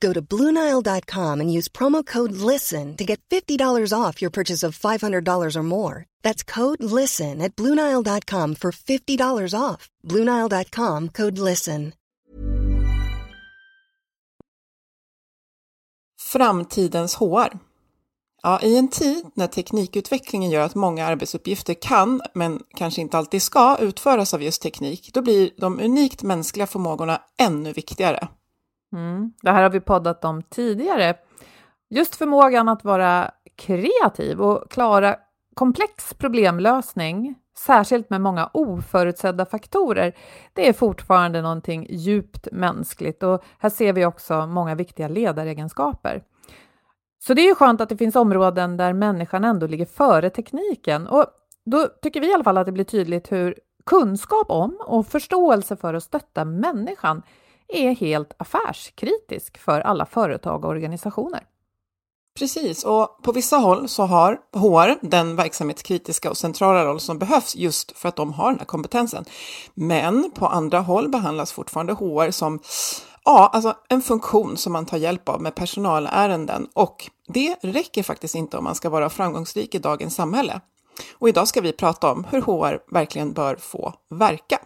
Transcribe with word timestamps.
Go 0.00 0.12
to 0.12 0.22
BlueNile.com 0.22 1.40
and 1.40 1.52
use 1.58 1.68
promo 1.68 2.04
code 2.04 2.32
LISTEN 2.32 2.96
to 2.96 3.04
get 3.04 3.20
$50 3.30 3.92
off 3.92 4.20
your 4.22 4.30
purchase 4.30 4.62
of 4.66 4.78
$500 4.78 5.56
or 5.56 5.62
more. 5.62 6.06
That's 6.22 6.42
code 6.44 6.82
LISTEN 6.82 7.40
at 7.42 7.56
BlueNile.com 7.56 8.54
for 8.54 8.72
$50 8.72 9.54
off. 9.54 9.88
BlueNile.com 10.04 11.08
code 11.08 11.38
LISTEN. 11.38 11.92
Framtidens 16.32 17.14
HR. 17.14 17.58
Ja, 18.42 18.60
I 18.62 18.76
en 18.76 18.88
tid 18.88 19.30
när 19.34 19.46
teknikutvecklingen 19.46 20.50
gör 20.50 20.60
att 20.60 20.74
många 20.74 21.06
arbetsuppgifter 21.06 21.74
kan, 21.74 22.20
men 22.34 22.62
kanske 22.76 23.00
inte 23.00 23.18
alltid 23.18 23.42
ska, 23.42 23.76
utföras 23.80 24.34
av 24.34 24.42
just 24.42 24.62
teknik, 24.62 25.10
då 25.14 25.22
blir 25.22 25.50
de 25.56 25.80
unikt 25.80 26.22
mänskliga 26.22 26.66
förmågorna 26.66 27.22
ännu 27.38 27.72
viktigare. 27.72 28.28
Mm. 28.92 29.32
Det 29.42 29.50
här 29.50 29.62
har 29.62 29.70
vi 29.70 29.80
poddat 29.80 30.24
om 30.24 30.42
tidigare. 30.42 31.14
Just 31.90 32.16
förmågan 32.16 32.68
att 32.68 32.84
vara 32.84 33.30
kreativ 33.56 34.40
och 34.40 34.70
klara 34.70 35.16
komplex 35.54 36.14
problemlösning, 36.14 37.34
särskilt 37.58 38.10
med 38.10 38.20
många 38.20 38.50
oförutsedda 38.52 39.46
faktorer, 39.46 40.16
det 40.52 40.68
är 40.68 40.72
fortfarande 40.72 41.42
någonting 41.42 41.86
djupt 41.90 42.48
mänskligt 42.52 43.22
och 43.22 43.44
här 43.58 43.70
ser 43.70 43.92
vi 43.92 44.04
också 44.04 44.46
många 44.46 44.74
viktiga 44.74 45.08
ledaregenskaper. 45.08 46.22
Så 47.18 47.34
det 47.34 47.42
är 47.42 47.46
ju 47.46 47.54
skönt 47.54 47.80
att 47.80 47.88
det 47.88 47.96
finns 47.96 48.16
områden 48.16 48.76
där 48.76 48.92
människan 48.92 49.44
ändå 49.44 49.66
ligger 49.66 49.86
före 49.86 50.30
tekniken 50.30 51.06
och 51.06 51.26
då 51.64 51.86
tycker 52.02 52.20
vi 52.20 52.30
i 52.30 52.34
alla 52.34 52.44
fall 52.44 52.58
att 52.58 52.66
det 52.66 52.72
blir 52.72 52.84
tydligt 52.84 53.32
hur 53.32 53.54
kunskap 53.86 54.50
om 54.50 54.78
och 54.86 55.06
förståelse 55.06 55.76
för 55.76 55.94
att 55.94 56.02
stötta 56.02 56.44
människan 56.44 57.22
är 57.68 57.94
helt 57.94 58.32
affärskritisk 58.36 59.58
för 59.58 59.80
alla 59.80 60.06
företag 60.06 60.64
och 60.64 60.70
organisationer. 60.70 61.42
Precis, 62.38 62.84
och 62.84 63.22
på 63.22 63.32
vissa 63.32 63.56
håll 63.56 63.88
så 63.88 64.02
har 64.02 64.40
HR 64.52 65.06
den 65.06 65.36
verksamhetskritiska 65.36 66.30
och 66.30 66.36
centrala 66.36 66.84
roll 66.84 67.00
som 67.00 67.18
behövs 67.18 67.56
just 67.56 67.98
för 67.98 68.08
att 68.08 68.16
de 68.16 68.32
har 68.32 68.50
den 68.50 68.58
här 68.58 68.66
kompetensen. 68.66 69.24
Men 69.74 70.30
på 70.34 70.46
andra 70.46 70.80
håll 70.80 71.08
behandlas 71.08 71.52
fortfarande 71.52 71.92
HR 71.92 72.30
som 72.30 72.60
ja, 73.24 73.50
alltså 73.52 73.74
en 73.88 74.02
funktion 74.02 74.56
som 74.56 74.72
man 74.72 74.86
tar 74.86 74.96
hjälp 74.96 75.28
av 75.28 75.42
med 75.42 75.54
personalärenden 75.54 76.68
och 76.74 77.10
det 77.28 77.56
räcker 77.62 78.02
faktiskt 78.02 78.34
inte 78.34 78.56
om 78.56 78.64
man 78.64 78.74
ska 78.74 78.90
vara 78.90 79.10
framgångsrik 79.10 79.74
i 79.74 79.78
dagens 79.78 80.14
samhälle. 80.14 80.60
Och 81.18 81.28
idag 81.28 81.48
ska 81.48 81.60
vi 81.60 81.72
prata 81.72 82.12
om 82.12 82.24
hur 82.24 82.42
HR 82.42 82.94
verkligen 82.94 83.32
bör 83.32 83.56
få 83.56 83.94
verka. 84.10 84.58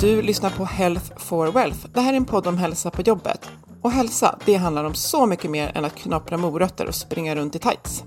Du 0.00 0.22
lyssnar 0.22 0.50
på 0.50 0.64
Health 0.64 1.12
for 1.16 1.46
Wealth. 1.52 1.86
Det 1.94 2.00
här 2.00 2.12
är 2.12 2.16
en 2.16 2.24
podd 2.24 2.46
om 2.46 2.58
hälsa 2.58 2.90
på 2.90 3.02
jobbet. 3.02 3.50
Och 3.82 3.90
hälsa, 3.90 4.38
det 4.44 4.54
handlar 4.54 4.84
om 4.84 4.94
så 4.94 5.26
mycket 5.26 5.50
mer 5.50 5.72
än 5.74 5.84
att 5.84 5.94
knapra 5.94 6.36
morötter 6.36 6.86
och 6.86 6.94
springa 6.94 7.34
runt 7.34 7.54
i 7.54 7.58
tights. 7.58 8.04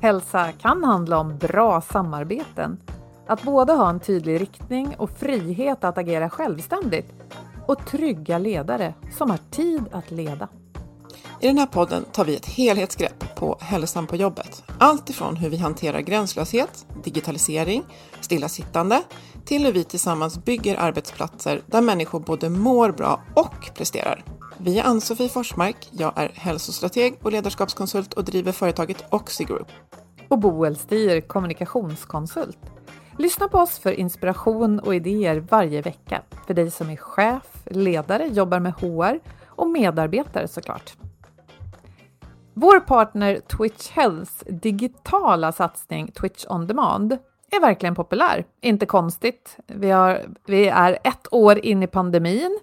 Hälsa 0.00 0.52
kan 0.52 0.84
handla 0.84 1.18
om 1.18 1.38
bra 1.38 1.80
samarbeten, 1.80 2.78
att 3.26 3.42
både 3.42 3.72
ha 3.72 3.90
en 3.90 4.00
tydlig 4.00 4.40
riktning 4.40 4.94
och 4.98 5.10
frihet 5.18 5.84
att 5.84 5.98
agera 5.98 6.30
självständigt 6.30 7.06
och 7.66 7.86
trygga 7.86 8.38
ledare 8.38 8.94
som 9.18 9.30
har 9.30 9.40
tid 9.50 9.84
att 9.92 10.10
leda. 10.10 10.48
I 11.40 11.46
den 11.46 11.58
här 11.58 11.66
podden 11.66 12.04
tar 12.12 12.24
vi 12.24 12.36
ett 12.36 12.46
helhetsgrepp 12.46 13.36
på 13.36 13.58
hälsan 13.60 14.06
på 14.06 14.16
jobbet. 14.16 14.64
Allt 14.78 15.10
ifrån 15.10 15.36
hur 15.36 15.50
vi 15.50 15.56
hanterar 15.56 16.00
gränslöshet, 16.00 16.86
digitalisering, 17.04 17.84
stillasittande 18.20 19.02
till 19.46 19.64
hur 19.64 19.72
vi 19.72 19.84
tillsammans 19.84 20.44
bygger 20.44 20.76
arbetsplatser 20.76 21.60
där 21.66 21.80
människor 21.80 22.20
både 22.20 22.50
mår 22.50 22.90
bra 22.90 23.20
och 23.34 23.70
presterar. 23.74 24.24
Vi 24.58 24.78
är 24.78 24.84
Ann-Sofie 24.84 25.28
Forsmark, 25.28 25.88
jag 25.90 26.12
är 26.16 26.28
hälsostrateg 26.34 27.18
och 27.22 27.32
ledarskapskonsult 27.32 28.14
och 28.14 28.24
driver 28.24 28.52
företaget 28.52 29.04
Oxigroup. 29.10 29.68
Och 30.28 30.38
Boel 30.38 30.76
Stier, 30.76 31.20
kommunikationskonsult. 31.20 32.58
Lyssna 33.18 33.48
på 33.48 33.58
oss 33.58 33.78
för 33.78 33.92
inspiration 33.92 34.80
och 34.80 34.94
idéer 34.94 35.46
varje 35.50 35.82
vecka 35.82 36.22
för 36.46 36.54
dig 36.54 36.70
som 36.70 36.90
är 36.90 36.96
chef, 36.96 37.42
ledare, 37.64 38.26
jobbar 38.26 38.60
med 38.60 38.72
HR 38.72 39.20
och 39.46 39.68
medarbetare 39.68 40.48
såklart. 40.48 40.96
Vår 42.54 42.80
partner 42.80 43.40
Twitch 43.56 43.90
Healths 43.90 44.44
digitala 44.46 45.52
satsning 45.52 46.12
Twitch 46.12 46.44
On 46.48 46.66
Demand 46.66 47.18
är 47.50 47.60
verkligen 47.60 47.94
populär. 47.94 48.44
Inte 48.60 48.86
konstigt. 48.86 49.56
Vi, 49.66 49.90
har, 49.90 50.20
vi 50.46 50.68
är 50.68 50.98
ett 51.04 51.32
år 51.32 51.58
in 51.58 51.82
i 51.82 51.86
pandemin. 51.86 52.60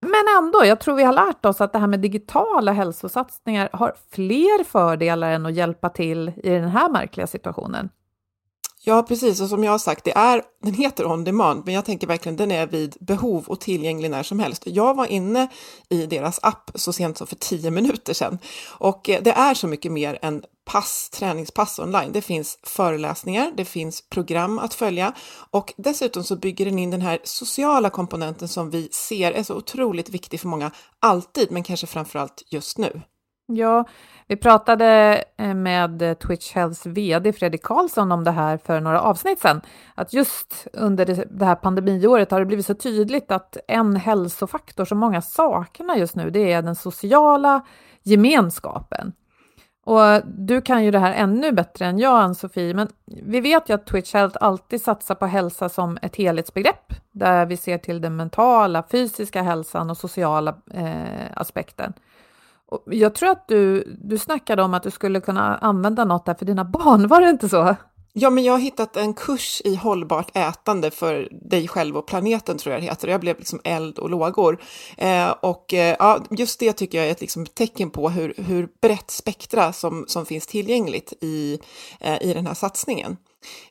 Men 0.00 0.44
ändå, 0.44 0.64
jag 0.64 0.80
tror 0.80 0.94
vi 0.96 1.02
har 1.02 1.12
lärt 1.12 1.44
oss 1.44 1.60
att 1.60 1.72
det 1.72 1.78
här 1.78 1.86
med 1.86 2.00
digitala 2.00 2.72
hälsosatsningar 2.72 3.68
har 3.72 3.94
fler 4.10 4.64
fördelar 4.64 5.30
än 5.30 5.46
att 5.46 5.54
hjälpa 5.54 5.88
till 5.88 6.32
i 6.36 6.50
den 6.50 6.68
här 6.68 6.90
märkliga 6.90 7.26
situationen. 7.26 7.88
Ja, 8.86 9.02
precis. 9.02 9.40
Och 9.40 9.48
som 9.48 9.64
jag 9.64 9.70
har 9.70 9.78
sagt, 9.78 10.04
det 10.04 10.16
är, 10.16 10.42
den 10.62 10.74
heter 10.74 11.06
On 11.06 11.24
Demand, 11.24 11.62
men 11.64 11.74
jag 11.74 11.84
tänker 11.84 12.06
verkligen 12.06 12.36
den 12.36 12.50
är 12.50 12.66
vid 12.66 12.96
behov 13.00 13.44
och 13.46 13.60
tillgänglig 13.60 14.10
när 14.10 14.22
som 14.22 14.38
helst. 14.38 14.62
Jag 14.66 14.94
var 14.94 15.06
inne 15.06 15.48
i 15.88 16.06
deras 16.06 16.40
app 16.42 16.70
så 16.74 16.92
sent 16.92 17.18
som 17.18 17.26
för 17.26 17.36
tio 17.36 17.70
minuter 17.70 18.14
sedan 18.14 18.38
och 18.68 19.08
eh, 19.08 19.22
det 19.22 19.30
är 19.30 19.54
så 19.54 19.66
mycket 19.66 19.92
mer 19.92 20.18
än 20.22 20.42
pass, 20.64 21.10
träningspass 21.10 21.78
online. 21.78 22.12
Det 22.12 22.22
finns 22.22 22.58
föreläsningar, 22.62 23.52
det 23.56 23.64
finns 23.64 24.08
program 24.08 24.58
att 24.58 24.74
följa 24.74 25.12
och 25.50 25.74
dessutom 25.76 26.24
så 26.24 26.36
bygger 26.36 26.64
den 26.64 26.78
in 26.78 26.90
den 26.90 27.02
här 27.02 27.18
sociala 27.24 27.90
komponenten 27.90 28.48
som 28.48 28.70
vi 28.70 28.88
ser 28.92 29.32
är 29.32 29.42
så 29.42 29.54
otroligt 29.54 30.08
viktig 30.08 30.40
för 30.40 30.48
många 30.48 30.70
alltid, 31.00 31.50
men 31.50 31.62
kanske 31.62 31.86
framför 31.86 32.18
allt 32.18 32.42
just 32.46 32.78
nu. 32.78 33.02
Ja, 33.46 33.84
vi 34.26 34.36
pratade 34.36 35.24
eh, 35.36 35.54
med 35.54 36.18
Twitch 36.18 36.54
Healths 36.54 36.86
VD 36.86 37.32
Fredrik 37.32 37.62
Karlsson 37.62 38.12
om 38.12 38.24
det 38.24 38.30
här 38.30 38.58
för 38.58 38.80
några 38.80 39.00
avsnitt 39.00 39.40
sedan. 39.40 39.60
Att 39.94 40.12
just 40.12 40.66
under 40.72 41.26
det 41.30 41.44
här 41.44 41.54
pandemiåret 41.54 42.30
har 42.30 42.40
det 42.40 42.46
blivit 42.46 42.66
så 42.66 42.74
tydligt 42.74 43.30
att 43.30 43.56
en 43.68 43.96
hälsofaktor 43.96 44.84
som 44.84 44.98
många 44.98 45.22
saknar 45.22 45.96
just 45.96 46.16
nu, 46.16 46.30
det 46.30 46.52
är 46.52 46.62
den 46.62 46.76
sociala 46.76 47.66
gemenskapen. 48.02 49.12
Och 49.86 50.26
du 50.26 50.60
kan 50.60 50.84
ju 50.84 50.90
det 50.90 50.98
här 50.98 51.12
ännu 51.12 51.52
bättre 51.52 51.86
än 51.86 51.98
jag, 51.98 52.20
Ann-Sofie, 52.20 52.74
men 52.74 52.88
vi 53.06 53.40
vet 53.40 53.68
ju 53.68 53.74
att 53.74 53.86
Twitch 53.86 54.14
Health 54.14 54.36
alltid 54.40 54.82
satsar 54.82 55.14
på 55.14 55.26
hälsa 55.26 55.68
som 55.68 55.98
ett 56.02 56.16
helhetsbegrepp, 56.16 56.92
där 57.12 57.46
vi 57.46 57.56
ser 57.56 57.78
till 57.78 58.00
den 58.00 58.16
mentala, 58.16 58.84
fysiska 58.90 59.42
hälsan 59.42 59.90
och 59.90 59.96
sociala 59.96 60.54
eh, 60.74 61.26
aspekten. 61.34 61.92
Jag 62.86 63.14
tror 63.14 63.30
att 63.30 63.48
du, 63.48 63.94
du 63.98 64.18
snackade 64.18 64.62
om 64.62 64.74
att 64.74 64.82
du 64.82 64.90
skulle 64.90 65.20
kunna 65.20 65.56
använda 65.56 66.04
något 66.04 66.26
där 66.26 66.34
för 66.34 66.44
dina 66.44 66.64
barn, 66.64 67.08
var 67.08 67.20
det 67.20 67.30
inte 67.30 67.48
så? 67.48 67.76
Ja, 68.16 68.30
men 68.30 68.44
jag 68.44 68.52
har 68.52 68.60
hittat 68.60 68.96
en 68.96 69.14
kurs 69.14 69.62
i 69.64 69.74
hållbart 69.74 70.36
ätande 70.36 70.90
för 70.90 71.28
dig 71.50 71.68
själv 71.68 71.96
och 71.96 72.06
planeten, 72.06 72.58
tror 72.58 72.72
jag 72.72 72.82
det 72.82 72.86
heter. 72.86 73.08
Jag 73.08 73.20
blev 73.20 73.38
liksom 73.38 73.60
eld 73.64 73.98
och 73.98 74.10
lågor. 74.10 74.62
Eh, 74.96 75.30
och 75.30 75.74
eh, 75.74 75.96
ja, 75.98 76.24
just 76.30 76.60
det 76.60 76.72
tycker 76.72 76.98
jag 76.98 77.06
är 77.06 77.10
ett 77.10 77.20
liksom, 77.20 77.46
tecken 77.46 77.90
på 77.90 78.10
hur, 78.10 78.34
hur 78.36 78.68
brett 78.82 79.10
spektra 79.10 79.72
som, 79.72 80.04
som 80.08 80.26
finns 80.26 80.46
tillgängligt 80.46 81.12
i, 81.20 81.58
eh, 82.00 82.22
i 82.22 82.34
den 82.34 82.46
här 82.46 82.54
satsningen. 82.54 83.16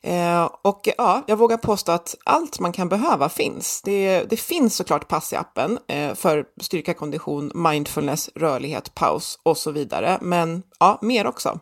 Eh, 0.02 0.50
och 0.62 0.88
ja, 0.98 1.22
jag 1.26 1.36
vågar 1.36 1.56
påstå 1.56 1.92
att 1.92 2.14
allt 2.24 2.60
man 2.60 2.72
kan 2.72 2.88
behöva 2.88 3.28
finns. 3.28 3.82
Det, 3.82 4.24
det 4.30 4.36
finns 4.36 4.76
såklart 4.76 5.08
pass 5.08 5.32
i 5.32 5.36
appen 5.36 5.78
eh, 5.88 6.14
för 6.14 6.44
styrka, 6.60 6.94
kondition, 6.94 7.52
mindfulness, 7.54 8.30
rörlighet, 8.34 8.94
paus 8.94 9.38
och 9.42 9.56
så 9.56 9.70
vidare. 9.70 10.18
Men 10.20 10.62
ja, 10.78 10.98
mer 11.02 11.26
också. 11.26 11.60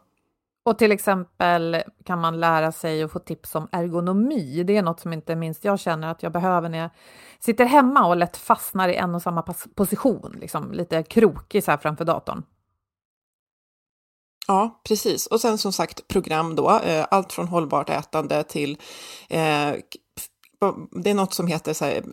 Och 0.64 0.78
till 0.78 0.92
exempel 0.92 1.82
kan 2.04 2.20
man 2.20 2.40
lära 2.40 2.72
sig 2.72 3.04
och 3.04 3.12
få 3.12 3.18
tips 3.18 3.54
om 3.54 3.68
ergonomi. 3.72 4.62
Det 4.62 4.76
är 4.76 4.82
något 4.82 5.00
som 5.00 5.12
inte 5.12 5.36
minst 5.36 5.64
jag 5.64 5.80
känner 5.80 6.10
att 6.10 6.22
jag 6.22 6.32
behöver 6.32 6.68
när 6.68 6.78
jag 6.78 6.90
sitter 7.40 7.64
hemma 7.64 8.06
och 8.06 8.16
lätt 8.16 8.36
fastnar 8.36 8.88
i 8.88 8.94
en 8.94 9.14
och 9.14 9.22
samma 9.22 9.42
position, 9.74 10.36
liksom 10.40 10.72
lite 10.72 11.02
krokig 11.02 11.64
så 11.64 11.70
här 11.70 11.78
framför 11.78 12.04
datorn. 12.04 12.42
Ja, 14.52 14.80
precis. 14.84 15.26
Och 15.26 15.40
sen 15.40 15.58
som 15.58 15.72
sagt 15.72 16.08
program 16.08 16.56
då, 16.56 16.70
eh, 16.70 17.06
allt 17.10 17.32
från 17.32 17.48
hållbart 17.48 17.90
ätande 17.90 18.42
till 18.42 18.78
eh, 19.28 19.72
det 20.90 21.10
är 21.10 21.14
något 21.14 21.34
som 21.34 21.46
heter 21.46 21.72
så 21.72 21.84
här, 21.84 22.04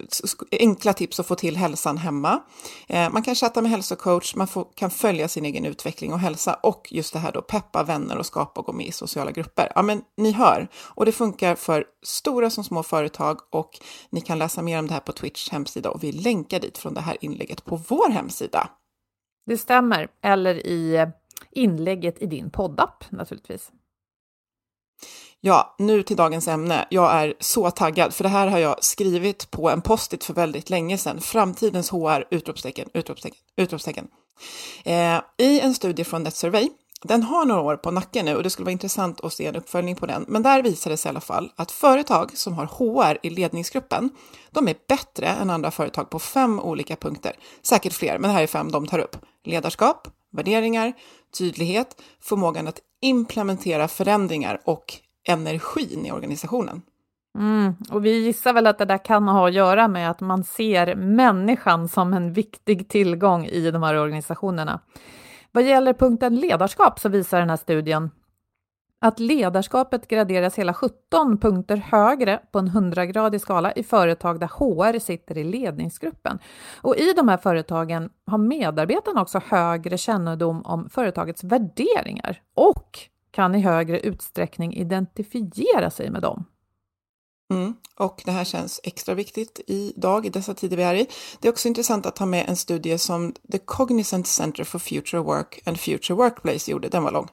enkla 0.51 0.94
tips 0.94 1.19
att 1.19 1.27
få 1.27 1.36
till 1.36 1.57
hälsan 1.57 1.97
hemma. 1.97 2.41
Eh, 2.88 3.09
man 3.09 3.24
kan 3.24 3.36
chatta 3.36 3.62
med 3.62 3.71
hälsocoach, 3.71 4.36
man 4.36 4.47
får, 4.47 4.68
kan 4.75 4.89
följa 4.89 5.27
sin 5.27 5.45
egen 5.45 5.65
utveckling 5.65 6.13
och 6.13 6.19
hälsa 6.19 6.53
och 6.53 6.88
just 6.91 7.13
det 7.13 7.19
här 7.19 7.31
då 7.31 7.41
peppa 7.41 7.83
vänner 7.83 8.18
och 8.18 8.25
skapa 8.25 8.59
och 8.59 8.65
gå 8.65 8.74
med 8.74 8.88
i 8.88 8.92
sociala 8.92 9.31
grupper. 9.31 9.71
Ja, 9.75 9.81
men 9.81 10.01
ni 10.18 10.31
hör, 10.31 10.68
och 10.75 11.06
det 11.06 11.12
funkar 11.12 11.56
för 11.56 11.85
stora 12.03 12.50
som 12.50 12.63
små 12.63 12.83
företag 12.83 13.39
och 13.51 13.69
ni 14.09 14.21
kan 14.21 14.39
läsa 14.39 14.62
mer 14.62 14.80
om 14.80 14.88
det 14.88 14.94
här 14.94 15.01
på 15.01 15.12
Twitch 15.12 15.50
hemsida 15.50 15.89
och 15.89 16.03
vi 16.03 16.12
länkar 16.12 16.59
dit 16.59 16.77
från 16.77 16.94
det 16.94 17.01
här 17.01 17.18
inlägget 17.21 17.65
på 17.65 17.75
vår 17.88 18.09
hemsida. 18.09 18.69
Det 19.45 19.57
stämmer, 19.57 20.07
eller 20.24 20.68
i 20.68 20.95
eh, 20.95 21.09
inlägget 21.51 22.21
i 22.21 22.25
din 22.25 22.50
poddapp 22.50 23.03
naturligtvis. 23.09 23.71
Ja, 25.41 25.75
nu 25.77 26.03
till 26.03 26.18
dagens 26.18 26.47
ämne. 26.47 26.88
Jag 26.89 27.13
är 27.13 27.33
så 27.39 27.71
taggad, 27.71 28.13
för 28.13 28.24
det 28.24 28.30
här 28.30 28.47
har 28.47 28.59
jag 28.59 28.83
skrivit 28.83 29.51
på 29.51 29.69
en 29.69 29.81
post-it 29.81 30.24
för 30.24 30.33
väldigt 30.33 30.69
länge 30.69 30.97
sedan. 30.97 31.21
Framtidens 31.21 31.89
HR! 31.89 32.27
Utropstecken, 32.31 32.89
utropstecken, 32.94 33.39
utropstecken. 33.57 34.07
Eh, 34.83 35.21
I 35.38 35.59
en 35.59 35.74
studie 35.74 36.03
från 36.03 36.24
Net 36.24 36.36
Survey, 36.36 36.69
den 37.03 37.24
har 37.24 37.45
några 37.45 37.62
år 37.62 37.75
på 37.75 37.92
nacken 37.92 38.25
nu 38.25 38.35
och 38.35 38.44
det 38.44 38.50
skulle 38.50 38.65
vara 38.65 38.71
intressant 38.71 39.21
att 39.21 39.33
se 39.33 39.45
en 39.45 39.56
uppföljning 39.56 39.95
på 39.95 40.06
den. 40.06 40.25
Men 40.27 40.44
där 40.44 40.63
visade 40.63 40.94
det 40.94 40.97
sig 40.97 41.09
i 41.09 41.12
alla 41.12 41.21
fall 41.21 41.51
att 41.56 41.71
företag 41.71 42.38
som 42.38 42.53
har 42.53 42.65
HR 42.65 43.18
i 43.24 43.30
ledningsgruppen, 43.30 44.09
de 44.51 44.68
är 44.68 44.75
bättre 44.88 45.27
än 45.27 45.50
andra 45.50 45.71
företag 45.71 46.09
på 46.09 46.19
fem 46.19 46.59
olika 46.59 46.95
punkter. 46.95 47.33
Säkert 47.62 47.94
fler, 47.94 48.19
men 48.19 48.30
det 48.30 48.33
här 48.33 48.44
är 48.44 48.47
fem 48.47 48.71
de 48.71 48.88
tar 48.88 49.00
upp. 49.00 49.18
Ledarskap, 49.45 50.07
värderingar, 50.31 50.93
tydlighet, 51.37 52.01
förmågan 52.19 52.67
att 52.67 52.79
implementera 53.01 53.87
förändringar 53.87 54.61
och 54.65 54.93
energin 55.27 56.05
i 56.05 56.11
organisationen. 56.11 56.81
Mm, 57.37 57.75
och 57.91 58.05
vi 58.05 58.25
gissar 58.25 58.53
väl 58.53 58.67
att 58.67 58.77
det 58.77 58.85
där 58.85 59.05
kan 59.05 59.27
ha 59.27 59.47
att 59.47 59.53
göra 59.53 59.87
med 59.87 60.11
att 60.11 60.19
man 60.19 60.43
ser 60.43 60.95
människan 60.95 61.87
som 61.87 62.13
en 62.13 62.33
viktig 62.33 62.89
tillgång 62.89 63.45
i 63.45 63.71
de 63.71 63.83
här 63.83 63.95
organisationerna. 63.95 64.79
Vad 65.51 65.63
gäller 65.63 65.93
punkten 65.93 66.35
ledarskap 66.35 66.99
så 66.99 67.09
visar 67.09 67.39
den 67.39 67.49
här 67.49 67.57
studien 67.57 68.09
att 68.99 69.19
ledarskapet 69.19 70.07
graderas 70.07 70.55
hela 70.55 70.73
17 70.73 71.37
punkter 71.37 71.77
högre 71.77 72.39
på 72.51 72.59
en 72.59 72.69
100-gradig 72.69 73.39
skala 73.39 73.71
i 73.71 73.83
företag 73.83 74.39
där 74.39 74.47
HR 74.47 74.99
sitter 74.99 75.37
i 75.37 75.43
ledningsgruppen. 75.43 76.39
Och 76.81 76.97
i 76.97 77.13
de 77.13 77.27
här 77.27 77.37
företagen 77.37 78.09
har 78.25 78.37
medarbetarna 78.37 79.21
också 79.21 79.41
högre 79.45 79.97
kännedom 79.97 80.61
om 80.65 80.89
företagets 80.89 81.43
värderingar 81.43 82.41
och 82.55 82.99
kan 83.31 83.55
i 83.55 83.59
högre 83.59 83.99
utsträckning 83.99 84.75
identifiera 84.75 85.89
sig 85.89 86.09
med 86.09 86.21
dem. 86.21 86.45
Mm, 87.51 87.73
och 87.95 88.21
det 88.25 88.31
här 88.31 88.43
känns 88.43 88.79
extra 88.83 89.15
viktigt 89.15 89.61
idag, 89.67 90.25
i 90.25 90.29
dessa 90.29 90.53
tider 90.53 90.77
vi 90.77 90.83
är 90.83 90.95
i. 90.95 91.07
Det 91.39 91.47
är 91.47 91.51
också 91.51 91.67
intressant 91.67 92.05
att 92.05 92.17
ha 92.17 92.25
med 92.25 92.49
en 92.49 92.55
studie 92.55 92.97
som 92.97 93.33
The 93.51 93.57
Cognizant 93.57 94.27
Center 94.27 94.63
for 94.63 94.79
Future 94.79 95.21
Work 95.21 95.61
and 95.65 95.79
Future 95.79 96.15
Workplace 96.15 96.71
gjorde, 96.71 96.89
den 96.89 97.03
var 97.03 97.11
lång. 97.11 97.27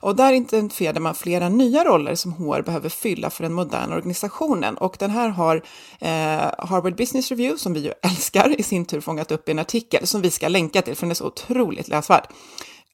Och 0.00 0.16
där 0.16 0.32
identifierade 0.32 1.00
man 1.00 1.14
flera 1.14 1.48
nya 1.48 1.84
roller 1.84 2.14
som 2.14 2.32
HR 2.32 2.62
behöver 2.62 2.88
fylla 2.88 3.30
för 3.30 3.42
den 3.42 3.52
moderna 3.52 3.96
organisationen. 3.96 4.78
Och 4.78 4.96
den 4.98 5.10
här 5.10 5.28
har 5.28 5.56
eh, 6.00 6.68
Harvard 6.68 6.96
Business 6.96 7.30
Review, 7.30 7.58
som 7.58 7.74
vi 7.74 7.80
ju 7.80 7.92
älskar, 8.02 8.60
i 8.60 8.62
sin 8.62 8.84
tur 8.84 9.00
fångat 9.00 9.32
upp 9.32 9.48
i 9.48 9.52
en 9.52 9.58
artikel 9.58 10.06
som 10.06 10.22
vi 10.22 10.30
ska 10.30 10.48
länka 10.48 10.82
till, 10.82 10.94
för 10.96 11.02
den 11.02 11.10
är 11.10 11.14
så 11.14 11.26
otroligt 11.26 11.88
läsvärd. 11.88 12.26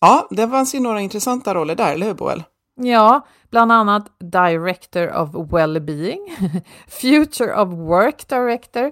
Ja, 0.00 0.28
det 0.30 0.48
fanns 0.48 0.74
ju 0.74 0.80
några 0.80 1.00
intressanta 1.00 1.54
roller 1.54 1.74
där, 1.74 1.92
eller 1.92 2.06
hur 2.06 2.14
Boel? 2.14 2.42
Ja, 2.76 3.26
bland 3.50 3.72
annat 3.72 4.18
Director 4.18 5.12
of 5.16 5.52
Wellbeing, 5.52 6.36
Future 6.88 7.54
of 7.54 7.68
Work 7.68 8.28
Director, 8.28 8.90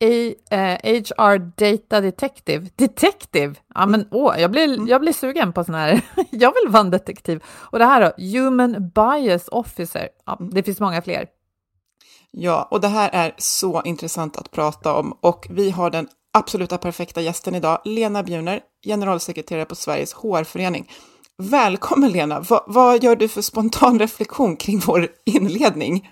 A, 0.00 0.34
eh, 0.50 0.78
HR 0.82 1.38
Data 1.38 2.00
Detective. 2.00 2.70
Detective! 2.76 3.54
Ja, 3.74 3.86
men 3.86 4.08
åh, 4.10 4.40
jag 4.40 4.50
blir, 4.50 4.74
mm. 4.74 4.88
jag 4.88 5.00
blir 5.00 5.12
sugen 5.12 5.52
på 5.52 5.64
sån 5.64 5.74
här. 5.74 6.00
jag 6.30 6.52
vill 6.54 6.72
vara 6.72 6.80
en 6.80 6.90
detektiv. 6.90 7.42
Och 7.46 7.78
det 7.78 7.84
här 7.84 8.00
då, 8.00 8.38
Human 8.38 8.90
Bias 8.94 9.48
Officer. 9.48 10.08
Ja, 10.26 10.38
det 10.52 10.62
finns 10.62 10.80
många 10.80 11.02
fler. 11.02 11.26
Ja, 12.30 12.68
och 12.70 12.80
det 12.80 12.88
här 12.88 13.10
är 13.12 13.34
så 13.38 13.82
intressant 13.82 14.36
att 14.36 14.50
prata 14.50 14.94
om 14.94 15.18
och 15.20 15.46
vi 15.50 15.70
har 15.70 15.90
den 15.90 16.08
absoluta 16.32 16.78
perfekta 16.78 17.20
gästen 17.20 17.54
idag, 17.54 17.80
Lena 17.84 18.22
Bjuner, 18.22 18.60
generalsekreterare 18.86 19.64
på 19.64 19.74
Sveriges 19.74 20.12
HR-förening. 20.12 20.90
Välkommen 21.42 22.10
Lena! 22.10 22.40
Va, 22.50 22.64
vad 22.66 23.02
gör 23.02 23.16
du 23.16 23.28
för 23.28 23.40
spontan 23.40 23.98
reflektion 23.98 24.56
kring 24.56 24.78
vår 24.86 25.06
inledning? 25.24 26.10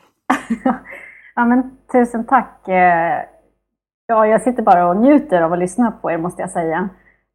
ja, 1.34 1.44
men, 1.44 1.76
tusen 1.92 2.26
tack! 2.26 2.68
Eh, 2.68 3.22
ja, 4.06 4.26
jag 4.26 4.42
sitter 4.42 4.62
bara 4.62 4.88
och 4.88 4.96
njuter 4.96 5.42
av 5.42 5.52
att 5.52 5.58
lyssna 5.58 5.90
på 5.90 6.10
er 6.10 6.18
måste 6.18 6.42
jag 6.42 6.50
säga. 6.50 6.88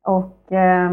Och 0.08 0.52
eh, 0.52 0.92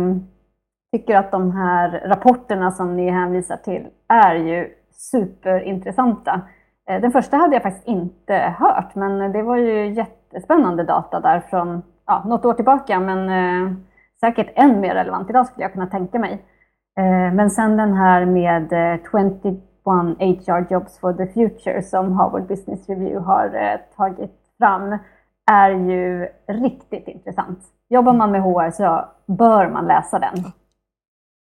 tycker 0.93 1.17
att 1.17 1.31
de 1.31 1.53
här 1.53 1.91
rapporterna 1.91 2.71
som 2.71 2.97
ni 2.97 3.11
hänvisar 3.11 3.57
till 3.57 3.87
är 4.09 4.35
ju 4.35 4.69
superintressanta. 4.93 6.41
Eh, 6.91 7.01
den 7.01 7.13
första 7.13 7.37
hade 7.37 7.57
jag 7.57 7.63
faktiskt 7.63 7.89
inte 7.89 8.55
hört, 8.59 8.95
men 8.95 9.33
det 9.33 9.43
var 9.43 9.57
ju 9.57 9.93
jättespännande 9.93 10.85
data 10.85 11.21
där 11.21 11.41
från 11.41 11.83
ja, 12.07 12.25
något 12.27 12.45
år 12.45 12.55
tillbaka, 12.55 13.01
men 13.01 13.29
eh, 13.29 13.73
säkert 14.21 14.53
än 14.55 14.81
mer 14.81 14.95
relevant 14.95 15.31
idag 15.31 15.47
skulle 15.47 15.65
jag 15.65 15.73
kunna 15.73 15.87
tänka 15.87 16.19
mig. 16.19 16.45
Eh, 16.99 17.35
men 17.35 17.51
sen 17.51 17.77
den 17.77 17.95
här 17.95 18.25
med 18.25 18.73
eh, 18.73 19.01
21 19.11 20.47
HR 20.47 20.73
Jobs 20.73 20.99
for 20.99 21.13
the 21.13 21.27
Future 21.27 21.83
som 21.83 22.13
Harvard 22.13 22.47
Business 22.47 22.89
Review 22.89 23.27
har 23.27 23.45
eh, 23.55 23.79
tagit 23.97 24.41
fram 24.59 24.99
är 25.51 25.71
ju 25.71 26.29
riktigt 26.49 27.09
intressant. 27.09 27.59
Jobbar 27.89 28.13
man 28.13 28.31
med 28.31 28.43
HR 28.43 28.71
så 28.71 29.05
bör 29.27 29.69
man 29.69 29.87
läsa 29.87 30.19
den. 30.19 30.35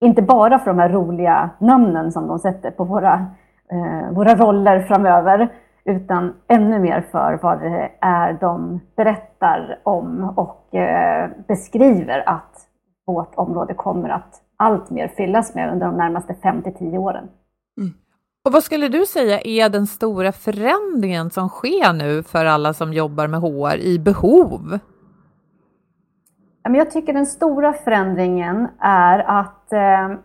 Inte 0.04 0.22
bara 0.22 0.58
för 0.58 0.70
de 0.70 0.78
här 0.78 0.88
roliga 0.88 1.50
namnen 1.58 2.12
som 2.12 2.26
de 2.26 2.38
sätter 2.38 2.70
på 2.70 2.84
våra 2.84 3.26
eh, 3.70 4.10
våra 4.12 4.34
roller 4.34 4.80
framöver, 4.80 5.48
utan 5.84 6.34
ännu 6.48 6.78
mer 6.78 7.00
för 7.00 7.38
vad 7.42 7.60
det 7.60 7.90
är 8.00 8.32
de 8.32 8.80
berättar 8.96 9.78
om 9.82 10.32
och 10.36 10.74
eh, 10.74 11.30
beskriver 11.48 12.28
att 12.28 12.68
vårt 13.06 13.34
område 13.34 13.74
kommer 13.74 14.08
att 14.08 14.42
allt 14.58 14.90
mer 14.90 15.08
fyllas 15.08 15.54
med 15.54 15.72
under 15.72 15.86
de 15.86 15.96
närmaste 15.96 16.34
5 16.34 16.62
till 16.62 16.74
10 16.74 16.98
åren. 16.98 17.28
Mm. 17.80 17.92
Och 18.44 18.52
vad 18.52 18.64
skulle 18.64 18.88
du 18.88 19.06
säga 19.06 19.40
är 19.40 19.68
den 19.68 19.86
stora 19.86 20.32
förändringen 20.32 21.30
som 21.30 21.48
sker 21.48 21.92
nu 21.92 22.22
för 22.22 22.44
alla 22.44 22.74
som 22.74 22.92
jobbar 22.92 23.26
med 23.26 23.40
HR 23.40 23.78
i 23.78 23.98
behov? 23.98 24.78
Jag 26.62 26.90
tycker 26.90 27.12
den 27.12 27.26
stora 27.26 27.72
förändringen 27.72 28.68
är 28.80 29.18
att 29.18 29.72
eh, 29.72 30.18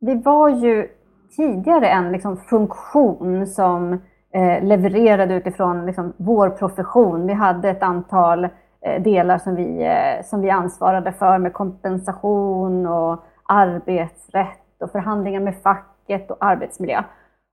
vi 0.00 0.14
var 0.14 0.48
ju 0.48 0.88
tidigare 1.36 1.88
en 1.88 2.12
liksom, 2.12 2.36
funktion 2.36 3.46
som 3.46 3.92
eh, 4.34 4.64
levererade 4.64 5.34
utifrån 5.34 5.86
liksom, 5.86 6.12
vår 6.16 6.50
profession. 6.50 7.26
Vi 7.26 7.32
hade 7.32 7.70
ett 7.70 7.82
antal 7.82 8.44
eh, 8.44 9.02
delar 9.02 9.38
som 9.38 9.54
vi, 9.54 9.84
eh, 9.84 10.24
som 10.24 10.40
vi 10.40 10.50
ansvarade 10.50 11.12
för 11.12 11.38
med 11.38 11.52
kompensation 11.52 12.86
och 12.86 13.24
arbetsrätt 13.50 14.82
och 14.82 14.90
förhandlingar 14.90 15.40
med 15.40 15.62
facket 15.62 16.30
och 16.30 16.36
arbetsmiljö. 16.40 17.02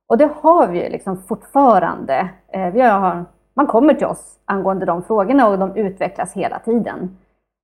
Och 0.08 0.18
det 0.18 0.30
har 0.42 0.68
vi 0.68 0.90
liksom 0.90 1.24
fortfarande. 1.24 2.30
Eh, 2.54 2.70
vi 2.74 2.82
har, 2.82 3.26
man 3.54 3.68
kommer 3.68 3.94
till 3.94 4.08
oss 4.08 4.40
angående 4.46 4.86
de 4.86 5.04
frågorna 5.04 5.48
och 5.48 5.60
de 5.60 5.76
utvecklas 5.76 6.34
hela 6.34 6.60
tiden. 6.60 7.18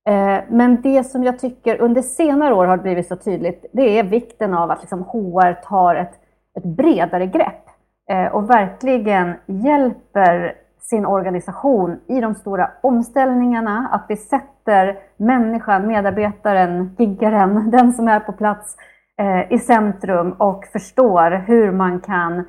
Eh, 0.08 0.40
men 0.48 0.82
det 0.82 1.04
som 1.04 1.24
jag 1.24 1.38
tycker 1.38 1.80
under 1.80 2.02
senare 2.02 2.54
år 2.54 2.66
har 2.66 2.76
blivit 2.76 3.08
så 3.08 3.16
tydligt, 3.16 3.66
det 3.72 3.98
är 3.98 4.04
vikten 4.04 4.54
av 4.54 4.70
att 4.70 4.80
liksom 4.80 5.02
HR 5.02 5.52
tar 5.52 5.94
ett, 5.94 6.14
ett 6.56 6.64
bredare 6.64 7.26
grepp 7.26 7.64
eh, 8.10 8.26
och 8.26 8.50
verkligen 8.50 9.34
hjälper 9.46 10.54
sin 10.90 11.06
organisation 11.06 12.00
i 12.08 12.20
de 12.20 12.34
stora 12.34 12.70
omställningarna, 12.82 13.88
att 13.92 14.06
vi 14.08 14.16
sätter 14.16 14.98
människan, 15.16 15.86
medarbetaren, 15.86 16.96
giggaren, 16.98 17.70
den 17.70 17.92
som 17.92 18.08
är 18.08 18.20
på 18.20 18.32
plats 18.32 18.76
eh, 19.18 19.52
i 19.52 19.58
centrum 19.58 20.32
och 20.32 20.64
förstår 20.72 21.30
hur 21.30 21.72
man 21.72 22.00
kan 22.00 22.44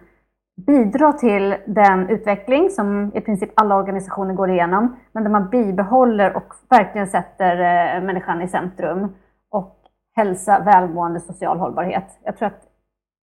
bidra 0.67 1.13
till 1.13 1.55
den 1.65 2.09
utveckling 2.09 2.69
som 2.69 3.11
i 3.15 3.21
princip 3.21 3.51
alla 3.55 3.75
organisationer 3.75 4.33
går 4.33 4.49
igenom, 4.49 4.95
men 5.11 5.23
där 5.23 5.31
man 5.31 5.49
bibehåller 5.49 6.35
och 6.37 6.53
verkligen 6.69 7.07
sätter 7.07 7.55
eh, 7.55 8.03
människan 8.03 8.41
i 8.41 8.47
centrum 8.47 9.15
och 9.51 9.75
hälsa, 10.15 10.59
välmående, 10.59 11.19
social 11.19 11.57
hållbarhet. 11.59 12.19
Jag 12.23 12.37
tror 12.37 12.47
att 12.47 12.61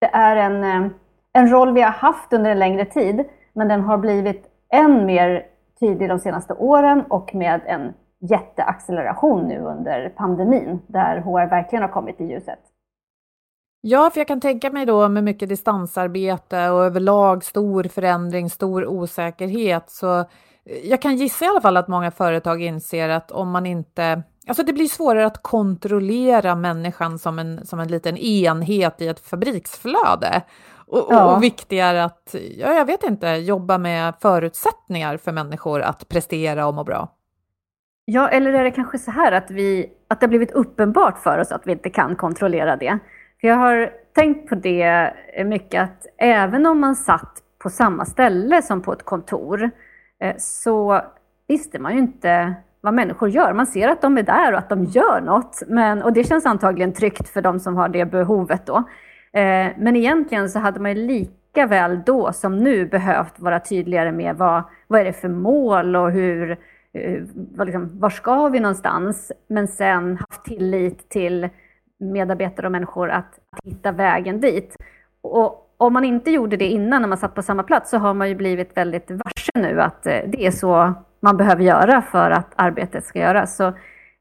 det 0.01 0.07
är 0.13 0.35
en, 0.35 0.63
eh, 0.63 0.91
en 1.33 1.49
roll 1.49 1.73
vi 1.73 1.81
har 1.81 1.91
haft 1.91 2.33
under 2.33 2.51
en 2.51 2.59
längre 2.59 2.85
tid, 2.85 3.25
men 3.53 3.67
den 3.67 3.81
har 3.81 3.97
blivit 3.97 4.52
än 4.73 5.05
mer 5.05 5.45
tydlig 5.79 6.09
de 6.09 6.19
senaste 6.19 6.53
åren 6.53 7.03
och 7.09 7.35
med 7.35 7.61
en 7.65 7.93
jätteacceleration 8.29 9.47
nu 9.47 9.59
under 9.59 10.09
pandemin, 10.09 10.79
där 10.87 11.17
HR 11.21 11.49
verkligen 11.49 11.83
har 11.83 11.89
kommit 11.89 12.21
i 12.21 12.23
ljuset. 12.23 12.59
Ja, 13.81 14.09
för 14.13 14.19
jag 14.19 14.27
kan 14.27 14.41
tänka 14.41 14.69
mig 14.69 14.85
då 14.85 15.09
med 15.09 15.23
mycket 15.23 15.49
distansarbete 15.49 16.69
och 16.69 16.83
överlag 16.83 17.43
stor 17.43 17.83
förändring, 17.83 18.49
stor 18.49 18.85
osäkerhet, 18.85 19.89
så 19.89 20.19
eh, 20.19 20.25
jag 20.83 21.01
kan 21.01 21.15
gissa 21.15 21.45
i 21.45 21.47
alla 21.47 21.61
fall 21.61 21.77
att 21.77 21.87
många 21.87 22.11
företag 22.11 22.61
inser 22.61 23.09
att 23.09 23.31
om 23.31 23.51
man 23.51 23.65
inte 23.65 24.23
Alltså 24.47 24.63
det 24.63 24.73
blir 24.73 24.87
svårare 24.87 25.25
att 25.25 25.43
kontrollera 25.43 26.55
människan 26.55 27.19
som 27.19 27.39
en, 27.39 27.65
som 27.65 27.79
en 27.79 27.87
liten 27.87 28.17
enhet 28.17 29.01
i 29.01 29.07
ett 29.07 29.19
fabriksflöde. 29.19 30.41
Och, 30.87 31.07
ja. 31.09 31.35
och 31.35 31.43
viktigare 31.43 32.03
att, 32.03 32.35
ja, 32.57 32.73
jag 32.73 32.85
vet 32.85 33.03
inte, 33.03 33.27
jobba 33.27 33.77
med 33.77 34.13
förutsättningar 34.21 35.17
för 35.17 35.31
människor 35.31 35.81
att 35.81 36.09
prestera 36.09 36.67
och 36.67 36.73
må 36.73 36.83
bra. 36.83 37.07
Ja, 38.05 38.29
eller 38.29 38.53
är 38.53 38.63
det 38.63 38.71
kanske 38.71 38.97
så 38.97 39.11
här 39.11 39.31
att, 39.31 39.51
vi, 39.51 39.89
att 40.07 40.19
det 40.19 40.25
har 40.25 40.29
blivit 40.29 40.51
uppenbart 40.51 41.17
för 41.17 41.37
oss 41.37 41.51
att 41.51 41.67
vi 41.67 41.71
inte 41.71 41.89
kan 41.89 42.15
kontrollera 42.15 42.75
det. 42.75 42.99
För 43.41 43.47
jag 43.47 43.55
har 43.55 43.91
tänkt 44.15 44.49
på 44.49 44.55
det 44.55 45.13
mycket 45.45 45.83
att 45.83 46.05
även 46.17 46.65
om 46.65 46.79
man 46.79 46.95
satt 46.95 47.43
på 47.59 47.69
samma 47.69 48.05
ställe 48.05 48.61
som 48.61 48.81
på 48.81 48.93
ett 48.93 49.03
kontor 49.03 49.71
eh, 50.19 50.35
så 50.37 51.01
visste 51.47 51.79
man 51.79 51.93
ju 51.93 51.99
inte 51.99 52.53
vad 52.81 52.93
människor 52.93 53.29
gör. 53.29 53.53
Man 53.53 53.67
ser 53.67 53.87
att 53.87 54.01
de 54.01 54.17
är 54.17 54.23
där 54.23 54.51
och 54.51 54.57
att 54.57 54.69
de 54.69 54.83
gör 54.83 55.21
något. 55.21 55.63
Men, 55.67 56.03
och 56.03 56.13
det 56.13 56.23
känns 56.23 56.45
antagligen 56.45 56.93
tryggt 56.93 57.29
för 57.29 57.41
de 57.41 57.59
som 57.59 57.75
har 57.75 57.89
det 57.89 58.05
behovet 58.05 58.65
då. 58.65 58.83
Eh, 59.33 59.71
men 59.77 59.95
egentligen 59.95 60.49
så 60.49 60.59
hade 60.59 60.79
man 60.79 60.91
ju 60.91 61.07
lika 61.07 61.67
väl 61.67 62.01
då 62.05 62.33
som 62.33 62.57
nu 62.57 62.85
behövt 62.85 63.39
vara 63.39 63.59
tydligare 63.59 64.11
med 64.11 64.35
vad, 64.35 64.63
vad 64.87 65.01
är 65.01 65.05
det 65.05 65.13
för 65.13 65.29
mål 65.29 65.95
och 65.95 66.11
hur, 66.11 66.51
eh, 66.93 67.23
vad 67.33 67.67
liksom, 67.67 67.99
var 67.99 68.09
ska 68.09 68.47
vi 68.47 68.59
någonstans? 68.59 69.31
Men 69.47 69.67
sen 69.67 70.17
haft 70.17 70.45
tillit 70.45 71.09
till 71.09 71.49
medarbetare 71.99 72.65
och 72.65 72.71
människor 72.71 73.09
att, 73.09 73.39
att 73.49 73.65
hitta 73.65 73.91
vägen 73.91 74.41
dit. 74.41 74.77
Och 75.21 75.73
om 75.77 75.93
man 75.93 76.05
inte 76.05 76.31
gjorde 76.31 76.57
det 76.57 76.67
innan 76.67 77.01
när 77.01 77.09
man 77.09 77.17
satt 77.17 77.35
på 77.35 77.41
samma 77.41 77.63
plats 77.63 77.89
så 77.89 77.97
har 77.97 78.13
man 78.13 78.29
ju 78.29 78.35
blivit 78.35 78.77
väldigt 78.77 79.11
varse 79.11 79.51
nu 79.53 79.81
att 79.81 80.05
eh, 80.05 80.19
det 80.27 80.45
är 80.45 80.51
så 80.51 80.93
man 81.19 81.37
behöver 81.37 81.63
göra 81.63 82.01
för 82.01 82.31
att 82.31 82.53
arbetet 82.55 83.05
ska 83.05 83.19
göras. 83.19 83.55
Så 83.55 83.73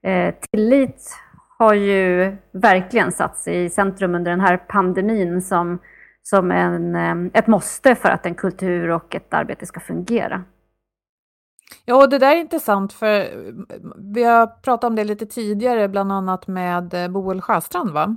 eh, 0.08 0.34
tillit 0.50 1.16
har 1.58 1.74
ju 1.74 2.36
verkligen 2.52 3.12
satts 3.12 3.48
i 3.48 3.70
centrum 3.70 4.14
under 4.14 4.30
den 4.30 4.40
här 4.40 4.56
pandemin 4.56 5.42
som, 5.42 5.78
som 6.22 6.50
en, 6.50 6.94
eh, 6.96 7.38
ett 7.40 7.46
måste 7.46 7.94
för 7.94 8.08
att 8.08 8.26
en 8.26 8.34
kultur 8.34 8.90
och 8.90 9.14
ett 9.14 9.34
arbete 9.34 9.66
ska 9.66 9.80
fungera. 9.80 10.44
Ja, 11.84 12.02
och 12.02 12.08
det 12.08 12.18
där 12.18 12.36
är 12.36 12.40
intressant 12.40 12.92
för 12.92 13.28
vi 14.14 14.24
har 14.24 14.46
pratat 14.46 14.84
om 14.84 14.96
det 14.96 15.04
lite 15.04 15.26
tidigare, 15.26 15.88
bland 15.88 16.12
annat 16.12 16.46
med 16.46 16.94
eh, 16.94 17.08
Boel 17.08 17.40
Sjöstrand, 17.40 17.90
va? 17.90 18.16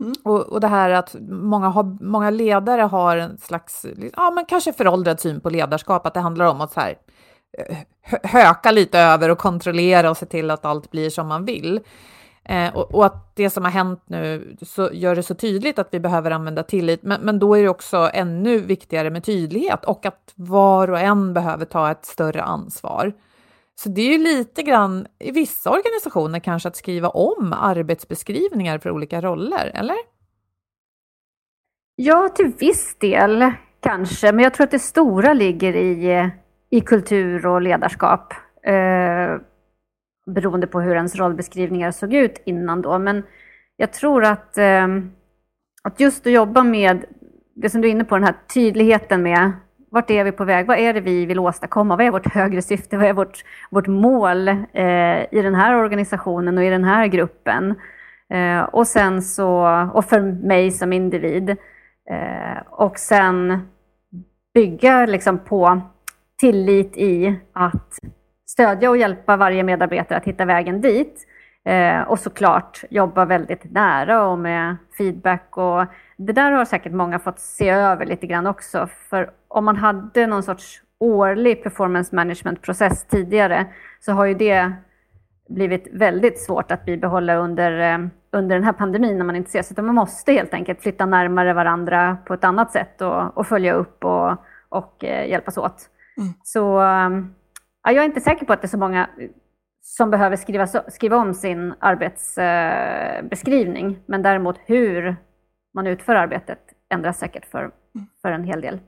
Mm. 0.00 0.12
Och, 0.24 0.40
och 0.40 0.60
det 0.60 0.66
här 0.66 0.90
att 0.90 1.16
många, 1.28 1.68
har, 1.68 2.04
många 2.04 2.30
ledare 2.30 2.82
har 2.82 3.16
en 3.16 3.38
slags, 3.38 3.86
ja 4.16 4.30
men 4.30 4.44
kanske 4.44 4.72
föråldrad 4.72 5.20
syn 5.20 5.40
på 5.40 5.50
ledarskap, 5.50 6.06
att 6.06 6.14
det 6.14 6.20
handlar 6.20 6.46
om 6.46 6.60
att 6.60 6.72
så 6.72 6.80
här, 6.80 6.98
eh, 7.58 7.76
höka 8.22 8.70
lite 8.70 8.98
över 8.98 9.28
och 9.28 9.38
kontrollera 9.38 10.10
och 10.10 10.16
se 10.16 10.26
till 10.26 10.50
att 10.50 10.64
allt 10.64 10.90
blir 10.90 11.10
som 11.10 11.26
man 11.28 11.44
vill. 11.44 11.80
Eh, 12.48 12.76
och, 12.76 12.94
och, 12.94 13.06
att 13.06 13.36
det 13.36 13.50
som 13.50 13.64
har 13.64 13.70
hänt 13.70 14.02
nu 14.06 14.56
så 14.62 14.90
gör 14.92 15.16
det 15.16 15.22
så 15.22 15.34
tydligt 15.34 15.78
att 15.78 15.88
vi 15.90 16.00
behöver 16.00 16.30
använda 16.30 16.62
tillit, 16.62 17.02
men, 17.02 17.20
men 17.20 17.38
då 17.38 17.54
är 17.54 17.62
det 17.62 17.68
också 17.68 18.10
ännu 18.14 18.58
viktigare 18.58 19.10
med 19.10 19.24
tydlighet 19.24 19.84
och 19.84 20.06
att 20.06 20.32
var 20.34 20.90
och 20.90 21.00
en 21.00 21.34
behöver 21.34 21.64
ta 21.64 21.90
ett 21.90 22.04
större 22.04 22.42
ansvar. 22.42 23.12
Så 23.74 23.88
det 23.88 24.00
är 24.00 24.12
ju 24.12 24.18
lite 24.18 24.62
grann 24.62 25.06
i 25.18 25.30
vissa 25.30 25.70
organisationer 25.70 26.38
kanske 26.38 26.68
att 26.68 26.76
skriva 26.76 27.08
om 27.08 27.52
arbetsbeskrivningar 27.52 28.78
för 28.78 28.90
olika 28.90 29.20
roller, 29.20 29.70
eller? 29.74 29.96
Ja, 31.96 32.28
till 32.28 32.52
viss 32.58 32.96
del 32.98 33.52
kanske, 33.80 34.32
men 34.32 34.42
jag 34.44 34.54
tror 34.54 34.64
att 34.64 34.70
det 34.70 34.78
stora 34.78 35.32
ligger 35.32 35.76
i, 35.76 36.30
i 36.70 36.80
kultur 36.80 37.46
och 37.46 37.62
ledarskap. 37.62 38.32
Eh, 38.62 39.40
beroende 40.34 40.66
på 40.66 40.80
hur 40.80 40.94
ens 40.94 41.16
rollbeskrivningar 41.16 41.90
såg 41.90 42.14
ut 42.14 42.42
innan 42.44 42.82
då. 42.82 42.98
Men 42.98 43.22
jag 43.76 43.92
tror 43.92 44.24
att, 44.24 44.58
eh, 44.58 44.88
att 45.82 46.00
just 46.00 46.26
att 46.26 46.32
jobba 46.32 46.62
med 46.62 47.04
det 47.54 47.70
som 47.70 47.80
du 47.80 47.88
är 47.88 47.92
inne 47.92 48.04
på, 48.04 48.14
den 48.14 48.24
här 48.24 48.36
tydligheten 48.54 49.22
med 49.22 49.52
vart 49.90 50.10
är 50.10 50.24
vi 50.24 50.32
på 50.32 50.44
väg? 50.44 50.66
Vad 50.66 50.78
är 50.78 50.92
det 50.92 51.00
vi 51.00 51.26
vill 51.26 51.38
åstadkomma? 51.38 51.96
Vad 51.96 52.06
är 52.06 52.10
vårt 52.10 52.34
högre 52.34 52.62
syfte? 52.62 52.96
Vad 52.96 53.06
är 53.06 53.12
vårt, 53.12 53.44
vårt 53.70 53.86
mål 53.86 54.48
eh, 54.48 55.34
i 55.34 55.42
den 55.42 55.54
här 55.54 55.74
organisationen 55.74 56.58
och 56.58 56.64
i 56.64 56.70
den 56.70 56.84
här 56.84 57.06
gruppen? 57.06 57.74
Eh, 58.30 58.60
och 58.60 58.86
sen 58.86 59.22
så, 59.22 59.66
och 59.94 60.04
för 60.04 60.20
mig 60.20 60.70
som 60.70 60.92
individ. 60.92 61.50
Eh, 62.10 62.58
och 62.70 62.98
sen 62.98 63.68
bygga 64.54 65.06
liksom 65.06 65.38
på 65.38 65.80
tillit 66.40 66.96
i 66.96 67.36
att 67.52 67.98
stödja 68.48 68.90
och 68.90 68.96
hjälpa 68.96 69.36
varje 69.36 69.62
medarbetare 69.62 70.18
att 70.18 70.24
hitta 70.24 70.44
vägen 70.44 70.80
dit. 70.80 71.26
Eh, 71.64 72.00
och 72.00 72.18
såklart 72.18 72.84
jobba 72.90 73.24
väldigt 73.24 73.72
nära 73.72 74.28
och 74.28 74.38
med 74.38 74.76
feedback. 74.98 75.56
Och 75.56 75.84
det 76.16 76.32
där 76.32 76.50
har 76.50 76.64
säkert 76.64 76.92
många 76.92 77.18
fått 77.18 77.38
se 77.38 77.68
över 77.68 78.06
lite 78.06 78.26
grann 78.26 78.46
också. 78.46 78.88
För 79.10 79.30
om 79.48 79.64
man 79.64 79.76
hade 79.76 80.26
någon 80.26 80.42
sorts 80.42 80.82
årlig 80.98 81.62
performance 81.62 82.16
management-process 82.16 83.04
tidigare 83.04 83.66
så 84.00 84.12
har 84.12 84.24
ju 84.24 84.34
det 84.34 84.72
blivit 85.48 85.88
väldigt 85.92 86.40
svårt 86.40 86.70
att 86.70 86.84
bibehålla 86.84 87.36
under, 87.36 87.94
eh, 87.94 87.98
under 88.32 88.56
den 88.56 88.64
här 88.64 88.72
pandemin 88.72 89.18
när 89.18 89.24
man 89.24 89.36
inte 89.36 89.48
ses. 89.48 89.72
Utan 89.72 89.86
man 89.86 89.94
måste 89.94 90.32
helt 90.32 90.54
enkelt 90.54 90.82
flytta 90.82 91.06
närmare 91.06 91.52
varandra 91.52 92.16
på 92.24 92.34
ett 92.34 92.44
annat 92.44 92.72
sätt 92.72 93.00
och, 93.00 93.38
och 93.38 93.46
följa 93.46 93.74
upp 93.74 94.04
och, 94.04 94.36
och 94.68 95.04
eh, 95.04 95.28
hjälpas 95.28 95.58
åt. 95.58 95.90
Mm. 96.18 96.32
Så 96.42 96.80
Ja, 96.80 97.10
jag 97.92 98.04
är 98.04 98.08
inte 98.08 98.20
säker 98.20 98.46
på 98.46 98.52
att 98.52 98.62
det 98.62 98.66
är 98.66 98.68
så 98.68 98.78
många 98.78 99.10
som 99.80 100.10
behöver 100.10 100.36
skriva, 100.36 100.66
skriva 100.66 101.16
om 101.16 101.34
sin 101.34 101.74
arbetsbeskrivning. 101.80 103.98
Men 104.06 104.22
däremot 104.22 104.56
hur 104.66 105.16
man 105.74 105.86
utför 105.86 106.14
arbetet 106.14 106.58
ändras 106.94 107.18
säkert 107.18 107.50
för, 107.50 107.70
för 108.22 108.32
en 108.32 108.44
hel 108.44 108.60
del. 108.60 108.80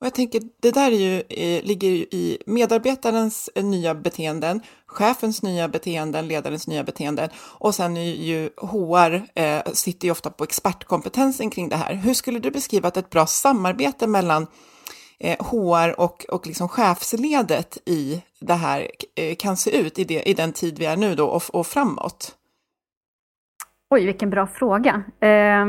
Och 0.00 0.06
jag 0.06 0.14
tänker, 0.14 0.42
det 0.62 0.70
där 0.70 0.92
är 0.92 0.96
ju, 0.96 1.22
eh, 1.28 1.64
ligger 1.64 1.88
ju 1.88 1.96
i 1.96 2.38
medarbetarens 2.46 3.50
eh, 3.54 3.64
nya 3.64 3.94
beteenden, 3.94 4.60
chefens 4.86 5.42
nya 5.42 5.68
beteenden, 5.68 6.28
ledarens 6.28 6.66
nya 6.66 6.84
beteenden 6.84 7.28
och 7.36 7.74
sen 7.74 7.96
är 7.96 8.14
ju 8.14 8.50
HR 8.56 9.22
eh, 9.34 9.62
sitter 9.72 10.06
ju 10.06 10.12
ofta 10.12 10.30
på 10.30 10.44
expertkompetensen 10.44 11.50
kring 11.50 11.68
det 11.68 11.76
här. 11.76 11.94
Hur 11.94 12.14
skulle 12.14 12.38
du 12.38 12.50
beskriva 12.50 12.88
att 12.88 12.96
ett 12.96 13.10
bra 13.10 13.26
samarbete 13.26 14.06
mellan 14.06 14.46
Eh, 15.18 15.36
HR 15.38 16.00
och, 16.00 16.24
och 16.28 16.46
liksom 16.46 16.68
chefsledet 16.68 17.78
i 17.86 18.22
det 18.40 18.54
här 18.54 18.88
eh, 19.16 19.36
kan 19.38 19.56
se 19.56 19.80
ut 19.80 19.98
i, 19.98 20.04
det, 20.04 20.28
i 20.28 20.34
den 20.34 20.52
tid 20.52 20.78
vi 20.78 20.86
är 20.86 20.96
nu 20.96 21.14
då 21.14 21.26
och, 21.26 21.42
och 21.52 21.66
framåt? 21.66 22.36
Oj, 23.90 24.06
vilken 24.06 24.30
bra 24.30 24.46
fråga. 24.46 25.02
Eh, 25.20 25.66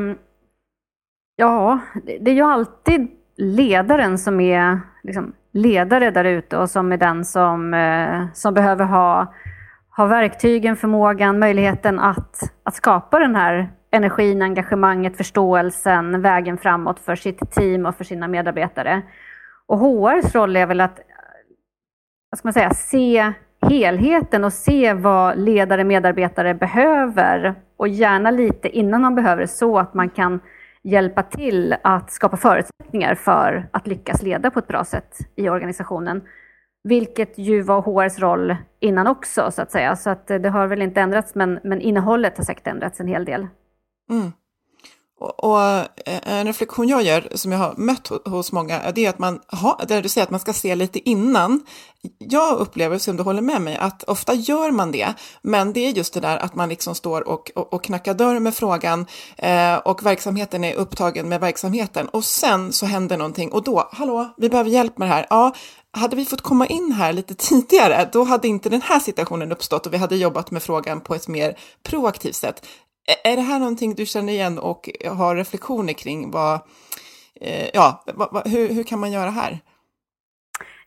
ja, 1.35 1.79
det 2.03 2.31
är 2.31 2.35
ju 2.35 2.41
alltid 2.41 3.07
ledaren 3.37 4.17
som 4.17 4.39
är 4.39 4.79
liksom, 5.03 5.33
ledare 5.51 6.11
där 6.11 6.25
ute 6.25 6.57
och 6.57 6.69
som 6.69 6.91
är 6.91 6.97
den 6.97 7.25
som, 7.25 7.73
eh, 7.73 8.25
som 8.33 8.53
behöver 8.53 8.85
ha, 8.85 9.33
ha 9.97 10.05
verktygen, 10.05 10.75
förmågan, 10.75 11.39
möjligheten 11.39 11.99
att, 11.99 12.39
att 12.63 12.75
skapa 12.75 13.19
den 13.19 13.35
här 13.35 13.69
energin, 13.91 14.41
engagemanget, 14.41 15.17
förståelsen, 15.17 16.21
vägen 16.21 16.57
framåt 16.57 16.99
för 16.99 17.15
sitt 17.15 17.51
team 17.51 17.85
och 17.85 17.95
för 17.95 18.03
sina 18.03 18.27
medarbetare. 18.27 19.01
Och 19.67 19.77
HRs 19.77 20.35
roll 20.35 20.55
är 20.55 20.65
väl 20.65 20.81
att 20.81 20.99
vad 22.29 22.37
ska 22.39 22.47
man 22.47 22.53
säga, 22.53 22.73
se 22.73 23.33
helheten 23.61 24.43
och 24.43 24.53
se 24.53 24.93
vad 24.93 25.37
ledare 25.37 25.81
och 25.81 25.87
medarbetare 25.87 26.53
behöver 26.53 27.55
och 27.77 27.87
gärna 27.87 28.31
lite 28.31 28.69
innan 28.69 29.01
man 29.01 29.15
behöver 29.15 29.41
det 29.41 29.47
så 29.47 29.79
att 29.79 29.93
man 29.93 30.09
kan 30.09 30.39
hjälpa 30.83 31.23
till 31.23 31.75
att 31.83 32.11
skapa 32.11 32.37
förutsättningar 32.37 33.15
för 33.15 33.69
att 33.71 33.87
lyckas 33.87 34.21
leda 34.21 34.51
på 34.51 34.59
ett 34.59 34.67
bra 34.67 34.83
sätt 34.83 35.17
i 35.35 35.49
organisationen. 35.49 36.21
Vilket 36.83 37.37
ju 37.37 37.61
var 37.61 37.81
HRs 37.81 38.19
roll 38.19 38.55
innan 38.79 39.07
också 39.07 39.51
så 39.51 39.61
att 39.61 39.71
säga. 39.71 39.95
Så 39.95 40.09
att 40.09 40.27
det 40.27 40.49
har 40.49 40.67
väl 40.67 40.81
inte 40.81 41.01
ändrats 41.01 41.35
men, 41.35 41.59
men 41.63 41.81
innehållet 41.81 42.37
har 42.37 42.43
säkert 42.43 42.67
ändrats 42.67 42.99
en 42.99 43.07
hel 43.07 43.25
del. 43.25 43.47
Mm. 44.09 44.31
Och, 45.19 45.43
och, 45.43 45.59
eh, 46.05 46.39
en 46.39 46.47
reflektion 46.47 46.87
jag 46.87 47.03
gör, 47.03 47.27
som 47.35 47.51
jag 47.51 47.59
har 47.59 47.73
mött 47.77 48.11
hos 48.25 48.51
många, 48.51 48.91
det 48.91 49.05
är 49.05 49.09
att 49.09 49.19
man, 49.19 49.39
ha, 49.47 49.81
där 49.87 50.01
du 50.01 50.09
säger 50.09 50.23
att 50.23 50.31
man 50.31 50.39
ska 50.39 50.53
se 50.53 50.75
lite 50.75 51.09
innan. 51.09 51.65
Jag 52.17 52.57
upplever, 52.57 52.97
som 52.97 53.17
du 53.17 53.23
håller 53.23 53.41
med 53.41 53.61
mig, 53.61 53.75
att 53.75 54.03
ofta 54.03 54.33
gör 54.33 54.71
man 54.71 54.91
det, 54.91 55.13
men 55.41 55.73
det 55.73 55.79
är 55.79 55.91
just 55.91 56.13
det 56.13 56.19
där 56.19 56.37
att 56.37 56.55
man 56.55 56.69
liksom 56.69 56.95
står 56.95 57.27
och, 57.27 57.51
och, 57.55 57.73
och 57.73 57.83
knackar 57.83 58.13
dörr 58.13 58.39
med 58.39 58.55
frågan 58.55 59.05
eh, 59.37 59.75
och 59.75 60.05
verksamheten 60.05 60.63
är 60.63 60.73
upptagen 60.73 61.29
med 61.29 61.39
verksamheten 61.39 62.07
och 62.07 62.25
sen 62.25 62.73
så 62.73 62.85
händer 62.85 63.17
någonting 63.17 63.51
och 63.51 63.63
då, 63.63 63.89
hallå, 63.91 64.33
vi 64.37 64.49
behöver 64.49 64.69
hjälp 64.69 64.97
med 64.97 65.07
det 65.07 65.13
här. 65.13 65.27
Ja, 65.29 65.53
hade 65.91 66.15
vi 66.15 66.25
fått 66.25 66.41
komma 66.41 66.67
in 66.67 66.91
här 66.91 67.13
lite 67.13 67.35
tidigare, 67.35 68.09
då 68.13 68.23
hade 68.23 68.47
inte 68.47 68.69
den 68.69 68.81
här 68.81 68.99
situationen 68.99 69.51
uppstått 69.51 69.85
och 69.85 69.93
vi 69.93 69.97
hade 69.97 70.15
jobbat 70.15 70.51
med 70.51 70.63
frågan 70.63 71.01
på 71.01 71.15
ett 71.15 71.27
mer 71.27 71.57
proaktivt 71.83 72.35
sätt. 72.35 72.65
Är 73.23 73.35
det 73.35 73.41
här 73.41 73.59
någonting 73.59 73.95
du 73.95 74.05
känner 74.05 74.33
igen 74.33 74.59
och 74.59 74.89
har 75.17 75.35
reflektioner 75.35 75.93
kring? 75.93 76.31
Vad, 76.31 76.59
eh, 77.41 77.69
ja, 77.73 78.03
vad, 78.13 78.47
hur, 78.47 78.73
hur 78.73 78.83
kan 78.83 78.99
man 78.99 79.11
göra 79.11 79.29
här? 79.29 79.59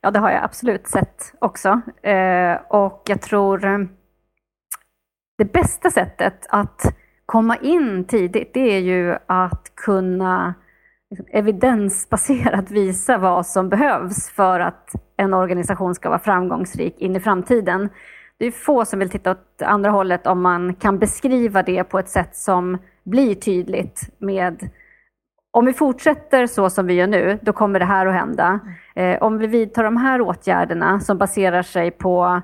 Ja, 0.01 0.11
det 0.11 0.19
har 0.19 0.31
jag 0.31 0.45
absolut 0.45 0.87
sett 0.87 1.33
också. 1.41 1.81
Eh, 2.03 2.55
och 2.71 3.03
jag 3.07 3.23
tror 3.23 3.65
eh, 3.65 3.79
det 5.39 5.53
bästa 5.53 5.91
sättet 5.91 6.47
att 6.49 6.83
komma 7.27 7.57
in 7.57 8.05
tidigt, 8.05 8.55
det 8.55 8.77
är 8.77 8.81
ju 8.81 9.17
att 9.27 9.73
kunna 9.75 10.55
liksom, 11.11 11.27
evidensbaserat 11.33 12.71
visa 12.71 13.19
vad 13.19 13.47
som 13.47 13.69
behövs 13.69 14.31
för 14.31 14.61
att 14.61 14.91
en 15.17 15.35
organisation 15.35 15.95
ska 15.95 16.09
vara 16.09 16.19
framgångsrik 16.19 16.99
in 16.99 17.17
i 17.17 17.21
framtiden 17.21 17.89
det 18.39 18.47
är 18.47 18.51
få 18.51 18.85
som 18.85 18.99
vill 18.99 19.11
titta 19.11 19.31
åt 19.31 19.63
andra 19.63 19.91
hållet 19.91 20.27
om 20.27 20.43
man 20.43 20.75
kan 20.75 20.99
beskriva 20.99 21.63
det 21.63 21.85
på 21.85 21.99
ett 21.99 22.09
sätt 22.09 22.37
som 22.37 22.79
blir 23.05 23.35
tydligt 23.35 24.01
med 24.19 24.71
om 25.51 25.65
vi 25.65 25.73
fortsätter 25.73 26.47
så 26.47 26.71
som 26.71 26.87
vi 26.87 26.95
gör 26.95 27.07
nu, 27.07 27.39
då 27.43 27.53
kommer 27.53 27.79
det 27.79 27.85
här 27.85 28.07
att 28.07 28.15
hända. 28.15 28.61
Eh, 28.95 29.23
om 29.23 29.39
vi 29.39 29.47
vidtar 29.47 29.85
de 29.85 29.97
här 29.97 30.21
åtgärderna 30.21 31.01
som 31.01 31.19
baserar 31.19 31.63
sig 31.63 31.91
på, 31.91 32.41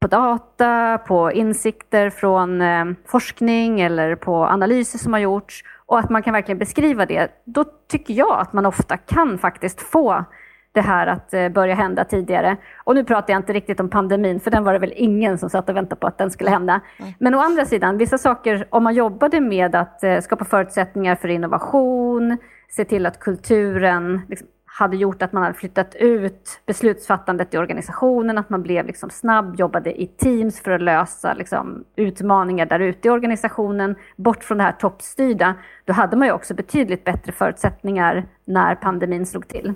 på 0.00 0.08
data, 0.08 0.98
på 0.98 1.32
insikter 1.32 2.10
från 2.10 2.62
eh, 2.62 2.84
forskning 3.06 3.80
eller 3.80 4.16
på 4.16 4.34
analyser 4.34 4.98
som 4.98 5.12
har 5.12 5.20
gjorts 5.20 5.64
och 5.86 5.98
att 5.98 6.10
man 6.10 6.22
kan 6.22 6.32
verkligen 6.32 6.58
beskriva 6.58 7.06
det, 7.06 7.30
då 7.44 7.64
tycker 7.64 8.14
jag 8.14 8.40
att 8.40 8.52
man 8.52 8.66
ofta 8.66 8.96
kan 8.96 9.38
faktiskt 9.38 9.80
få 9.80 10.24
det 10.72 10.80
här 10.80 11.06
att 11.06 11.34
eh, 11.34 11.48
börja 11.48 11.74
hända 11.74 12.04
tidigare. 12.04 12.56
Och 12.84 12.94
nu 12.94 13.04
pratar 13.04 13.32
jag 13.32 13.40
inte 13.40 13.52
riktigt 13.52 13.80
om 13.80 13.90
pandemin, 13.90 14.40
för 14.40 14.50
den 14.50 14.64
var 14.64 14.72
det 14.72 14.78
väl 14.78 14.92
ingen 14.96 15.38
som 15.38 15.50
satt 15.50 15.68
och 15.68 15.76
väntade 15.76 16.00
på 16.00 16.06
att 16.06 16.18
den 16.18 16.30
skulle 16.30 16.50
hända. 16.50 16.80
Men 17.18 17.34
å 17.34 17.38
andra 17.38 17.64
sidan, 17.64 17.98
vissa 17.98 18.18
saker, 18.18 18.66
om 18.70 18.84
man 18.84 18.94
jobbade 18.94 19.40
med 19.40 19.74
att 19.74 20.04
eh, 20.04 20.20
skapa 20.20 20.44
förutsättningar 20.44 21.16
för 21.16 21.28
innovation, 21.28 22.36
se 22.68 22.84
till 22.84 23.06
att 23.06 23.20
kulturen 23.20 24.20
liksom, 24.28 24.46
hade 24.64 24.96
gjort 24.96 25.22
att 25.22 25.32
man 25.32 25.42
hade 25.42 25.54
flyttat 25.54 25.94
ut 25.94 26.60
beslutsfattandet 26.66 27.54
i 27.54 27.58
organisationen, 27.58 28.38
att 28.38 28.50
man 28.50 28.62
blev 28.62 28.86
liksom 28.86 29.10
snabb, 29.10 29.60
jobbade 29.60 30.02
i 30.02 30.06
teams 30.06 30.60
för 30.60 30.70
att 30.70 30.82
lösa 30.82 31.34
liksom, 31.34 31.84
utmaningar 31.96 32.66
där 32.66 32.80
ute 32.80 33.08
i 33.08 33.10
organisationen, 33.10 33.94
bort 34.16 34.44
från 34.44 34.58
det 34.58 34.64
här 34.64 34.72
toppstyrda. 34.72 35.54
Då 35.84 35.92
hade 35.92 36.16
man 36.16 36.28
ju 36.28 36.32
också 36.32 36.54
betydligt 36.54 37.04
bättre 37.04 37.32
förutsättningar 37.32 38.26
när 38.44 38.74
pandemin 38.74 39.26
slog 39.26 39.48
till. 39.48 39.74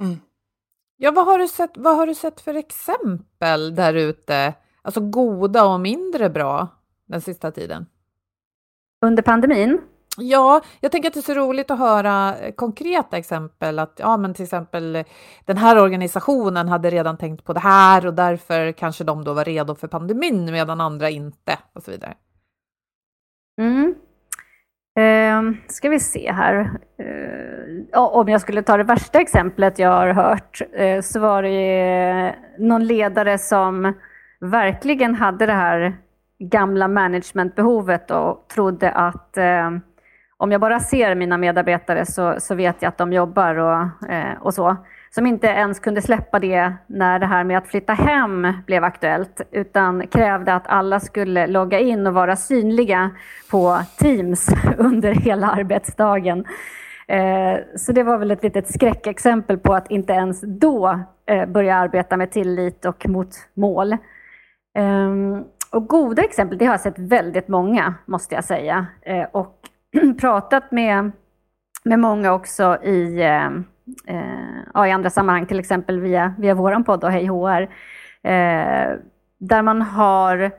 Mm. 0.00 0.20
Ja, 0.96 1.10
vad 1.10 1.26
har, 1.26 1.38
du 1.38 1.48
sett, 1.48 1.70
vad 1.74 1.96
har 1.96 2.06
du 2.06 2.14
sett 2.14 2.40
för 2.40 2.54
exempel 2.54 3.74
där 3.74 3.94
ute? 3.94 4.54
Alltså 4.82 5.00
goda 5.00 5.64
och 5.66 5.80
mindre 5.80 6.30
bra 6.30 6.68
den 7.06 7.20
sista 7.20 7.50
tiden? 7.50 7.86
Under 9.04 9.22
pandemin? 9.22 9.80
Ja, 10.16 10.60
jag 10.80 10.92
tänker 10.92 11.08
att 11.08 11.14
det 11.14 11.20
är 11.20 11.34
så 11.34 11.34
roligt 11.34 11.70
att 11.70 11.78
höra 11.78 12.36
konkreta 12.56 13.16
exempel. 13.18 13.78
Att 13.78 13.94
ja, 13.96 14.16
men 14.16 14.34
till 14.34 14.44
exempel 14.44 15.04
den 15.44 15.56
här 15.56 15.78
organisationen 15.78 16.68
hade 16.68 16.90
redan 16.90 17.16
tänkt 17.16 17.44
på 17.44 17.52
det 17.52 17.60
här 17.60 18.06
och 18.06 18.14
därför 18.14 18.72
kanske 18.72 19.04
de 19.04 19.24
då 19.24 19.32
var 19.32 19.44
redo 19.44 19.74
för 19.74 19.88
pandemin 19.88 20.44
medan 20.44 20.80
andra 20.80 21.10
inte 21.10 21.58
och 21.72 21.82
så 21.82 21.90
vidare. 21.90 22.14
Mm. 23.60 23.94
Eh, 25.00 25.42
ska 25.66 25.88
vi 25.88 26.00
se 26.00 26.32
här. 26.32 26.70
Eh, 26.98 28.00
om 28.00 28.28
jag 28.28 28.40
skulle 28.40 28.62
ta 28.62 28.76
det 28.76 28.84
värsta 28.84 29.20
exemplet 29.20 29.78
jag 29.78 29.90
har 29.90 30.08
hört 30.08 30.62
eh, 30.72 31.00
så 31.00 31.20
var 31.20 31.42
det 31.42 31.80
eh, 32.28 32.34
någon 32.58 32.86
ledare 32.86 33.38
som 33.38 33.94
verkligen 34.40 35.14
hade 35.14 35.46
det 35.46 35.52
här 35.52 35.96
gamla 36.38 36.88
managementbehovet 36.88 38.10
och 38.10 38.48
trodde 38.54 38.90
att 38.90 39.36
eh, 39.36 39.70
om 40.36 40.52
jag 40.52 40.60
bara 40.60 40.80
ser 40.80 41.14
mina 41.14 41.38
medarbetare 41.38 42.06
så, 42.06 42.34
så 42.38 42.54
vet 42.54 42.82
jag 42.82 42.88
att 42.88 42.98
de 42.98 43.12
jobbar 43.12 43.54
och, 43.54 44.10
eh, 44.10 44.38
och 44.40 44.54
så 44.54 44.76
som 45.14 45.26
inte 45.26 45.46
ens 45.46 45.80
kunde 45.80 46.02
släppa 46.02 46.38
det 46.38 46.72
när 46.86 47.18
det 47.18 47.26
här 47.26 47.44
med 47.44 47.58
att 47.58 47.68
flytta 47.68 47.92
hem 47.92 48.52
blev 48.66 48.84
aktuellt, 48.84 49.40
utan 49.50 50.06
krävde 50.06 50.54
att 50.54 50.66
alla 50.66 51.00
skulle 51.00 51.46
logga 51.46 51.78
in 51.78 52.06
och 52.06 52.14
vara 52.14 52.36
synliga 52.36 53.10
på 53.50 53.78
Teams 53.98 54.48
under 54.78 55.12
hela 55.12 55.50
arbetsdagen. 55.50 56.44
Eh, 57.08 57.58
så 57.76 57.92
det 57.92 58.02
var 58.02 58.18
väl 58.18 58.30
ett 58.30 58.42
litet 58.42 58.74
skräckexempel 58.74 59.58
på 59.58 59.74
att 59.74 59.90
inte 59.90 60.12
ens 60.12 60.40
då 60.40 61.00
eh, 61.26 61.46
börja 61.46 61.76
arbeta 61.76 62.16
med 62.16 62.30
tillit 62.30 62.84
och 62.84 63.08
mot 63.08 63.28
mål. 63.54 63.96
Ehm, 64.74 65.44
och 65.72 65.86
goda 65.86 66.22
exempel, 66.22 66.58
det 66.58 66.64
har 66.64 66.72
jag 66.72 66.80
sett 66.80 66.98
väldigt 66.98 67.48
många, 67.48 67.94
måste 68.06 68.34
jag 68.34 68.44
säga. 68.44 68.86
Eh, 69.02 69.26
och 69.32 69.58
pratat 70.20 70.70
med, 70.70 71.10
med 71.84 71.98
många 71.98 72.32
också 72.32 72.84
i 72.84 73.22
Eh, 74.06 74.60
ja, 74.74 74.86
i 74.86 74.90
andra 74.90 75.10
sammanhang, 75.10 75.46
till 75.46 75.58
exempel 75.58 76.00
via, 76.00 76.34
via 76.38 76.54
vår 76.54 76.82
podd 76.84 77.04
och 77.04 77.10
Hej 77.10 77.26
HR, 77.26 77.62
eh, 78.22 78.96
där 79.38 79.62
man 79.62 79.82
har 79.82 80.50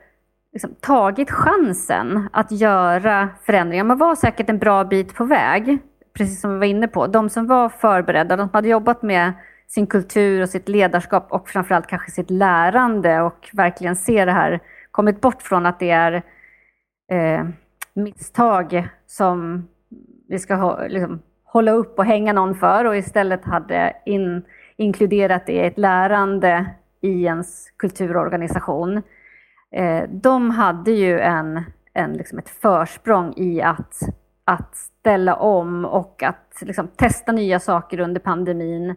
liksom, 0.54 0.76
tagit 0.80 1.32
chansen 1.32 2.30
att 2.34 2.52
göra 2.52 3.30
förändringar. 3.44 3.84
Man 3.84 3.98
var 3.98 4.16
säkert 4.16 4.50
en 4.50 4.58
bra 4.58 4.84
bit 4.84 5.16
på 5.16 5.24
väg, 5.24 5.80
precis 6.14 6.42
som 6.42 6.54
vi 6.54 6.58
var 6.58 6.66
inne 6.66 6.88
på. 6.88 7.08
De 7.08 7.30
som 7.30 7.48
var 7.48 7.70
förberedda, 7.70 8.36
de 8.36 8.48
som 8.48 8.56
hade 8.56 8.68
jobbat 8.68 9.02
med 9.02 9.34
sin 9.68 9.88
kultur 9.88 10.42
och 10.42 10.50
sitt 10.50 10.70
ledarskap 10.70 11.32
och 11.32 11.50
framförallt 11.50 11.88
kanske 11.88 12.12
sitt 12.12 12.30
lärande 12.30 13.22
och 13.22 13.50
verkligen 13.54 13.96
se 13.96 14.26
det 14.26 14.32
här, 14.32 14.60
kommit 14.92 15.22
bort 15.22 15.42
från 15.42 15.66
att 15.66 15.80
det 15.80 15.90
är 15.90 16.24
eh, 17.12 17.46
misstag 17.94 18.88
som 19.08 19.68
vi 20.28 20.40
ska 20.40 20.56
ha, 20.56 20.88
liksom, 20.88 21.22
hålla 21.52 21.72
upp 21.72 22.00
och 22.00 22.06
hänga 22.06 22.34
någon 22.34 22.56
för 22.56 22.86
och 22.86 22.98
istället 22.98 23.46
hade 23.46 23.94
in, 24.06 24.44
inkluderat 24.76 25.46
det 25.46 25.52
i 25.52 25.60
ett 25.60 25.78
lärande 25.78 26.66
i 27.02 27.24
ens 27.24 27.72
kulturorganisation. 27.78 29.02
Eh, 29.72 30.04
de 30.10 30.50
hade 30.50 30.92
ju 30.92 31.20
en, 31.20 31.64
en, 31.94 32.14
liksom 32.14 32.38
ett 32.38 32.50
försprång 32.50 33.34
i 33.38 33.62
att, 33.62 34.00
att 34.44 34.76
ställa 34.76 35.36
om 35.36 35.86
och 35.86 36.24
att 36.24 36.62
liksom, 36.62 36.88
testa 36.88 37.32
nya 37.32 37.60
saker 37.60 38.00
under 38.00 38.20
pandemin. 38.20 38.96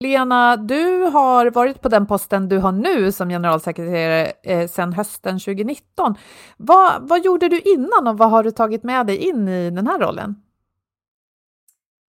Lena, 0.00 0.56
du 0.56 1.02
har 1.02 1.50
varit 1.50 1.82
på 1.82 1.88
den 1.88 2.06
posten 2.06 2.48
du 2.48 2.58
har 2.58 2.72
nu 2.72 3.12
som 3.12 3.28
generalsekreterare 3.28 4.32
eh, 4.42 4.68
sedan 4.68 4.92
hösten 4.92 5.38
2019. 5.38 6.14
Vad, 6.56 7.08
vad 7.08 7.24
gjorde 7.24 7.48
du 7.48 7.60
innan 7.60 8.08
och 8.08 8.18
vad 8.18 8.30
har 8.30 8.42
du 8.44 8.50
tagit 8.50 8.82
med 8.82 9.06
dig 9.06 9.16
in 9.16 9.48
i 9.48 9.70
den 9.70 9.86
här 9.86 9.98
rollen? 9.98 10.43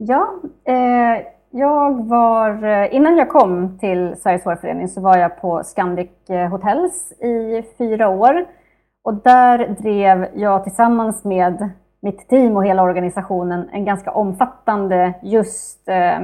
Ja, 0.08 0.34
eh, 0.64 1.26
jag 1.50 2.06
var, 2.06 2.64
eh, 2.64 2.96
innan 2.96 3.18
jag 3.18 3.30
kom 3.30 3.78
till 3.78 4.16
Sveriges 4.18 4.46
hårförening 4.46 4.88
så 4.88 5.02
var 5.02 5.18
jag 5.18 5.42
på 5.42 5.64
Scandic 5.64 6.30
eh, 6.30 6.50
Hotels 6.50 7.12
i 7.12 7.64
fyra 7.78 8.10
år 8.10 8.46
Och 9.04 9.14
där 9.14 9.68
drev 9.68 10.28
jag 10.34 10.64
tillsammans 10.64 11.24
med 11.24 11.70
mitt 12.02 12.30
team 12.30 12.58
och 12.58 12.66
hela 12.66 12.84
organisationen 12.84 13.70
en 13.72 13.86
ganska 13.86 14.12
omfattande 14.12 15.14
just 15.22 15.90
eh, 15.90 16.20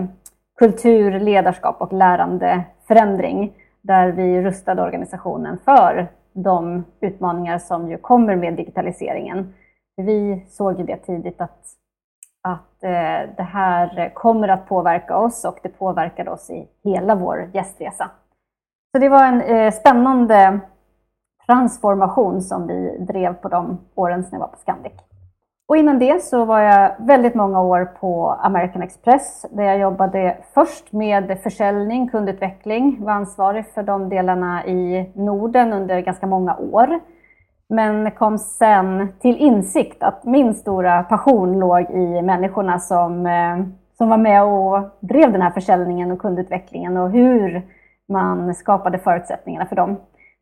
kultur, 0.60 1.20
ledarskap 1.20 1.82
och 1.82 1.94
lärande 1.94 2.63
förändring 2.88 3.54
där 3.82 4.12
vi 4.12 4.42
rustade 4.42 4.82
organisationen 4.82 5.58
för 5.66 6.08
de 6.34 6.84
utmaningar 7.02 7.60
som 7.60 7.90
ju 7.90 7.98
kommer 7.98 8.36
med 8.36 8.54
digitaliseringen. 8.54 9.54
Vi 9.98 10.46
såg 10.50 10.80
ju 10.80 10.86
det 10.86 10.98
tidigt 10.98 11.42
att, 11.42 11.66
att 12.78 12.84
eh, 12.84 13.36
det 13.38 13.44
här 13.44 14.13
kommer 14.13 14.48
att 14.48 14.68
påverka 14.68 15.18
oss 15.18 15.46
och 15.46 15.60
det 15.63 15.70
påverkade 15.70 16.32
oss 16.32 16.50
i 16.50 16.68
hela 16.84 17.16
vår 17.16 17.50
gästresa. 17.54 18.12
Så 18.92 19.00
det 19.00 19.10
var 19.10 19.26
en 19.26 19.42
eh, 19.42 19.72
spännande 19.72 20.60
transformation 21.46 22.42
som 22.42 22.68
vi 22.68 22.98
drev 23.00 23.34
på 23.34 23.50
de 23.50 23.80
åren 23.96 24.24
som 24.24 24.30
jag 24.32 24.40
var 24.40 24.48
på 24.48 24.58
Scandic. 24.58 24.94
Och 25.70 25.78
innan 25.78 26.00
det 26.00 26.24
så 26.24 26.46
var 26.46 26.60
jag 26.60 26.92
väldigt 27.00 27.36
många 27.36 27.62
år 27.62 27.86
på 27.86 28.30
American 28.30 28.82
Express 28.82 29.46
där 29.52 29.63
jag 29.63 29.80
jobbade 29.80 30.38
först 30.54 30.92
med 30.92 31.40
försäljning, 31.44 32.10
kundutveckling, 32.10 32.98
var 33.06 33.12
ansvarig 33.12 33.66
för 33.74 33.84
de 33.84 34.10
delarna 34.10 34.66
i 34.66 35.12
Norden 35.16 35.74
under 35.74 36.00
ganska 36.00 36.28
många 36.28 36.58
år. 36.58 37.00
Men 37.69 38.12
kom 38.12 38.38
sen 38.38 39.08
till 39.19 39.38
insikt 39.38 40.03
att 40.03 40.25
min 40.25 40.53
stora 40.53 41.03
passion 41.03 41.60
låg 41.60 41.89
i 41.89 42.21
människorna 42.21 42.80
som, 42.80 43.25
eh, 43.25 43.58
som 43.97 44.10
var 44.10 44.17
med 44.17 44.43
och 44.43 44.89
drev 44.99 45.32
den 45.32 45.41
här 45.41 45.51
försäljningen 45.51 46.12
och 46.12 46.19
kundutvecklingen 46.19 46.97
och 46.97 47.12
hur 47.12 47.62
man 48.10 48.56
skapade 48.56 48.99
förutsättningarna 48.99 49.65
för 49.65 49.75
dem. 49.75 49.97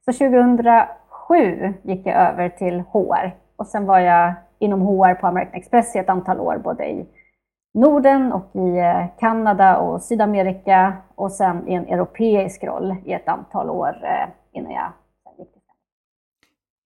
Så 0.06 0.14
2007 0.14 1.74
gick 1.84 2.06
jag 2.06 2.16
över 2.16 2.50
till 2.50 2.80
HR 2.80 3.36
och 3.56 3.68
sen 3.68 3.86
var 3.86 4.00
jag 4.00 4.34
inom 4.60 4.82
HR 4.82 5.14
på 5.14 5.28
American 5.28 5.56
Express 5.56 5.96
i 5.96 6.00
ett 6.00 6.10
antal 6.10 6.40
år, 6.40 6.58
både 6.64 6.86
i 6.86 7.06
Norden 7.74 8.34
och 8.34 8.56
i 8.56 8.78
eh, 8.78 9.06
Kanada 9.20 9.78
och 9.78 10.02
Sydamerika 10.02 10.94
och 11.16 11.32
sen 11.32 11.68
i 11.68 11.74
en 11.74 11.88
europeisk 11.88 12.64
roll 12.64 12.96
i 13.06 13.14
ett 13.14 13.28
antal 13.28 13.70
år 13.70 13.98
eh, 14.04 14.30
innan 14.52 14.72
jag 14.72 14.92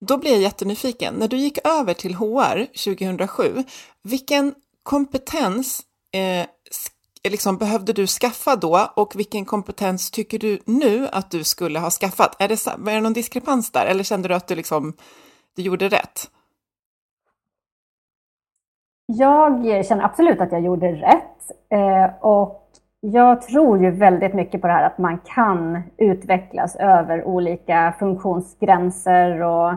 då 0.06 0.18
blir 0.18 0.30
jag 0.30 0.40
jättenyfiken. 0.40 1.14
När 1.14 1.28
du 1.28 1.36
gick 1.36 1.58
över 1.66 1.94
till 1.94 2.14
HR 2.14 2.64
2007, 2.64 3.64
vilken 4.02 4.54
kompetens 4.82 5.80
eh, 6.12 6.46
liksom 7.28 7.56
behövde 7.56 7.92
du 7.92 8.06
skaffa 8.06 8.56
då 8.56 8.92
och 8.96 9.18
vilken 9.18 9.44
kompetens 9.44 10.10
tycker 10.10 10.38
du 10.38 10.58
nu 10.64 11.08
att 11.12 11.30
du 11.30 11.44
skulle 11.44 11.78
ha 11.78 11.90
skaffat? 11.90 12.42
Är 12.42 12.48
det, 12.48 12.66
är 12.66 12.94
det 12.94 13.00
någon 13.00 13.12
diskrepans 13.12 13.70
där 13.70 13.86
eller 13.86 14.04
kände 14.04 14.28
du 14.28 14.34
att 14.34 14.48
du, 14.48 14.54
liksom, 14.54 14.96
du 15.56 15.62
gjorde 15.62 15.88
rätt? 15.88 16.30
Jag 19.06 19.86
känner 19.86 20.04
absolut 20.04 20.40
att 20.40 20.52
jag 20.52 20.64
gjorde 20.64 20.92
rätt. 20.92 21.50
Eh, 21.72 22.24
och 22.24 22.69
jag 23.00 23.42
tror 23.42 23.78
ju 23.82 23.90
väldigt 23.90 24.34
mycket 24.34 24.60
på 24.60 24.66
det 24.66 24.72
här 24.72 24.86
att 24.86 24.98
man 24.98 25.18
kan 25.18 25.82
utvecklas 25.96 26.76
över 26.76 27.24
olika 27.24 27.94
funktionsgränser 27.98 29.42
och 29.42 29.74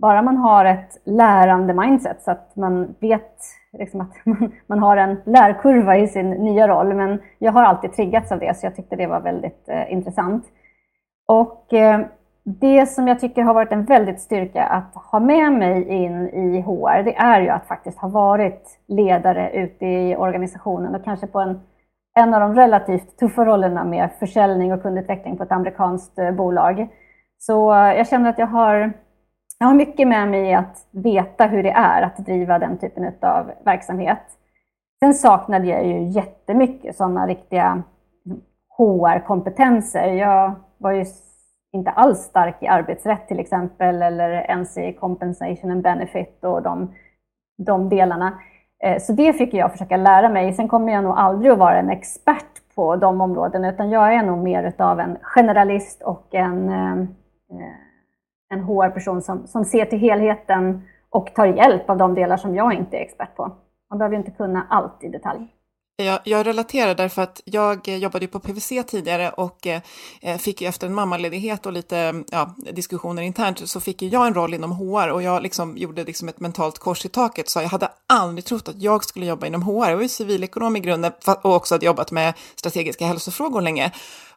bara 0.00 0.22
man 0.22 0.36
har 0.36 0.64
ett 0.64 1.00
lärande 1.04 1.74
mindset 1.74 2.22
så 2.22 2.30
att 2.30 2.56
man 2.56 2.94
vet 3.00 3.36
liksom 3.72 4.00
att 4.00 4.12
man, 4.24 4.52
man 4.66 4.78
har 4.78 4.96
en 4.96 5.16
lärkurva 5.24 5.96
i 5.96 6.08
sin 6.08 6.30
nya 6.30 6.68
roll. 6.68 6.94
Men 6.94 7.22
jag 7.38 7.52
har 7.52 7.64
alltid 7.64 7.92
triggats 7.92 8.32
av 8.32 8.38
det 8.38 8.56
så 8.56 8.66
jag 8.66 8.76
tyckte 8.76 8.96
det 8.96 9.06
var 9.06 9.20
väldigt 9.20 9.68
eh, 9.68 9.92
intressant. 9.92 10.44
Och 11.28 11.72
eh, 11.72 12.00
det 12.44 12.86
som 12.86 13.08
jag 13.08 13.20
tycker 13.20 13.42
har 13.42 13.54
varit 13.54 13.72
en 13.72 13.84
väldigt 13.84 14.20
styrka 14.20 14.64
att 14.64 14.94
ha 14.94 15.20
med 15.20 15.52
mig 15.52 15.88
in 15.88 16.28
i 16.28 16.60
HR, 16.60 17.02
det 17.02 17.16
är 17.16 17.40
ju 17.40 17.48
att 17.48 17.66
faktiskt 17.66 17.98
ha 17.98 18.08
varit 18.08 18.80
ledare 18.88 19.50
ute 19.50 19.86
i 19.86 20.16
organisationen 20.16 20.94
och 20.94 21.04
kanske 21.04 21.26
på 21.26 21.40
en, 21.40 21.60
en 22.14 22.34
av 22.34 22.40
de 22.40 22.54
relativt 22.54 23.18
tuffa 23.18 23.44
rollerna 23.44 23.84
med 23.84 24.10
försäljning 24.18 24.72
och 24.72 24.82
kundutveckling 24.82 25.36
på 25.36 25.42
ett 25.42 25.52
amerikanskt 25.52 26.18
eh, 26.18 26.30
bolag. 26.30 26.88
Så 27.38 27.74
eh, 27.74 27.92
jag 27.92 28.08
känner 28.08 28.30
att 28.30 28.38
jag 28.38 28.46
har, 28.46 28.92
jag 29.58 29.66
har 29.66 29.74
mycket 29.74 30.08
med 30.08 30.28
mig 30.28 30.50
i 30.50 30.54
att 30.54 30.86
veta 30.90 31.46
hur 31.46 31.62
det 31.62 31.70
är 31.70 32.02
att 32.02 32.16
driva 32.16 32.58
den 32.58 32.78
typen 32.78 33.12
av 33.22 33.50
verksamhet. 33.64 34.22
Sen 35.00 35.14
saknade 35.14 35.66
jag 35.66 35.86
ju 35.86 36.02
jättemycket 36.02 36.96
sådana 36.96 37.26
riktiga 37.26 37.82
liksom, 38.24 38.42
HR-kompetenser. 38.78 40.08
Jag 40.08 40.54
var 40.78 40.92
ju 40.92 41.04
inte 41.72 41.90
alls 41.90 42.18
stark 42.18 42.62
i 42.62 42.66
arbetsrätt 42.66 43.28
till 43.28 43.40
exempel 43.40 44.02
eller 44.02 44.30
ens 44.30 44.78
i 44.78 44.92
compensation 44.92 45.70
and 45.70 45.82
benefit 45.82 46.44
och 46.44 46.62
de, 46.62 46.94
de 47.66 47.88
delarna. 47.88 48.38
Eh, 48.84 48.98
så 48.98 49.12
det 49.12 49.32
fick 49.32 49.54
jag 49.54 49.72
försöka 49.72 49.96
lära 49.96 50.28
mig. 50.28 50.52
Sen 50.52 50.68
kommer 50.68 50.92
jag 50.92 51.04
nog 51.04 51.18
aldrig 51.18 51.52
att 51.52 51.58
vara 51.58 51.78
en 51.78 51.90
expert 51.90 52.74
på 52.74 52.96
de 52.96 53.20
områdena 53.20 53.70
utan 53.70 53.90
jag 53.90 54.14
är 54.14 54.22
nog 54.22 54.38
mer 54.38 54.72
av 54.78 55.00
en 55.00 55.18
generalist 55.22 56.02
och 56.02 56.34
en, 56.34 56.68
eh, 56.68 57.06
en 58.50 58.60
HR-person 58.60 59.22
som, 59.22 59.46
som 59.46 59.64
ser 59.64 59.84
till 59.84 59.98
helheten 59.98 60.82
och 61.10 61.34
tar 61.34 61.46
hjälp 61.46 61.90
av 61.90 61.96
de 61.96 62.14
delar 62.14 62.36
som 62.36 62.54
jag 62.54 62.74
inte 62.74 62.96
är 62.96 63.00
expert 63.00 63.36
på. 63.36 63.52
Man 63.90 63.98
behöver 63.98 64.16
inte 64.16 64.30
kunna 64.30 64.66
allt 64.70 65.04
i 65.04 65.08
detalj. 65.08 65.48
Jag, 66.02 66.18
jag 66.24 66.46
relaterar 66.46 66.94
därför 66.94 67.22
att 67.22 67.40
jag 67.44 67.88
eh, 67.88 67.96
jobbade 67.96 68.24
ju 68.24 68.28
på 68.28 68.40
PVC 68.40 68.72
tidigare 68.86 69.30
och 69.30 69.66
eh, 69.66 69.80
eh, 70.20 70.38
fick 70.38 70.60
ju 70.60 70.68
efter 70.68 70.86
en 70.86 70.94
mammaledighet 70.94 71.66
och 71.66 71.72
lite 71.72 72.24
ja, 72.30 72.54
diskussioner 72.72 73.22
internt 73.22 73.68
så 73.68 73.80
fick 73.80 74.02
ju 74.02 74.08
jag 74.08 74.26
en 74.26 74.34
roll 74.34 74.54
inom 74.54 74.72
HR 74.72 75.08
och 75.08 75.22
jag 75.22 75.42
liksom 75.42 75.76
gjorde 75.76 76.04
liksom 76.04 76.28
ett 76.28 76.40
mentalt 76.40 76.78
kors 76.78 77.04
i 77.04 77.08
taket 77.08 77.48
så 77.48 77.60
jag 77.60 77.68
hade 77.68 77.88
aldrig 78.06 78.44
trott 78.44 78.68
att 78.68 78.82
jag 78.82 79.04
skulle 79.04 79.26
jobba 79.26 79.46
inom 79.46 79.62
HR. 79.62 79.88
Jag 79.88 79.96
var 79.96 80.02
ju 80.02 80.08
civilekonom 80.08 80.76
i 80.76 80.80
grunden 80.80 81.12
och 81.42 81.54
också 81.54 81.74
hade 81.74 81.86
jobbat 81.86 82.10
med 82.10 82.34
strategiska 82.54 83.06
hälsofrågor 83.06 83.60
länge 83.60 83.92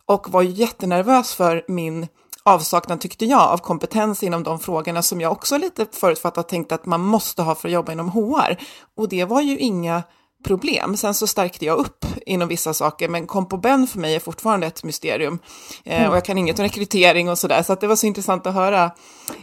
och 0.06 0.32
var 0.32 0.42
jättenervös 0.42 1.34
för 1.34 1.66
min 1.68 2.08
avsaknad, 2.44 3.02
tyckte 3.02 3.26
jag, 3.26 3.42
av 3.42 3.58
kompetens 3.58 4.24
inom 4.24 4.44
de 4.44 4.60
frågorna 4.60 5.02
som 5.02 5.22
jag 5.22 5.32
också 5.32 5.58
lite 5.58 5.86
förutfattat 5.92 6.50
tänkte 6.50 6.76
att 6.76 6.86
man 6.86 7.02
måste 7.02 7.42
ha 7.42 7.56
för 7.56 7.68
att 7.68 7.74
jobba 7.74 7.92
inom 7.92 8.10
HR. 8.10 8.58
Och 8.96 9.10
det 9.10 9.26
var 9.26 9.42
ju 9.42 9.58
inga 9.58 10.04
problem. 10.44 10.98
Sen 10.98 11.14
så 11.14 11.28
stärkte 11.28 11.66
jag 11.66 11.78
upp 11.78 12.06
inom 12.26 12.48
vissa 12.48 12.74
saker, 12.74 13.10
men 13.10 13.28
kompoben 13.28 13.88
för 13.88 14.00
mig 14.00 14.16
är 14.16 14.20
fortfarande 14.20 14.68
ett 14.68 14.84
mysterium. 14.84 15.40
Eh, 15.84 16.00
mm. 16.00 16.10
och 16.10 16.16
jag 16.16 16.26
kan 16.26 16.38
inget 16.38 16.60
om 16.60 16.64
rekrytering 16.64 17.30
och 17.30 17.38
sådär, 17.38 17.64
så 17.64 17.74
att 17.74 17.82
det 17.82 17.88
var 17.88 17.96
så 17.96 18.08
intressant 18.08 18.48
att 18.48 18.54
höra 18.54 18.92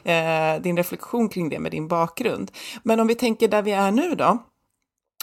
eh, 0.05 0.63
din 0.63 0.77
reflektion 0.77 1.29
kring 1.29 1.49
det 1.49 1.59
med 1.59 1.73
din 1.73 1.89
bakgrund. 1.89 2.51
Men 2.83 3.01
om 3.01 3.07
vi 3.07 3.15
tänker 3.15 3.49
där 3.49 3.63
vi 3.63 3.73
är 3.73 3.91
nu 3.91 4.15
då, 4.15 4.39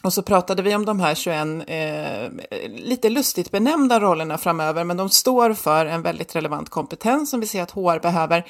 och 0.06 0.13
så 0.13 0.24
pratade 0.24 0.62
vi 0.62 0.76
om 0.76 0.86
de 0.86 1.00
här 1.00 1.15
21 1.15 1.38
eh, 1.68 2.70
lite 2.70 3.10
lustigt 3.10 3.52
benämnda 3.52 4.00
rollerna 4.00 4.38
framöver, 4.38 4.84
men 4.84 4.98
de 4.98 5.10
står 5.10 5.54
för 5.54 5.86
en 5.86 6.02
väldigt 6.02 6.36
relevant 6.36 6.70
kompetens 6.70 7.30
som 7.30 7.39
vi 7.39 7.48
ser 7.48 7.62
att 7.62 7.72
HR 7.72 8.00
behöver. 8.00 8.46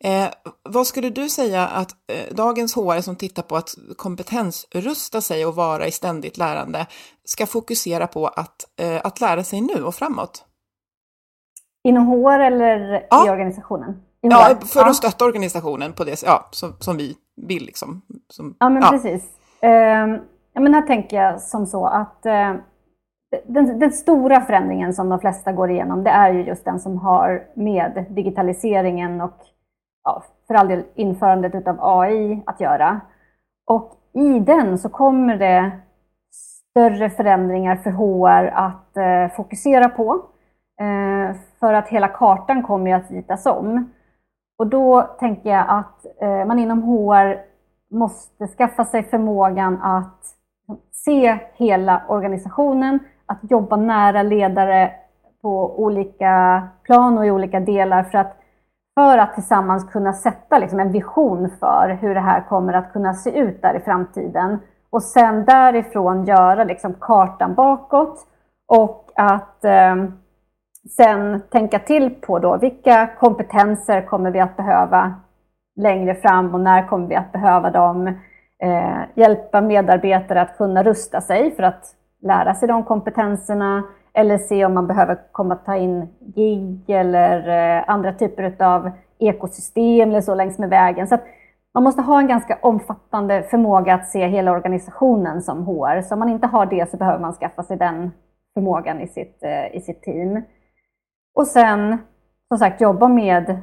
Eh, 0.00 0.24
vad 0.68 0.86
skulle 0.86 1.10
du 1.10 1.28
säga 1.28 1.66
att 1.66 1.90
eh, 1.90 2.34
dagens 2.34 2.74
HR 2.74 3.00
som 3.00 3.16
tittar 3.16 3.42
på 3.42 3.56
att 3.56 3.74
kompetensrusta 3.96 5.20
sig 5.20 5.46
och 5.46 5.54
vara 5.54 5.86
i 5.86 5.90
ständigt 5.90 6.38
lärande 6.38 6.86
ska 7.24 7.46
fokusera 7.46 8.06
på 8.06 8.26
att, 8.26 8.64
eh, 8.80 9.00
att 9.04 9.20
lära 9.20 9.44
sig 9.44 9.60
nu 9.60 9.84
och 9.84 9.94
framåt? 9.94 10.44
Inom 11.84 12.06
HR 12.06 12.40
eller 12.40 13.06
ja. 13.10 13.26
i 13.26 13.30
organisationen? 13.30 13.90
I 13.90 14.28
ja, 14.28 14.56
för 14.66 14.84
att 14.84 14.96
stötta 14.96 15.24
organisationen 15.24 15.92
på 15.92 16.04
det 16.04 16.22
ja, 16.22 16.48
som, 16.50 16.76
som 16.80 16.96
vi 16.96 17.16
vill. 17.36 17.66
Liksom, 17.66 18.02
som, 18.28 18.56
ja, 18.58 18.68
men 18.68 18.82
ja. 18.82 18.90
precis. 18.90 19.22
Um 19.62 20.20
Ja, 20.52 20.60
men 20.60 20.74
här 20.74 20.82
tänker 20.82 21.16
jag 21.22 21.40
som 21.40 21.66
så 21.66 21.86
att 21.86 22.26
eh, 22.26 22.54
den, 23.46 23.78
den, 23.78 23.92
stora 23.92 24.40
förändringen 24.40 24.94
som 24.94 25.08
de 25.08 25.20
flesta 25.20 25.52
går 25.52 25.70
igenom, 25.70 26.04
det 26.04 26.10
är 26.10 26.32
ju 26.32 26.42
just 26.42 26.64
den 26.64 26.80
som 26.80 26.98
har 26.98 27.44
med 27.54 28.06
digitaliseringen 28.10 29.20
och 29.20 29.36
ja, 30.04 30.22
för 30.46 30.54
all 30.54 30.68
del 30.68 30.84
införandet 30.94 31.68
av 31.68 31.76
AI 31.80 32.42
att 32.46 32.60
göra. 32.60 33.00
Och 33.66 33.92
i 34.12 34.40
den 34.40 34.78
så 34.78 34.88
kommer 34.88 35.36
det 35.36 35.70
större 36.70 37.10
förändringar 37.10 37.76
för 37.76 37.90
HR 37.90 38.46
att 38.46 38.96
eh, 38.96 39.36
fokusera 39.36 39.88
på. 39.88 40.22
Eh, 40.80 41.36
för 41.60 41.72
att 41.72 41.88
hela 41.88 42.08
kartan 42.08 42.62
kommer 42.62 42.94
att 42.94 43.10
ritas 43.10 43.46
om. 43.46 43.90
Och 44.58 44.66
då 44.66 45.02
tänker 45.02 45.50
jag 45.50 45.64
att 45.68 46.06
eh, 46.22 46.44
man 46.46 46.58
inom 46.58 46.82
HR 46.82 47.38
måste 47.90 48.46
skaffa 48.46 48.84
sig 48.84 49.02
förmågan 49.02 49.82
att 49.82 50.36
se 50.92 51.38
hela 51.54 52.02
organisationen, 52.08 52.98
att 53.26 53.38
jobba 53.50 53.76
nära 53.76 54.22
ledare 54.22 54.92
på 55.42 55.82
olika 55.82 56.62
plan 56.82 57.18
och 57.18 57.26
i 57.26 57.30
olika 57.30 57.60
delar 57.60 58.02
för 58.02 58.18
att, 58.18 58.36
för 58.94 59.18
att 59.18 59.34
tillsammans 59.34 59.90
kunna 59.90 60.12
sätta 60.12 60.58
liksom 60.58 60.80
en 60.80 60.92
vision 60.92 61.50
för 61.60 61.98
hur 62.00 62.14
det 62.14 62.20
här 62.20 62.40
kommer 62.48 62.72
att 62.72 62.92
kunna 62.92 63.14
se 63.14 63.38
ut 63.38 63.62
där 63.62 63.74
i 63.74 63.80
framtiden. 63.80 64.58
Och 64.90 65.02
sen 65.02 65.44
därifrån 65.44 66.24
göra 66.24 66.64
liksom 66.64 66.94
kartan 67.00 67.54
bakåt 67.54 68.26
och 68.68 69.10
att 69.14 69.64
eh, 69.64 69.96
sen 70.96 71.40
tänka 71.50 71.78
till 71.78 72.10
på 72.10 72.38
då 72.38 72.56
vilka 72.56 73.06
kompetenser 73.06 74.06
kommer 74.06 74.30
vi 74.30 74.40
att 74.40 74.56
behöva 74.56 75.14
längre 75.76 76.14
fram 76.14 76.54
och 76.54 76.60
när 76.60 76.88
kommer 76.88 77.08
vi 77.08 77.14
att 77.14 77.32
behöva 77.32 77.70
dem? 77.70 78.14
Eh, 78.62 79.00
hjälpa 79.14 79.60
medarbetare 79.60 80.40
att 80.40 80.56
kunna 80.56 80.82
rusta 80.82 81.20
sig 81.20 81.56
för 81.56 81.62
att 81.62 81.94
lära 82.22 82.54
sig 82.54 82.68
de 82.68 82.84
kompetenserna 82.84 83.84
eller 84.12 84.38
se 84.38 84.64
om 84.64 84.74
man 84.74 84.86
behöver 84.86 85.18
komma 85.32 85.54
ta 85.54 85.76
in 85.76 86.08
gig 86.20 86.84
eller 86.88 87.48
eh, 87.78 87.84
andra 87.86 88.12
typer 88.12 88.62
av 88.62 88.90
ekosystem 89.18 90.10
eller 90.10 90.20
så 90.20 90.34
längs 90.34 90.58
med 90.58 90.70
vägen. 90.70 91.08
Så 91.08 91.18
man 91.74 91.82
måste 91.82 92.02
ha 92.02 92.18
en 92.18 92.28
ganska 92.28 92.58
omfattande 92.62 93.42
förmåga 93.42 93.94
att 93.94 94.08
se 94.08 94.26
hela 94.26 94.52
organisationen 94.52 95.42
som 95.42 95.66
HR. 95.66 96.02
Så 96.02 96.14
om 96.14 96.18
man 96.18 96.28
inte 96.28 96.46
har 96.46 96.66
det 96.66 96.90
så 96.90 96.96
behöver 96.96 97.18
man 97.18 97.32
skaffa 97.32 97.62
sig 97.62 97.76
den 97.76 98.10
förmågan 98.54 99.00
i 99.00 99.06
sitt, 99.08 99.42
eh, 99.42 99.76
i 99.76 99.80
sitt 99.80 100.02
team. 100.02 100.42
Och 101.34 101.46
sen 101.46 101.98
som 102.48 102.58
sagt 102.58 102.80
jobba 102.80 103.08
med 103.08 103.60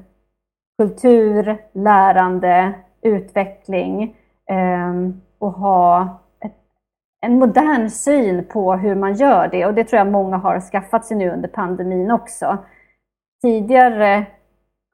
kultur, 0.78 1.58
lärande, 1.74 2.74
utveckling 3.02 4.16
Ehm, 4.48 5.22
och 5.40 5.52
ha 5.52 6.20
ett, 6.40 6.56
en 7.22 7.40
modern 7.40 7.90
syn 7.90 8.46
på 8.46 8.76
hur 8.76 8.96
man 8.96 9.14
gör 9.14 9.48
det. 9.48 9.66
Och 9.66 9.74
det 9.74 9.84
tror 9.84 9.98
jag 9.98 10.08
många 10.08 10.38
har 10.38 10.60
skaffat 10.60 11.06
sig 11.06 11.18
nu 11.18 11.32
under 11.32 11.50
pandemin 11.50 12.12
också. 12.12 12.58
Tidigare 13.42 14.26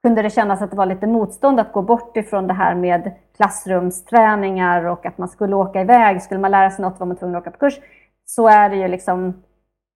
kunde 0.04 0.22
det 0.22 0.30
kännas 0.30 0.62
att 0.62 0.72
det 0.72 0.78
var 0.78 0.86
lite 0.86 1.08
motstånd 1.08 1.60
att 1.60 1.74
gå 1.74 1.82
bort 1.82 2.18
ifrån 2.18 2.48
det 2.48 2.54
här 2.54 2.76
med 2.76 3.12
klassrumsträningar 3.36 4.86
och 4.86 5.06
att 5.06 5.18
man 5.18 5.28
skulle 5.28 5.56
åka 5.56 5.82
iväg. 5.82 6.22
Skulle 6.22 6.40
man 6.40 6.52
lära 6.52 6.70
sig 6.70 6.82
något 6.82 7.00
var 7.00 7.08
man 7.08 7.18
tvungen 7.18 7.36
att 7.36 7.42
åka 7.42 7.52
på 7.52 7.58
kurs. 7.58 7.80
Så 8.26 8.48
är 8.48 8.70
det 8.70 8.76
ju 8.76 8.88
liksom 8.88 9.44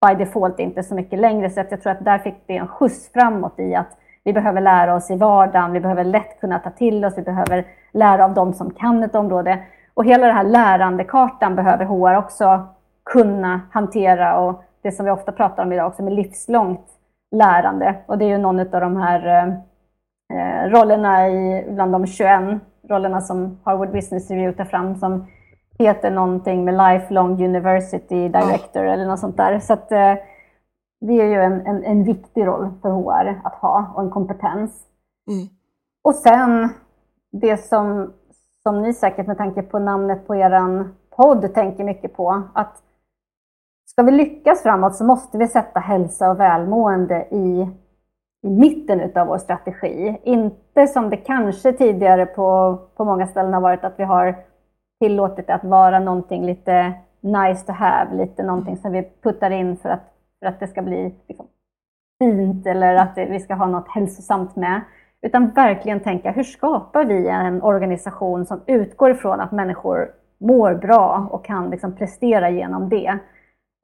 by 0.07 0.15
default 0.15 0.59
inte 0.59 0.83
så 0.83 0.95
mycket 0.95 1.19
längre. 1.19 1.49
Så 1.49 1.61
att 1.61 1.71
jag 1.71 1.81
tror 1.81 1.91
att 1.91 2.05
där 2.05 2.19
fick 2.19 2.35
det 2.47 2.57
en 2.57 2.67
skjuts 2.67 3.11
framåt 3.13 3.59
i 3.59 3.75
att 3.75 3.97
vi 4.27 4.33
behöver 4.33 4.61
lära 4.61 4.95
oss 4.95 5.11
i 5.11 5.15
vardagen, 5.15 5.71
vi 5.71 5.79
behöver 5.79 6.03
lätt 6.03 6.39
kunna 6.39 6.59
ta 6.59 6.69
till 6.69 7.05
oss, 7.05 7.17
vi 7.17 7.21
behöver 7.21 7.65
lära 7.91 8.25
av 8.25 8.33
de 8.33 8.53
som 8.53 8.71
kan 8.71 9.03
ett 9.03 9.15
område. 9.15 9.59
Och 9.93 10.05
hela 10.05 10.27
den 10.27 10.35
här 10.35 10.43
lärandekartan 10.43 11.55
behöver 11.55 11.85
HR 11.85 12.17
också 12.17 12.67
kunna 13.05 13.61
hantera 13.71 14.39
och 14.39 14.63
det 14.81 14.91
som 14.91 15.05
vi 15.05 15.11
ofta 15.11 15.31
pratar 15.31 15.63
om 15.63 15.71
idag 15.71 15.87
också 15.87 16.03
med 16.03 16.13
livslångt 16.13 16.85
lärande. 17.35 17.95
Och 18.05 18.17
det 18.17 18.25
är 18.25 18.29
ju 18.29 18.37
någon 18.37 18.59
av 18.59 18.81
de 18.81 18.97
här 18.97 19.47
eh, 20.33 20.69
rollerna 20.69 21.29
i, 21.29 21.65
bland 21.69 21.91
de 21.91 22.07
21 22.07 22.61
rollerna 22.89 23.21
som 23.21 23.59
Harvard 23.63 23.91
Business 23.91 24.29
Review 24.29 24.57
tar 24.57 24.69
fram 24.69 24.95
som 24.95 25.27
heter 25.79 26.11
någonting 26.11 26.65
med 26.65 26.73
Lifelong 26.73 27.43
University 27.43 28.29
Director 28.29 28.85
eller 28.85 29.05
något 29.05 29.19
sånt 29.19 29.37
där. 29.37 29.59
Så 29.59 29.73
att, 29.73 29.91
eh, 29.91 30.13
det 30.99 31.21
är 31.21 31.25
ju 31.25 31.41
en, 31.41 31.67
en, 31.67 31.83
en, 31.83 32.03
viktig 32.03 32.47
roll 32.47 32.71
för 32.81 32.89
HR 32.89 33.41
att 33.43 33.55
ha 33.55 33.93
och 33.95 34.01
en 34.01 34.09
kompetens. 34.09 34.83
Mm. 35.27 35.47
Och 36.03 36.15
sen 36.15 36.69
det 37.31 37.57
som, 37.57 38.13
som 38.63 38.81
ni 38.81 38.93
säkert 38.93 39.27
med 39.27 39.37
tanke 39.37 39.61
på 39.61 39.79
namnet 39.79 40.27
på 40.27 40.35
er 40.35 40.85
podd 41.15 41.53
tänker 41.53 41.83
mycket 41.83 42.15
på, 42.15 42.43
att 42.53 42.83
ska 43.85 44.03
vi 44.03 44.11
lyckas 44.11 44.63
framåt 44.63 44.95
så 44.95 45.05
måste 45.05 45.37
vi 45.37 45.47
sätta 45.47 45.79
hälsa 45.79 46.31
och 46.31 46.39
välmående 46.39 47.27
i, 47.31 47.69
i 48.43 48.49
mitten 48.49 49.11
av 49.15 49.27
vår 49.27 49.37
strategi. 49.37 50.17
Inte 50.23 50.87
som 50.87 51.09
det 51.09 51.17
kanske 51.17 51.73
tidigare 51.73 52.25
på, 52.25 52.77
på 52.95 53.05
många 53.05 53.27
ställen 53.27 53.53
har 53.53 53.61
varit 53.61 53.83
att 53.83 53.99
vi 53.99 54.03
har 54.03 54.35
tillåtit 54.99 55.49
att 55.49 55.63
vara 55.63 55.99
någonting 55.99 56.45
lite 56.45 56.93
nice 57.21 57.65
to 57.65 57.71
have, 57.71 58.15
lite 58.15 58.43
någonting 58.43 58.77
som 58.77 58.91
vi 58.91 59.09
puttar 59.23 59.51
in 59.51 59.77
för 59.77 59.89
att, 59.89 60.13
för 60.39 60.45
att 60.47 60.59
det 60.59 60.67
ska 60.67 60.81
bli 60.81 61.15
liksom, 61.27 61.47
fint 62.19 62.67
eller 62.67 62.95
att 62.95 63.17
vi 63.17 63.39
ska 63.39 63.53
ha 63.53 63.65
något 63.65 63.87
hälsosamt 63.87 64.55
med. 64.55 64.81
Utan 65.21 65.49
verkligen 65.49 65.99
tänka, 65.99 66.31
hur 66.31 66.43
skapar 66.43 67.05
vi 67.05 67.27
en 67.27 67.61
organisation 67.61 68.45
som 68.45 68.61
utgår 68.67 69.11
ifrån 69.11 69.39
att 69.39 69.51
människor 69.51 70.11
mår 70.37 70.75
bra 70.75 71.27
och 71.31 71.45
kan 71.45 71.69
liksom 71.69 71.95
prestera 71.95 72.49
genom 72.49 72.89
det. 72.89 73.19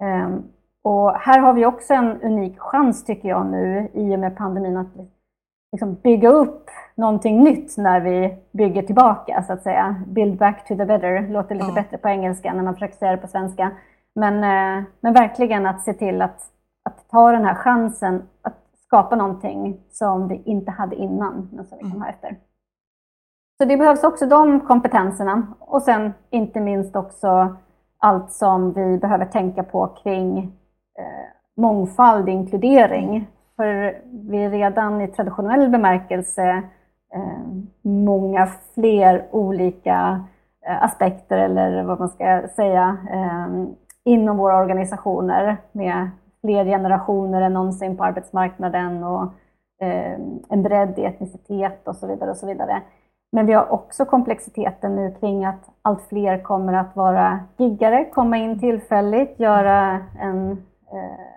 Um, 0.03 0.43
och 0.83 1.13
här 1.13 1.39
har 1.39 1.53
vi 1.53 1.65
också 1.65 1.93
en 1.93 2.21
unik 2.21 2.59
chans 2.59 3.05
tycker 3.05 3.29
jag 3.29 3.45
nu 3.45 3.89
i 3.93 4.15
och 4.15 4.19
med 4.19 4.37
pandemin 4.37 4.77
att 4.77 4.87
liksom 5.71 5.93
bygga 5.93 6.29
upp 6.29 6.69
någonting 6.95 7.43
nytt 7.43 7.77
när 7.77 8.01
vi 8.01 8.35
bygger 8.51 8.81
tillbaka, 8.81 9.43
så 9.47 9.53
att 9.53 9.63
säga. 9.63 9.95
Build 10.07 10.37
back 10.37 10.67
to 10.67 10.75
the 10.75 10.85
better, 10.85 11.27
låter 11.27 11.55
lite 11.55 11.67
ja. 11.67 11.73
bättre 11.73 11.97
på 11.97 12.09
engelska 12.09 12.53
när 12.53 12.63
man 12.63 12.73
försöker 12.73 12.95
säga 12.95 13.11
det 13.11 13.17
på 13.17 13.27
svenska. 13.27 13.71
Men, 14.15 14.36
eh, 14.36 14.84
men 14.99 15.13
verkligen 15.13 15.65
att 15.65 15.82
se 15.82 15.93
till 15.93 16.21
att, 16.21 16.41
att 16.84 17.10
ta 17.10 17.32
den 17.32 17.45
här 17.45 17.56
chansen 17.56 18.23
att 18.41 18.58
skapa 18.86 19.15
någonting 19.15 19.80
som 19.91 20.28
vi 20.28 20.41
inte 20.45 20.71
hade 20.71 20.95
innan, 20.95 21.49
men 21.52 21.65
som 21.65 21.78
vi 21.78 21.82
kan 21.82 21.91
mm. 21.91 22.02
ha 22.02 22.10
efter. 22.10 22.38
Så 23.58 23.65
det 23.65 23.78
behövs 23.78 24.04
också 24.04 24.26
de 24.26 24.60
kompetenserna 24.60 25.47
och 25.60 25.82
sen 25.82 26.13
inte 26.30 26.60
minst 26.60 26.95
också 26.95 27.56
allt 27.97 28.32
som 28.32 28.73
vi 28.73 28.97
behöver 28.97 29.26
tänka 29.26 29.63
på 29.63 29.88
kring 29.88 30.38
eh, 30.99 31.62
mångfald, 31.62 32.30
inkludering. 32.30 33.28
För 33.56 34.02
vi 34.30 34.43
är 34.43 34.49
redan 34.49 35.02
i 35.02 35.08
traditionell 35.08 35.69
bemärkelse 35.69 36.63
eh, 37.13 37.63
många 37.82 38.47
fler 38.73 39.28
olika 39.32 40.26
eh, 40.67 40.84
aspekter 40.84 41.38
eller 41.38 41.84
vad 41.84 41.99
man 41.99 42.10
ska 42.10 42.47
säga 42.56 42.97
eh, 43.12 43.65
inom 44.05 44.37
våra 44.37 44.57
organisationer 44.57 45.57
med 45.71 46.09
fler 46.41 46.65
generationer 46.65 47.41
än 47.41 47.53
någonsin 47.53 47.97
på 47.97 48.03
arbetsmarknaden 48.03 49.03
och 49.03 49.23
eh, 49.81 50.19
en 50.49 50.63
bredd 50.63 50.99
i 50.99 51.05
etnicitet 51.05 51.87
och 51.87 51.95
så 51.95 52.07
vidare. 52.07 52.29
och 52.29 52.37
så 52.37 52.47
vidare. 52.47 52.81
Men 53.31 53.45
vi 53.45 53.53
har 53.53 53.71
också 53.71 54.05
komplexiteten 54.05 54.95
nu 54.95 55.15
kring 55.19 55.45
att 55.45 55.69
allt 55.81 56.01
fler 56.01 56.43
kommer 56.43 56.73
att 56.73 56.95
vara 56.95 57.39
giggare, 57.57 58.05
komma 58.05 58.37
in 58.37 58.59
tillfälligt, 58.59 59.39
göra 59.39 59.99
en 60.19 60.51
eh, 60.91 61.33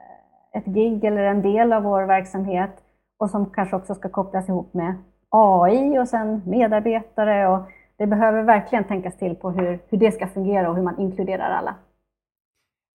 ett 0.57 0.65
gig 0.65 1.05
eller 1.05 1.23
en 1.23 1.43
del 1.43 1.73
av 1.73 1.83
vår 1.83 2.03
verksamhet 2.03 2.71
och 3.19 3.31
som 3.31 3.47
kanske 3.47 3.77
också 3.77 3.95
ska 3.95 4.09
kopplas 4.09 4.49
ihop 4.49 4.75
med 4.75 4.95
AI 5.29 5.99
och 5.99 6.09
sen 6.09 6.43
medarbetare. 6.47 7.49
Och 7.49 7.59
det 7.97 8.07
behöver 8.07 8.43
verkligen 8.43 8.85
tänkas 8.85 9.17
till 9.17 9.37
på 9.37 9.51
hur, 9.51 9.79
hur 9.89 9.99
det 9.99 10.13
ska 10.13 10.27
fungera 10.27 10.71
och 10.71 10.77
hur 10.77 10.83
man 10.83 11.01
inkluderar 11.01 11.51
alla. 11.51 11.75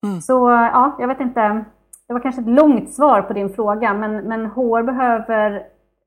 Mm. 0.04 0.22
Så 0.22 0.50
ja, 0.50 0.96
jag 1.00 1.08
vet 1.08 1.20
inte, 1.20 1.64
det 2.08 2.14
var 2.14 2.20
kanske 2.20 2.42
ett 2.42 2.48
långt 2.48 2.94
svar 2.94 3.22
på 3.22 3.34
din 3.34 3.50
fråga, 3.50 3.94
men, 3.94 4.18
men 4.18 4.46
HR 4.46 4.84
behöver 4.84 5.56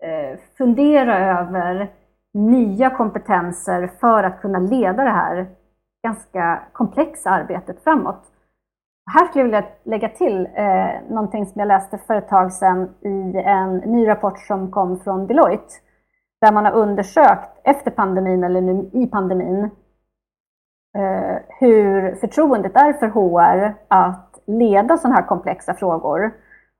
eh, 0.02 0.38
fundera 0.58 1.40
över 1.40 1.90
nya 2.34 2.90
kompetenser 2.90 3.90
för 4.00 4.24
att 4.24 4.40
kunna 4.40 4.58
leda 4.58 5.04
det 5.04 5.10
här 5.10 5.46
ganska 6.04 6.62
komplexa 6.72 7.30
arbetet 7.30 7.84
framåt. 7.84 8.22
Här 9.12 9.26
skulle 9.26 9.40
jag 9.40 9.44
vilja 9.44 9.64
lägga 9.84 10.08
till 10.08 10.48
eh, 10.54 11.10
någonting 11.10 11.46
som 11.46 11.58
jag 11.58 11.68
läste 11.68 11.98
för 11.98 12.14
ett 12.14 12.28
tag 12.28 12.52
sedan 12.52 12.88
i 13.00 13.42
en 13.44 13.76
ny 13.76 14.08
rapport 14.08 14.38
som 14.38 14.70
kom 14.70 15.00
från 15.00 15.26
Deloitte, 15.26 15.74
där 16.40 16.52
man 16.52 16.64
har 16.64 16.72
undersökt 16.72 17.60
efter 17.64 17.90
pandemin, 17.90 18.44
eller 18.44 18.60
nu 18.60 18.90
i 18.92 19.06
pandemin, 19.06 19.70
Eh, 20.94 21.36
hur 21.60 22.14
förtroendet 22.14 22.76
är 22.76 22.92
för 22.92 23.08
HR 23.08 23.74
att 23.88 24.40
leda 24.46 24.96
sådana 24.96 25.14
här 25.14 25.26
komplexa 25.26 25.74
frågor. 25.74 26.30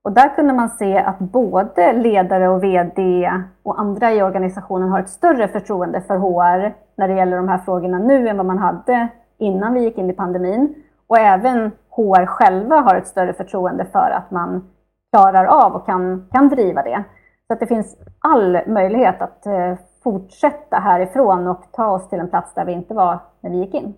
Och 0.05 0.13
där 0.13 0.35
kunde 0.37 0.53
man 0.53 0.69
se 0.69 0.99
att 0.99 1.19
både 1.19 1.93
ledare 1.93 2.49
och 2.49 2.65
VD 2.65 3.31
och 3.63 3.81
andra 3.81 4.13
i 4.13 4.23
organisationen 4.23 4.89
har 4.89 5.01
ett 5.01 5.09
större 5.09 5.49
förtroende 5.49 6.01
för 6.01 6.17
HR 6.17 6.75
när 6.97 7.09
det 7.09 7.15
gäller 7.15 7.37
de 7.37 7.49
här 7.49 7.59
frågorna 7.59 7.99
nu 7.99 8.29
än 8.29 8.37
vad 8.37 8.47
man 8.47 8.59
hade 8.59 9.09
innan 9.39 9.75
vi 9.75 9.81
gick 9.81 9.99
in 9.99 10.11
i 10.11 10.13
pandemin. 10.13 10.75
Och 11.07 11.19
även 11.19 11.71
HR 11.91 12.27
själva 12.27 12.77
har 12.77 12.95
ett 12.95 13.07
större 13.07 13.33
förtroende 13.33 13.85
för 13.85 14.11
att 14.11 14.31
man 14.31 14.69
klarar 15.13 15.45
av 15.45 15.73
och 15.73 15.87
kan, 15.87 16.29
kan 16.33 16.49
driva 16.49 16.83
det. 16.83 17.05
Så 17.47 17.53
att 17.53 17.61
det 17.61 17.67
finns 17.67 17.97
all 18.19 18.59
möjlighet 18.67 19.23
att 19.23 19.47
eh, 19.47 19.75
fortsätta 20.03 20.77
härifrån 20.77 21.47
och 21.47 21.63
ta 21.73 21.87
oss 21.91 22.09
till 22.09 22.21
en 22.21 22.31
plats 22.31 22.55
där 22.55 22.65
vi 22.65 22.73
inte 22.73 22.95
var 22.95 23.19
när 23.41 23.51
vi 23.51 23.57
gick 23.57 23.75
in. 23.75 23.95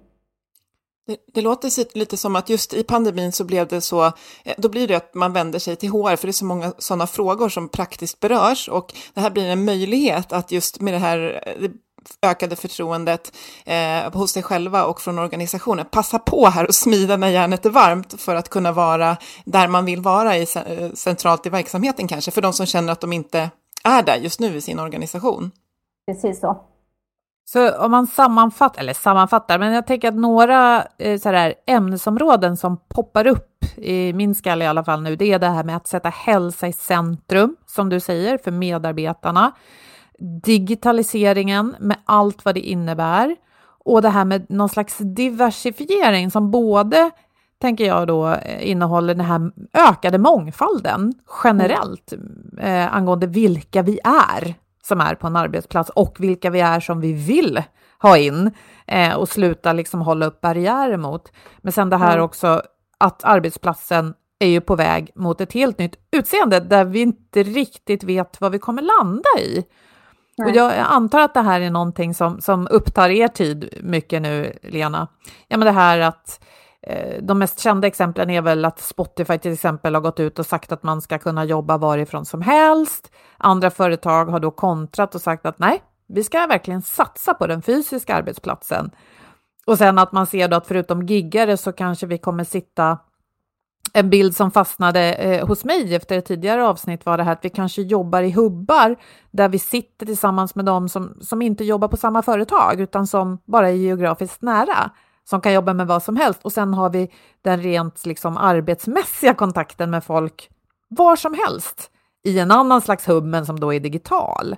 Det, 1.07 1.17
det, 1.35 1.41
låter 1.41 1.99
lite 1.99 2.17
som 2.17 2.37
att 2.37 2.49
just 2.49 2.75
i 2.75 2.83
pandemin 2.83 3.33
så 3.33 3.45
blev 3.45 3.69
det 3.69 3.81
så, 3.81 4.05
eh, 4.45 4.55
då 4.59 4.69
blir 4.69 4.89
det 4.89 4.95
att 4.95 5.15
man 5.15 5.33
vänder 5.33 5.59
sig 5.59 5.77
till 5.77 5.91
HR, 5.91 6.17
för 6.17 6.27
det 6.27 6.31
är 6.31 6.33
så 6.33 6.45
många 6.45 6.73
sådana 6.79 7.07
frågor 7.07 7.49
som 7.49 7.69
praktiskt 7.69 8.21
berörs 8.21 8.69
och 8.69 8.95
det 9.15 9.21
här 9.21 9.31
blir 9.31 9.49
en 9.49 9.65
möjlighet 9.65 10.33
att 10.33 10.53
just 10.53 10.81
med 10.81 10.95
det 10.95 10.99
här 10.99 11.43
eh, 11.47 11.71
ökade 12.23 12.57
förtroendet 12.57 13.33
eh, 13.65 14.13
hos 14.13 14.33
sig 14.33 14.43
själva 14.43 14.85
och 14.85 15.01
från 15.01 15.19
organisationen. 15.19 15.87
Passa 15.91 16.19
på 16.19 16.47
här 16.47 16.67
och 16.67 16.75
smida 16.75 17.17
när 17.17 17.29
järnet 17.29 17.67
är 17.67 17.71
varmt 17.71 18.21
för 18.21 18.35
att 18.35 18.49
kunna 18.49 18.73
vara 18.73 19.17
där 19.45 19.69
man 19.69 19.85
vill 19.85 20.01
vara 20.01 20.37
i, 20.37 20.47
eh, 20.55 20.93
centralt 20.95 21.47
i 21.47 21.49
verksamheten 21.49 22.09
kanske, 22.09 22.31
för 22.31 22.43
de 22.43 22.53
som 22.53 22.67
känner 22.67 22.93
att 22.93 23.01
de 23.01 23.13
inte 23.13 23.51
är 23.85 24.03
där 24.03 24.17
just 24.17 24.41
nu 24.41 24.57
i 24.57 24.61
sin 24.61 24.79
organisation. 24.79 25.51
Precis 26.07 26.41
så. 26.41 26.63
Så 27.49 27.77
om 27.79 27.91
man 27.91 28.07
sammanfattar, 28.07 28.81
eller 28.81 28.95
sammanfattar, 28.95 29.59
men 29.59 29.73
jag 29.73 29.87
tänker 29.87 30.09
att 30.09 30.15
några 30.15 30.87
eh, 30.99 31.21
så 31.21 31.29
här, 31.29 31.55
ämnesområden 31.67 32.57
som 32.57 32.77
poppar 32.89 33.27
upp 33.27 33.65
i 33.77 34.13
min 34.13 34.35
skalle 34.35 34.65
i 34.65 34.69
alla 34.69 34.85
fall 34.85 35.03
nu, 35.03 35.17
det 35.17 35.33
är 35.33 35.39
det 35.39 35.49
här 35.49 35.65
med 35.65 35.77
att 35.77 35.87
sätta 35.87 36.09
hälsa 36.09 36.69
i 36.69 36.73
centrum, 36.73 37.57
som 37.67 37.89
du 37.89 38.01
säger, 38.01 38.39
för 38.39 38.51
medarbetarna. 38.51 39.53
digitaliseringen 40.45 41.77
med 41.79 41.97
allt 42.05 42.45
vad 42.45 42.55
det 42.55 42.61
innebär. 42.61 43.37
Och 43.85 44.03
det 44.03 44.09
här 44.09 44.25
med 44.25 44.51
någon 44.51 44.69
slags 44.69 44.99
diversifiering 44.99 46.31
som 46.31 46.51
både 46.51 47.11
tänker 47.59 47.87
jag 47.87 48.07
då 48.07 48.29
eh, 48.29 48.71
innehåller 48.71 49.15
den 49.15 49.27
här 49.27 49.51
ökade 49.73 50.19
mångfalden 50.19 51.13
generellt 51.45 52.13
eh, 52.59 52.95
angående 52.95 53.27
vilka 53.27 53.83
vi 53.83 53.99
är 54.05 54.55
som 54.89 55.01
är 55.01 55.15
på 55.15 55.27
en 55.27 55.37
arbetsplats 55.37 55.91
och 55.91 56.17
vilka 56.19 56.51
vi 56.51 56.61
är 56.61 56.81
som 56.81 57.01
vi 57.01 57.13
vill 57.13 57.63
ha 57.99 58.19
in 58.19 58.51
eh, 58.87 59.15
och 59.15 59.29
sluta 59.29 59.73
liksom 59.73 60.01
hålla 60.01 60.27
upp 60.27 60.41
barriärer 60.41 60.97
mot. 60.97 61.33
Men 61.59 61.73
sen 61.73 61.91
det 61.91 61.97
här 61.97 62.13
mm. 62.13 62.25
också 62.25 62.63
att 62.99 63.25
arbetsplatsen 63.25 64.15
är 64.39 64.49
ju 64.49 64.61
på 64.61 64.77
väg 64.77 65.11
mot 65.15 65.41
ett 65.41 65.53
helt 65.53 65.79
nytt 65.79 65.97
utseende 66.11 66.61
där 66.61 66.85
vi 66.85 67.01
inte 67.01 67.43
riktigt 67.43 68.05
vet 68.05 68.41
vad 68.41 68.53
vi 68.53 68.59
kommer 68.59 68.83
landa 68.83 69.29
i. 69.39 69.65
Nej. 70.39 70.51
Och 70.51 70.57
jag 70.57 70.73
antar 70.79 71.21
att 71.21 71.35
det 71.35 71.41
här 71.41 71.61
är 71.61 71.71
någonting 71.71 72.15
som, 72.15 72.41
som 72.41 72.69
upptar 72.71 73.09
er 73.09 73.29
tid 73.29 73.79
mycket 73.83 74.23
nu, 74.23 74.59
Lena. 74.63 75.09
Ja, 75.49 75.57
men 75.57 75.67
det 75.67 75.73
här 75.73 75.99
att 75.99 76.41
Eh, 76.87 77.23
de 77.23 77.39
mest 77.39 77.61
kända 77.61 77.87
exemplen 77.87 78.31
är 78.31 78.43
väl 78.43 78.65
att 78.65 78.81
Spotify 78.81 79.39
till 79.39 79.53
exempel 79.53 79.95
har 79.95 80.03
gått 80.03 80.21
ut 80.21 80.39
och 80.39 80.47
sagt 80.47 80.73
att 80.73 80.83
man 80.83 81.03
ska 81.03 81.19
kunna 81.19 81.45
jobba 81.45 81.79
varifrån 81.79 82.25
som 82.25 82.43
helst. 82.43 83.11
Andra 83.39 83.71
företag 83.71 84.27
har 84.27 84.41
då 84.41 84.51
kontrat 84.51 85.15
och 85.15 85.21
sagt 85.21 85.47
att 85.47 85.59
nej, 85.59 85.83
vi 86.09 86.25
ska 86.25 86.47
verkligen 86.47 86.83
satsa 86.83 87.35
på 87.35 87.47
den 87.47 87.63
fysiska 87.63 88.15
arbetsplatsen. 88.15 88.91
Och 89.67 89.79
sen 89.79 89.99
att 89.99 90.13
man 90.13 90.27
ser 90.27 90.49
då 90.49 90.57
att 90.57 90.67
förutom 90.67 91.07
giggare 91.07 91.57
så 91.57 91.73
kanske 91.73 92.07
vi 92.07 92.19
kommer 92.19 92.45
sitta 92.45 92.99
en 93.93 94.11
bild 94.11 94.37
som 94.37 94.51
fastnade 94.51 95.15
eh, 95.15 95.47
hos 95.47 95.65
mig 95.65 95.95
efter 95.95 96.19
ett 96.19 96.27
tidigare 96.27 96.67
avsnitt 96.67 97.07
var 97.07 97.17
det 97.17 97.23
här 97.23 97.33
att 97.33 97.45
vi 97.45 97.51
kanske 97.51 97.83
jobbar 97.83 98.23
i 98.23 98.31
hubbar 98.31 98.97
där 99.31 99.49
vi 99.49 99.59
sitter 99.59 100.07
tillsammans 100.07 100.55
med 100.55 100.65
dem 100.65 100.89
som, 100.89 101.19
som 101.21 101.43
inte 101.43 101.65
jobbar 101.65 101.89
på 101.89 101.97
samma 101.97 102.23
företag 102.23 102.81
utan 102.81 103.07
som 103.07 103.39
bara 103.45 103.69
är 103.69 103.75
geografiskt 103.75 104.43
nära, 104.43 104.91
som 105.29 105.41
kan 105.41 105.53
jobba 105.53 105.75
med 105.75 105.87
vad 105.87 106.03
som 106.03 106.17
helst. 106.17 106.41
Och 106.43 106.53
sen 106.53 106.75
har 106.75 106.91
vi 106.91 107.11
den 107.43 107.63
rent 107.63 108.07
liksom, 108.07 108.37
arbetsmässiga 108.37 109.35
kontakten 109.35 109.91
med 109.91 110.05
folk 110.05 110.51
var 110.89 111.17
som 111.17 111.35
helst 111.35 111.91
i 112.25 112.39
en 112.39 112.51
annan 112.51 112.81
slags 112.81 113.09
hubb 113.09 113.25
men 113.25 113.47
som 113.47 113.61
då 113.61 113.75
är 113.75 113.81
digital. 113.81 114.57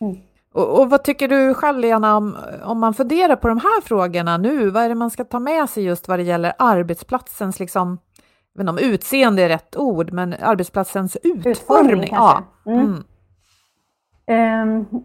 Mm. 0.00 0.16
Och, 0.52 0.80
och, 0.80 0.90
vad 0.90 1.04
tycker 1.04 1.28
du 1.28 1.54
själv, 1.54 1.78
Lena, 1.78 2.16
om, 2.16 2.36
om 2.62 2.80
man 2.80 2.94
funderar 2.94 3.36
på 3.36 3.48
de 3.48 3.58
här 3.58 3.80
frågorna 3.80 4.36
nu? 4.36 4.70
Vad 4.70 4.82
är 4.82 4.88
det 4.88 4.94
man 4.94 5.10
ska 5.10 5.24
ta 5.24 5.40
med 5.40 5.70
sig 5.70 5.84
just 5.84 6.08
vad 6.08 6.18
det 6.18 6.22
gäller 6.22 6.52
arbetsplatsens 6.58 7.60
liksom, 7.60 7.98
jag 8.52 8.64
vet 8.64 8.70
inte 8.70 8.86
om 8.86 8.92
utseende 8.92 9.42
är 9.42 9.48
rätt 9.48 9.76
ord, 9.76 10.12
men 10.12 10.34
arbetsplatsens 10.42 11.16
utformning. 11.16 11.50
utformning 11.50 12.10
ja. 12.12 12.42
Mm. 12.66 13.04
Mm. 14.26 14.78
Um, 14.90 15.04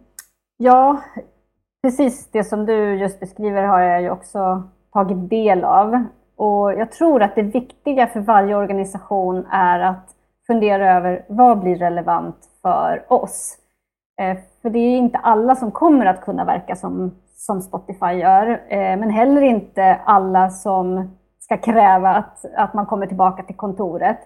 ja, 0.58 1.02
precis 1.84 2.30
det 2.32 2.44
som 2.44 2.66
du 2.66 2.96
just 2.96 3.20
beskriver 3.20 3.64
har 3.64 3.80
jag 3.80 4.02
ju 4.02 4.10
också 4.10 4.70
tagit 4.94 5.30
del 5.30 5.64
av. 5.64 6.04
Och 6.36 6.74
jag 6.74 6.92
tror 6.92 7.24
att 7.24 7.36
det 7.36 7.42
viktiga 7.42 8.08
för 8.08 8.20
varje 8.20 8.56
organisation 8.56 9.46
är 9.52 9.80
att 9.80 10.10
fundera 10.48 10.98
över 10.98 11.26
vad 11.30 11.60
blir 11.60 11.76
relevant 11.76 12.38
för 12.62 13.06
oss? 13.08 13.58
Eh, 14.22 14.38
för 14.62 14.70
det 14.70 14.80
är 14.80 14.98
inte 14.98 15.18
alla 15.18 15.56
som 15.56 15.72
kommer 15.72 16.06
att 16.06 16.22
kunna 16.22 16.46
verka 16.46 16.76
som, 16.76 17.16
som 17.36 17.62
Spotify 17.62 18.12
gör, 18.12 18.48
eh, 18.68 18.98
men 18.98 19.10
heller 19.10 19.42
inte 19.42 20.00
alla 20.06 20.50
som 20.50 21.12
ska 21.40 21.58
kräva 21.58 22.10
att, 22.10 22.46
att 22.56 22.74
man 22.74 22.86
kommer 22.86 23.08
tillbaka 23.08 23.44
till 23.44 23.56
kontoret. 23.56 24.20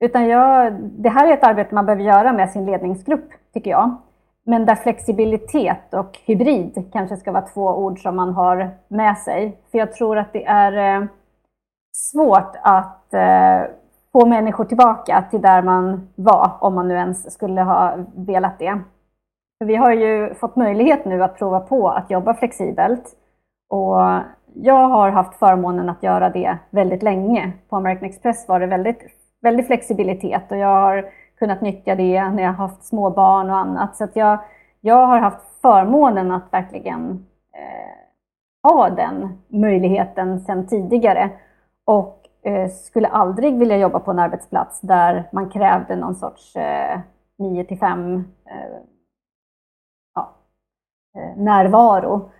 Utan 0.00 0.28
jag, 0.28 0.72
det 0.82 1.08
här 1.08 1.28
är 1.28 1.32
ett 1.32 1.44
arbete 1.44 1.74
man 1.74 1.86
behöver 1.86 2.04
göra 2.04 2.32
med 2.32 2.50
sin 2.50 2.66
ledningsgrupp, 2.66 3.28
tycker 3.54 3.70
jag. 3.70 3.96
Men 4.44 4.66
där 4.66 4.74
flexibilitet 4.74 5.94
och 5.94 6.18
hybrid 6.24 6.88
kanske 6.92 7.16
ska 7.16 7.32
vara 7.32 7.46
två 7.46 7.68
ord 7.68 8.02
som 8.02 8.16
man 8.16 8.32
har 8.32 8.70
med 8.88 9.18
sig. 9.18 9.58
För 9.70 9.78
jag 9.78 9.92
tror 9.92 10.18
att 10.18 10.32
det 10.32 10.44
är 10.44 11.00
eh, 11.02 11.06
svårt 11.92 12.56
att 12.62 13.14
eh, 13.14 13.62
få 14.12 14.26
människor 14.26 14.64
tillbaka 14.64 15.24
till 15.30 15.40
där 15.40 15.62
man 15.62 16.08
var, 16.14 16.50
om 16.60 16.74
man 16.74 16.88
nu 16.88 16.94
ens 16.94 17.32
skulle 17.32 17.62
ha 17.62 17.96
velat 18.14 18.58
det. 18.58 18.78
För 19.58 19.66
vi 19.66 19.76
har 19.76 19.92
ju 19.92 20.34
fått 20.34 20.56
möjlighet 20.56 21.04
nu 21.04 21.22
att 21.22 21.38
prova 21.38 21.60
på 21.60 21.88
att 21.88 22.10
jobba 22.10 22.34
flexibelt. 22.34 23.16
Och 23.68 23.96
jag 24.54 24.88
har 24.88 25.10
haft 25.10 25.38
förmånen 25.38 25.88
att 25.88 26.02
göra 26.02 26.30
det 26.30 26.58
väldigt 26.70 27.02
länge. 27.02 27.52
På 27.68 27.76
American 27.76 28.08
Express 28.08 28.48
var 28.48 28.60
det 28.60 28.66
väldigt, 28.66 29.02
väldigt 29.42 29.66
flexibilitet 29.66 30.50
och 30.50 30.56
jag 30.56 30.68
har 30.68 31.10
kunnat 31.42 31.60
nyttja 31.60 31.94
det 31.94 32.28
när 32.28 32.42
jag 32.42 32.52
har 32.52 32.68
haft 32.68 32.84
små 32.84 33.10
barn 33.10 33.50
och 33.50 33.56
annat. 33.56 33.96
Så 33.96 34.04
att 34.04 34.16
jag, 34.16 34.38
jag 34.80 35.06
har 35.06 35.18
haft 35.18 35.60
förmånen 35.62 36.30
att 36.30 36.52
verkligen 36.52 37.26
eh, 37.54 38.70
ha 38.70 38.90
den 38.90 39.38
möjligheten 39.48 40.40
sedan 40.40 40.66
tidigare. 40.66 41.30
Och 41.84 42.28
eh, 42.42 42.70
skulle 42.70 43.08
aldrig 43.08 43.58
vilja 43.58 43.76
jobba 43.76 44.00
på 44.00 44.10
en 44.10 44.18
arbetsplats 44.18 44.80
där 44.80 45.28
man 45.32 45.50
krävde 45.50 45.96
någon 45.96 46.14
sorts 46.14 46.56
eh, 46.56 47.00
9 47.38 47.64
till 47.64 47.78
5 47.78 48.16
eh, 48.46 48.54
ja, 50.14 50.34
eh, 51.16 51.36
närvaro. 51.36 52.30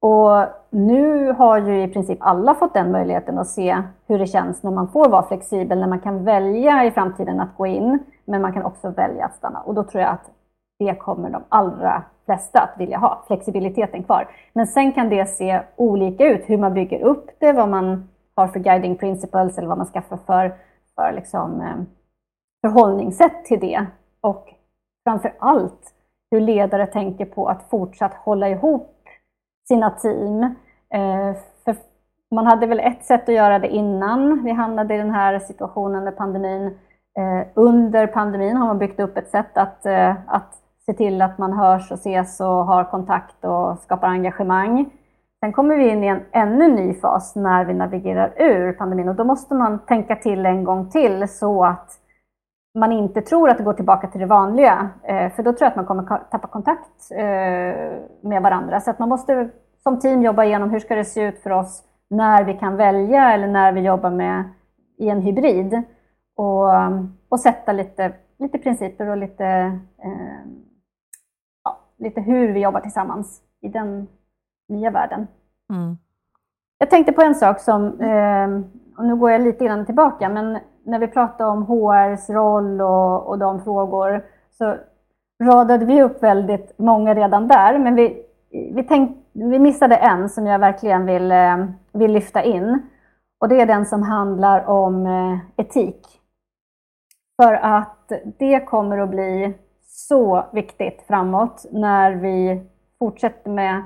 Och 0.00 0.61
nu 0.74 1.32
har 1.32 1.58
ju 1.58 1.82
i 1.82 1.88
princip 1.88 2.18
alla 2.20 2.54
fått 2.54 2.74
den 2.74 2.92
möjligheten 2.92 3.38
att 3.38 3.48
se 3.48 3.82
hur 4.06 4.18
det 4.18 4.26
känns 4.26 4.62
när 4.62 4.70
man 4.70 4.88
får 4.88 5.08
vara 5.08 5.28
flexibel, 5.28 5.80
när 5.80 5.86
man 5.86 6.00
kan 6.00 6.24
välja 6.24 6.84
i 6.84 6.90
framtiden 6.90 7.40
att 7.40 7.56
gå 7.56 7.66
in, 7.66 7.98
men 8.24 8.42
man 8.42 8.52
kan 8.52 8.62
också 8.62 8.90
välja 8.90 9.24
att 9.24 9.34
stanna. 9.34 9.60
Och 9.60 9.74
då 9.74 9.82
tror 9.82 10.02
jag 10.02 10.10
att 10.10 10.30
det 10.78 10.94
kommer 10.94 11.30
de 11.30 11.42
allra 11.48 12.02
flesta 12.24 12.60
att 12.60 12.80
vilja 12.80 12.98
ha, 12.98 13.24
flexibiliteten 13.26 14.02
kvar. 14.02 14.28
Men 14.52 14.66
sen 14.66 14.92
kan 14.92 15.08
det 15.08 15.26
se 15.26 15.60
olika 15.76 16.26
ut, 16.26 16.42
hur 16.46 16.58
man 16.58 16.74
bygger 16.74 17.00
upp 17.02 17.30
det, 17.38 17.52
vad 17.52 17.68
man 17.68 18.08
har 18.34 18.48
för 18.48 18.60
guiding 18.60 18.96
principles 18.96 19.58
eller 19.58 19.68
vad 19.68 19.78
man 19.78 19.86
skaffar 19.86 20.18
för, 20.26 20.54
för 20.94 21.12
liksom, 21.12 21.60
eh, 21.60 21.76
förhållningssätt 22.60 23.44
till 23.44 23.60
det. 23.60 23.86
Och 24.20 24.54
framför 25.04 25.34
allt 25.38 25.94
hur 26.30 26.40
ledare 26.40 26.86
tänker 26.86 27.24
på 27.24 27.46
att 27.46 27.70
fortsatt 27.70 28.14
hålla 28.14 28.48
ihop 28.48 29.01
sina 29.68 29.90
team. 29.90 30.42
Eh, 30.94 31.36
för 31.64 31.76
man 32.30 32.46
hade 32.46 32.66
väl 32.66 32.80
ett 32.80 33.04
sätt 33.04 33.28
att 33.28 33.34
göra 33.34 33.58
det 33.58 33.68
innan 33.68 34.44
vi 34.44 34.50
hamnade 34.50 34.94
i 34.94 34.98
den 34.98 35.10
här 35.10 35.38
situationen 35.38 36.04
med 36.04 36.16
pandemin. 36.16 36.66
Eh, 37.18 37.48
under 37.54 38.06
pandemin 38.06 38.56
har 38.56 38.66
man 38.66 38.78
byggt 38.78 39.00
upp 39.00 39.16
ett 39.16 39.30
sätt 39.30 39.56
att, 39.56 39.86
eh, 39.86 40.14
att 40.26 40.54
se 40.86 40.92
till 40.92 41.22
att 41.22 41.38
man 41.38 41.52
hörs 41.52 41.90
och 41.90 41.98
ses 41.98 42.40
och 42.40 42.46
har 42.46 42.84
kontakt 42.84 43.44
och 43.44 43.78
skapar 43.78 44.08
engagemang. 44.08 44.90
Sen 45.40 45.52
kommer 45.52 45.76
vi 45.76 45.88
in 45.88 46.04
i 46.04 46.06
en 46.06 46.20
ännu 46.32 46.68
ny 46.68 46.94
fas 46.94 47.36
när 47.36 47.64
vi 47.64 47.74
navigerar 47.74 48.34
ur 48.36 48.72
pandemin 48.72 49.08
och 49.08 49.14
då 49.14 49.24
måste 49.24 49.54
man 49.54 49.78
tänka 49.78 50.16
till 50.16 50.46
en 50.46 50.64
gång 50.64 50.90
till 50.90 51.28
så 51.28 51.64
att 51.64 52.01
man 52.74 52.92
inte 52.92 53.22
tror 53.22 53.50
att 53.50 53.58
det 53.58 53.64
går 53.64 53.72
tillbaka 53.72 54.06
till 54.06 54.20
det 54.20 54.26
vanliga. 54.26 54.88
För 55.06 55.42
då 55.42 55.52
tror 55.52 55.62
jag 55.62 55.68
att 55.68 55.76
man 55.76 55.86
kommer 55.86 56.02
tappa 56.30 56.48
kontakt 56.48 57.10
med 58.22 58.42
varandra. 58.42 58.80
Så 58.80 58.90
att 58.90 58.98
man 58.98 59.08
måste 59.08 59.50
som 59.82 60.00
team 60.00 60.22
jobba 60.22 60.44
igenom 60.44 60.70
hur 60.70 60.80
ska 60.80 60.94
det 60.94 61.04
se 61.04 61.22
ut 61.22 61.38
för 61.38 61.50
oss 61.50 61.84
när 62.10 62.44
vi 62.44 62.54
kan 62.54 62.76
välja 62.76 63.32
eller 63.32 63.48
när 63.48 63.72
vi 63.72 63.80
jobbar 63.80 64.10
med 64.10 64.44
i 64.98 65.08
en 65.08 65.22
hybrid. 65.22 65.82
Och, 66.36 66.68
och 67.28 67.40
sätta 67.40 67.72
lite, 67.72 68.12
lite 68.38 68.58
principer 68.58 69.08
och 69.08 69.16
lite, 69.16 69.44
eh, 70.04 70.46
ja, 71.64 71.78
lite 71.98 72.20
hur 72.20 72.52
vi 72.52 72.60
jobbar 72.60 72.80
tillsammans 72.80 73.40
i 73.60 73.68
den 73.68 74.08
nya 74.68 74.90
världen. 74.90 75.26
Mm. 75.72 75.96
Jag 76.78 76.90
tänkte 76.90 77.12
på 77.12 77.22
en 77.22 77.34
sak 77.34 77.60
som, 77.60 78.00
eh, 78.00 78.48
och 78.98 79.06
nu 79.06 79.16
går 79.16 79.30
jag 79.30 79.40
lite 79.40 79.64
grann 79.64 79.86
tillbaka, 79.86 80.28
men 80.28 80.58
när 80.84 80.98
vi 80.98 81.08
pratade 81.08 81.50
om 81.50 81.62
HRs 81.62 82.30
roll 82.30 82.80
och, 82.80 83.28
och 83.28 83.38
de 83.38 83.64
frågor 83.64 84.24
så 84.50 84.76
radade 85.42 85.84
vi 85.84 86.02
upp 86.02 86.22
väldigt 86.22 86.78
många 86.78 87.14
redan 87.14 87.48
där, 87.48 87.78
men 87.78 87.94
vi, 87.94 88.22
vi 88.74 88.84
tänkte 88.84 89.22
vi 89.32 89.58
missade 89.58 89.96
en 89.96 90.28
som 90.28 90.46
jag 90.46 90.58
verkligen 90.58 91.06
vill, 91.06 91.32
eh, 91.32 91.66
vill 91.92 92.12
lyfta 92.12 92.42
in. 92.42 92.82
Och 93.40 93.48
det 93.48 93.60
är 93.60 93.66
den 93.66 93.86
som 93.86 94.02
handlar 94.02 94.64
om 94.64 95.06
eh, 95.06 95.38
etik. 95.56 96.06
För 97.42 97.54
att 97.54 98.12
det 98.38 98.60
kommer 98.60 98.98
att 98.98 99.10
bli 99.10 99.54
så 99.82 100.44
viktigt 100.52 101.04
framåt 101.08 101.66
när 101.72 102.12
vi 102.12 102.62
fortsätter 102.98 103.50
med 103.50 103.82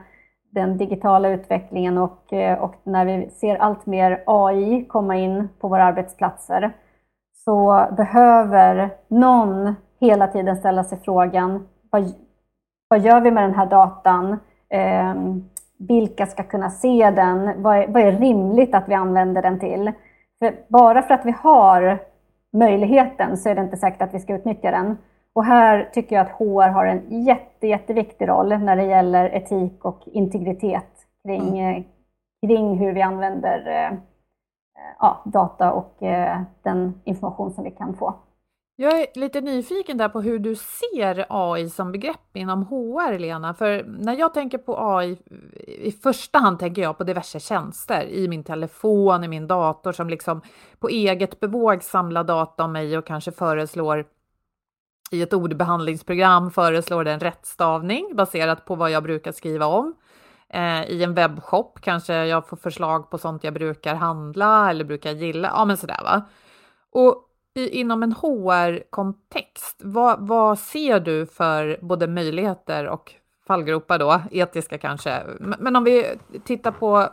den 0.51 0.79
digitala 0.79 1.29
utvecklingen 1.29 1.99
och, 1.99 2.33
eh, 2.33 2.59
och 2.59 2.75
när 2.83 3.05
vi 3.05 3.31
ser 3.31 3.57
allt 3.57 3.87
mer 3.87 4.23
AI 4.27 4.85
komma 4.85 5.17
in 5.17 5.49
på 5.61 5.69
våra 5.69 5.85
arbetsplatser 5.85 6.73
så 7.47 7.87
behöver 7.97 8.91
någon 9.09 9.75
hela 10.01 10.27
tiden 10.27 10.57
ställa 10.57 10.85
sig 10.85 10.99
frågan 11.05 11.69
vad, 11.91 12.13
vad 12.89 13.01
gör 13.01 13.21
vi 13.21 13.31
med 13.31 13.45
den 13.45 13.55
här 13.55 13.67
datan? 13.67 14.39
Eh, 14.69 15.15
vilka 15.79 16.27
ska 16.27 16.43
kunna 16.43 16.71
se 16.71 17.11
den? 17.11 17.63
Vad 17.63 17.77
är, 17.77 17.87
vad 17.87 18.03
är 18.03 18.13
rimligt 18.13 18.75
att 18.75 18.89
vi 18.89 18.95
använder 18.95 19.43
den 19.43 19.61
till? 19.61 19.93
För 20.39 20.55
bara 20.69 21.03
för 21.03 21.15
att 21.15 21.27
vi 21.27 21.35
har 21.43 21.99
möjligheten 22.53 23.37
så 23.37 23.49
är 23.49 23.55
det 23.55 23.61
inte 23.61 23.77
säkert 23.77 24.03
att 24.03 24.15
vi 24.15 24.21
ska 24.21 24.35
utnyttja 24.35 24.71
den. 24.71 24.99
Och 25.33 25.45
här 25.45 25.91
tycker 25.93 26.17
jag 26.17 26.27
att 26.27 26.39
HR 26.39 26.69
har 26.69 26.87
en 26.87 27.23
jätte, 27.25 27.67
jätteviktig 27.67 28.29
roll 28.29 28.49
när 28.49 28.77
det 28.77 28.85
gäller 28.85 29.35
etik 29.35 29.85
och 29.85 30.03
integritet 30.07 31.07
kring, 31.25 31.59
mm. 31.59 31.85
kring 32.47 32.79
hur 32.79 32.93
vi 32.93 33.03
använder 33.03 33.67
eh, 33.67 33.99
Eh, 34.77 34.97
ja, 34.99 35.23
data 35.25 35.73
och 35.73 36.03
eh, 36.03 36.43
den 36.63 37.01
information 37.05 37.53
som 37.53 37.65
vi 37.65 37.71
kan 37.71 37.97
få. 37.97 38.15
Jag 38.79 39.01
är 39.01 39.07
lite 39.15 39.41
nyfiken 39.41 39.99
där 39.99 40.09
på 40.09 40.21
hur 40.21 40.39
du 40.39 40.55
ser 40.55 41.27
AI 41.29 41.71
som 41.71 41.93
begrepp 41.93 42.37
inom 42.37 42.63
HR, 42.63 43.19
Lena. 43.19 43.55
För 43.55 43.85
när 43.85 44.17
jag 44.17 44.35
tänker 44.35 44.59
på 44.59 44.97
AI, 44.97 45.19
i 45.67 45.93
första 45.93 46.39
hand 46.39 46.59
tänker 46.59 46.83
jag 46.83 46.99
på 46.99 47.05
diverse 47.05 47.41
tjänster 47.41 48.05
i 48.09 48.29
min 48.29 48.45
telefon, 48.45 49.25
i 49.25 49.29
min 49.29 49.47
dator 49.47 49.93
som 49.93 50.09
liksom 50.09 50.41
på 50.79 50.89
eget 50.89 51.41
bevåg 51.41 51.83
samlar 51.83 52.25
data 52.25 52.65
om 52.65 52.73
mig 52.73 52.99
och 52.99 53.07
kanske 53.07 53.33
föreslår 53.33 54.05
i 55.11 55.23
ett 55.23 55.33
ordbehandlingsprogram 55.33 56.51
föreslår 56.51 57.05
den 57.05 57.21
rättstavning 57.21 58.17
baserat 58.17 58.65
på 58.65 58.75
vad 58.75 58.91
jag 58.91 59.03
brukar 59.03 59.33
skriva 59.33 59.67
om. 59.67 59.95
Eh, 60.57 60.91
I 60.91 61.03
en 61.03 61.15
webbshop 61.15 61.81
kanske 61.81 62.15
jag 62.15 62.49
får 62.49 62.57
förslag 62.57 63.11
på 63.11 63.19
sånt 63.19 63.45
jag 63.45 63.55
brukar 63.55 63.95
handla 63.95 64.71
eller 64.71 64.85
brukar 64.85 65.11
gilla. 65.11 65.49
Ja, 65.55 65.65
men 65.65 65.77
sådär 65.77 66.01
va. 66.05 66.23
Och 66.91 67.23
i, 67.55 67.69
inom 67.81 68.03
en 68.03 68.13
HR-kontext, 68.13 69.81
vad, 69.85 70.27
vad 70.27 70.59
ser 70.59 71.01
du 71.01 71.27
för 71.27 71.79
både 71.83 72.07
möjligheter 72.07 72.87
och 72.89 73.15
fallgropar 73.47 73.99
då, 73.99 74.21
etiska 74.31 74.79
kanske? 74.79 75.23
Men 75.39 75.77
om 75.77 75.85
vi 75.85 76.19
tittar 76.45 76.71
på 76.71 77.09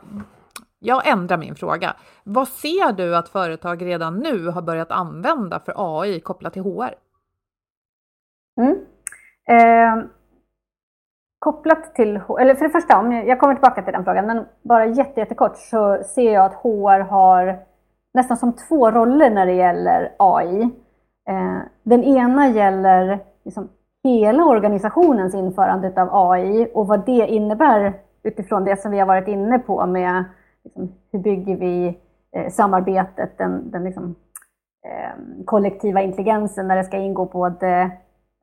jag 0.80 1.08
ändrar 1.08 1.38
min 1.38 1.56
fråga. 1.56 1.96
Vad 2.24 2.48
ser 2.48 2.92
du 2.94 3.16
att 3.16 3.30
företag 3.30 3.86
redan 3.86 4.20
nu 4.20 4.48
har 4.48 4.62
börjat 4.62 4.92
använda 4.92 5.60
för 5.60 5.74
AI 5.78 6.20
kopplat 6.20 6.54
till 6.54 6.62
HR? 6.62 6.96
Mm. 8.58 8.86
Eh, 9.48 10.06
kopplat 11.44 11.96
till, 11.96 12.22
eller 12.40 12.56
för 12.56 12.66
det 12.66 12.72
första, 12.72 13.00
om 13.00 13.12
jag, 13.12 13.28
jag 13.28 13.40
kommer 13.40 13.54
tillbaka 13.54 13.82
till 13.82 13.94
den 13.94 14.04
frågan, 14.04 14.26
men 14.26 14.46
bara 14.62 14.86
jättekort 14.86 15.58
så 15.58 16.04
ser 16.04 16.34
jag 16.34 16.46
att 16.46 16.54
HR 16.54 17.00
har 17.00 17.60
nästan 18.14 18.38
som 18.38 18.54
två 18.54 18.92
roller 18.92 19.30
när 19.30 19.46
det 19.46 19.54
gäller 19.54 20.12
AI. 20.18 20.62
Eh, 21.30 21.58
den 21.84 22.04
ena 22.04 22.50
gäller 22.50 23.20
liksom 23.46 23.70
hela 24.04 24.46
organisationens 24.46 25.36
införande 25.36 26.02
av 26.02 26.10
AI 26.32 26.72
och 26.74 26.88
vad 26.88 27.06
det 27.06 27.28
innebär 27.28 27.94
utifrån 28.24 28.66
det 28.66 28.82
som 28.82 28.92
vi 28.92 29.00
har 29.00 29.08
varit 29.08 29.28
inne 29.28 29.60
på 29.60 29.86
med 29.86 30.24
liksom, 30.64 30.92
hur 31.12 31.20
bygger 31.20 31.58
vi 31.58 32.00
eh, 32.36 32.50
samarbetet, 32.52 33.38
den, 33.38 33.72
den 33.72 33.84
liksom, 33.84 34.16
eh, 34.86 35.44
kollektiva 35.46 36.02
intelligensen 36.02 36.68
när 36.68 36.76
det 36.76 36.84
ska 36.84 36.98
ingå 36.98 37.26
både 37.26 37.92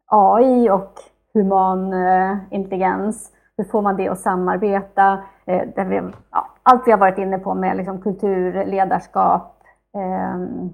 AI 0.06 0.70
och 0.70 0.92
human 1.34 1.92
eh, 1.92 2.36
intelligens. 2.50 3.32
Hur 3.56 3.64
får 3.64 3.82
man 3.82 3.96
det 3.96 4.08
att 4.08 4.20
samarbeta? 4.20 5.18
Eh, 5.44 5.68
där 5.76 5.84
vi, 5.84 6.02
ja, 6.30 6.50
allt 6.62 6.82
vi 6.86 6.90
har 6.90 6.98
varit 6.98 7.18
inne 7.18 7.38
på 7.38 7.54
med 7.54 7.76
liksom, 7.76 8.00
kultur, 8.00 8.64
ledarskap, 8.64 9.62
ehm, 9.96 10.70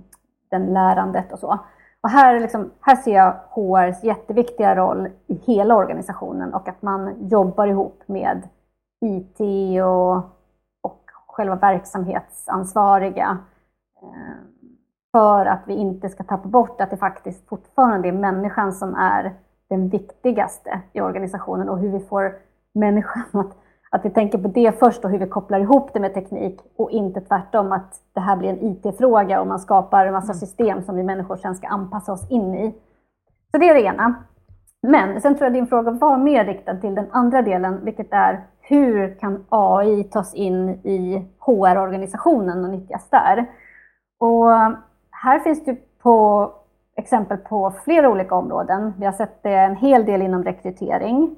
den 0.51 0.67
lärandet 0.67 1.33
och 1.33 1.39
så. 1.39 1.59
Och 2.01 2.11
här, 2.11 2.41
liksom, 2.41 2.71
här 2.81 2.97
ser 2.97 3.15
jag 3.15 3.35
HRs 3.51 4.05
jätteviktiga 4.05 4.77
roll 4.77 5.09
i 5.27 5.35
hela 5.35 5.77
organisationen 5.77 6.55
och 6.55 6.69
att 6.69 6.83
man 6.83 7.29
jobbar 7.29 7.67
ihop 7.67 8.03
med 8.07 8.49
IT 9.01 9.41
och, 9.85 10.17
och 10.83 11.11
själva 11.27 11.57
verksamhetsansvariga 11.57 13.39
ehm, 14.03 14.57
för 15.13 15.47
att 15.47 15.63
vi 15.67 15.75
inte 15.75 16.09
ska 16.09 16.25
tappa 16.25 16.49
bort 16.49 16.81
att 16.81 16.91
det 16.91 16.97
faktiskt 16.97 17.49
fortfarande 17.49 18.09
är 18.09 18.13
människan 18.13 18.73
som 18.73 18.95
är 18.95 19.35
den 19.69 19.89
viktigaste 19.89 20.81
i 20.93 21.01
organisationen 21.01 21.69
och 21.69 21.79
hur 21.79 21.89
vi 21.89 22.01
får 22.01 22.35
människan 22.75 23.23
att 23.33 23.57
att 23.91 24.05
vi 24.05 24.11
tänker 24.11 24.39
på 24.39 24.49
det 24.49 24.79
först 24.79 25.05
och 25.05 25.11
hur 25.11 25.19
vi 25.19 25.27
kopplar 25.27 25.61
ihop 25.61 25.91
det 25.93 26.01
med 26.01 26.15
teknik 26.15 26.61
och 26.77 26.91
inte 26.91 27.21
tvärtom 27.21 27.73
att 27.73 28.01
det 28.15 28.21
här 28.21 28.37
blir 28.37 28.49
en 28.49 28.63
IT-fråga 28.63 29.41
och 29.41 29.47
man 29.47 29.59
skapar 29.59 30.07
en 30.07 30.13
massa 30.13 30.33
mm. 30.33 30.41
system 30.41 30.83
som 30.83 30.97
vi 30.97 31.03
människor 31.03 31.37
sen 31.37 31.55
ska 31.55 31.67
anpassa 31.67 32.13
oss 32.13 32.31
in 32.31 32.55
i. 32.55 32.75
Så 33.51 33.59
det 33.59 33.69
är 33.69 33.75
det 33.75 33.83
ena. 33.83 34.15
Men 34.83 35.21
sen 35.21 35.35
tror 35.35 35.45
jag 35.45 35.53
din 35.53 35.67
fråga 35.67 35.91
var 35.91 36.19
mer 36.19 36.45
riktad 36.45 36.77
till 36.77 36.95
den 36.95 37.07
andra 37.11 37.43
delen, 37.43 37.85
vilket 37.85 38.13
är 38.13 38.45
hur 38.61 39.15
kan 39.15 39.45
AI 39.49 40.05
tas 40.05 40.35
in 40.35 40.69
i 40.69 41.27
HR-organisationen 41.39 42.65
och 42.65 42.71
nyttjas 42.71 43.11
där? 43.11 43.47
Och 44.19 44.47
här 45.11 45.39
finns 45.39 45.65
det 45.65 45.77
på 46.03 46.53
exempel 46.97 47.37
på 47.37 47.73
flera 47.85 48.11
olika 48.11 48.35
områden. 48.35 48.95
Vi 48.99 49.05
har 49.05 49.13
sett 49.13 49.43
det 49.43 49.55
en 49.55 49.77
hel 49.77 50.05
del 50.05 50.23
inom 50.23 50.45
rekrytering. 50.45 51.37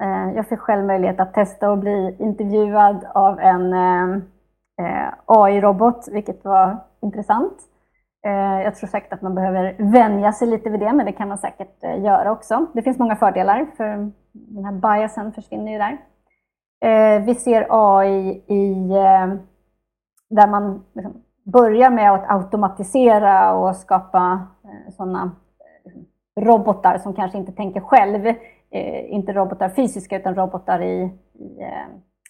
Eh, 0.00 0.36
jag 0.36 0.48
fick 0.48 0.58
själv 0.58 0.84
möjlighet 0.84 1.20
att 1.20 1.34
testa 1.34 1.70
och 1.70 1.78
bli 1.78 2.16
intervjuad 2.18 3.04
av 3.14 3.40
en 3.40 3.72
eh, 3.72 5.12
AI-robot, 5.26 6.08
vilket 6.12 6.44
var 6.44 6.76
intressant. 7.02 7.58
Eh, 8.26 8.62
jag 8.62 8.74
tror 8.74 8.88
säkert 8.88 9.12
att 9.12 9.22
man 9.22 9.34
behöver 9.34 9.76
vänja 9.78 10.32
sig 10.32 10.48
lite 10.48 10.70
vid 10.70 10.80
det, 10.80 10.92
men 10.92 11.06
det 11.06 11.12
kan 11.12 11.28
man 11.28 11.38
säkert 11.38 11.82
göra 11.82 12.32
också. 12.32 12.66
Det 12.72 12.82
finns 12.82 12.98
många 12.98 13.16
fördelar, 13.16 13.66
för 13.76 14.10
den 14.32 14.64
här 14.64 14.72
biasen 14.72 15.32
försvinner 15.32 15.72
ju 15.72 15.78
där. 15.78 15.98
Vi 17.18 17.34
ser 17.34 17.66
AI 17.70 18.44
i, 18.46 18.88
där 20.30 20.46
man 20.46 20.84
liksom 20.92 21.22
börjar 21.44 21.90
med 21.90 22.12
att 22.12 22.30
automatisera 22.30 23.54
och 23.54 23.76
skapa 23.76 24.46
sådana 24.90 25.36
eh, 25.84 26.42
robotar 26.44 26.98
som 26.98 27.14
kanske 27.14 27.38
inte 27.38 27.52
tänker 27.52 27.80
själv. 27.80 28.26
Eh, 28.70 29.12
inte 29.12 29.32
robotar 29.32 29.68
fysiska 29.68 30.18
utan 30.18 30.34
robotar 30.34 30.82
i, 30.82 31.10
i, 31.34 31.62
eh, 31.62 31.86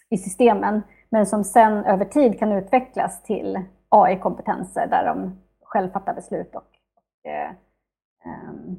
i, 0.09 0.17
systemen, 0.17 0.81
men 1.09 1.25
som 1.25 1.43
sen 1.43 1.85
över 1.85 2.05
tid 2.05 2.39
kan 2.39 2.51
utvecklas 2.51 3.23
till 3.23 3.59
AI-kompetenser 3.89 4.87
där 4.87 5.05
de 5.05 5.37
själv 5.63 5.89
fattar 5.89 6.13
beslut 6.13 6.55
och, 6.55 6.61
och 6.61 7.29
eh, 7.31 7.49
ehm, 8.25 8.75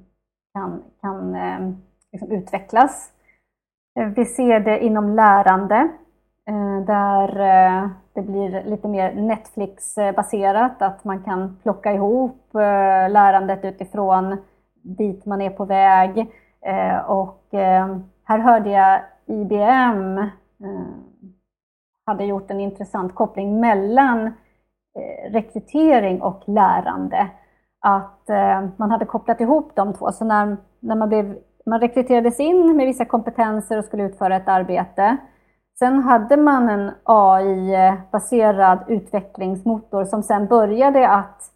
kan, 0.53 0.83
kan 1.01 1.35
eh, 1.35 1.73
liksom 2.13 2.33
utvecklas. 2.33 3.13
Eh, 4.01 4.07
vi 4.07 4.25
ser 4.25 4.61
det 4.61 4.85
inom 4.85 5.15
lärande. 5.15 5.89
Eh, 6.47 6.81
där 6.87 7.41
eh, 7.41 7.89
det 8.13 8.23
blir 8.23 8.65
lite 8.65 8.89
mer 8.89 9.15
Netflix-baserat, 9.15 10.83
att 10.83 11.05
man 11.05 11.23
kan 11.23 11.57
plocka 11.63 11.93
ihop 11.93 12.55
eh, 12.55 13.11
lärandet 13.11 13.65
utifrån 13.65 14.37
dit 14.83 15.27
man 15.27 15.41
är 15.41 15.51
på 15.51 15.65
väg 15.65 16.27
och 17.07 17.45
här 18.25 18.39
hörde 18.39 18.71
jag 18.71 19.01
IBM 19.27 20.31
hade 22.07 22.25
gjort 22.25 22.51
en 22.51 22.61
intressant 22.61 23.15
koppling 23.15 23.61
mellan 23.61 24.33
rekrytering 25.29 26.23
och 26.23 26.43
lärande. 26.47 27.31
Att 27.81 28.29
man 28.77 28.91
hade 28.91 29.05
kopplat 29.05 29.41
ihop 29.41 29.73
de 29.75 29.95
två. 29.95 30.13
Så 30.13 30.25
när, 30.25 30.57
när 30.81 30.97
man, 30.97 31.09
blev, 31.09 31.39
man 31.67 31.81
rekryterades 31.81 32.41
in 32.41 32.77
med 32.77 32.87
vissa 32.87 33.05
kompetenser 33.05 33.79
och 33.79 33.85
skulle 33.85 34.03
utföra 34.03 34.37
ett 34.37 34.49
arbete. 34.49 35.19
Sen 35.79 36.03
hade 36.03 36.37
man 36.37 36.69
en 36.69 36.91
AI-baserad 37.05 38.79
eh, 38.79 38.97
utvecklingsmotor 38.97 40.05
som 40.05 40.23
sen 40.23 40.47
började 40.47 41.09
att 41.09 41.51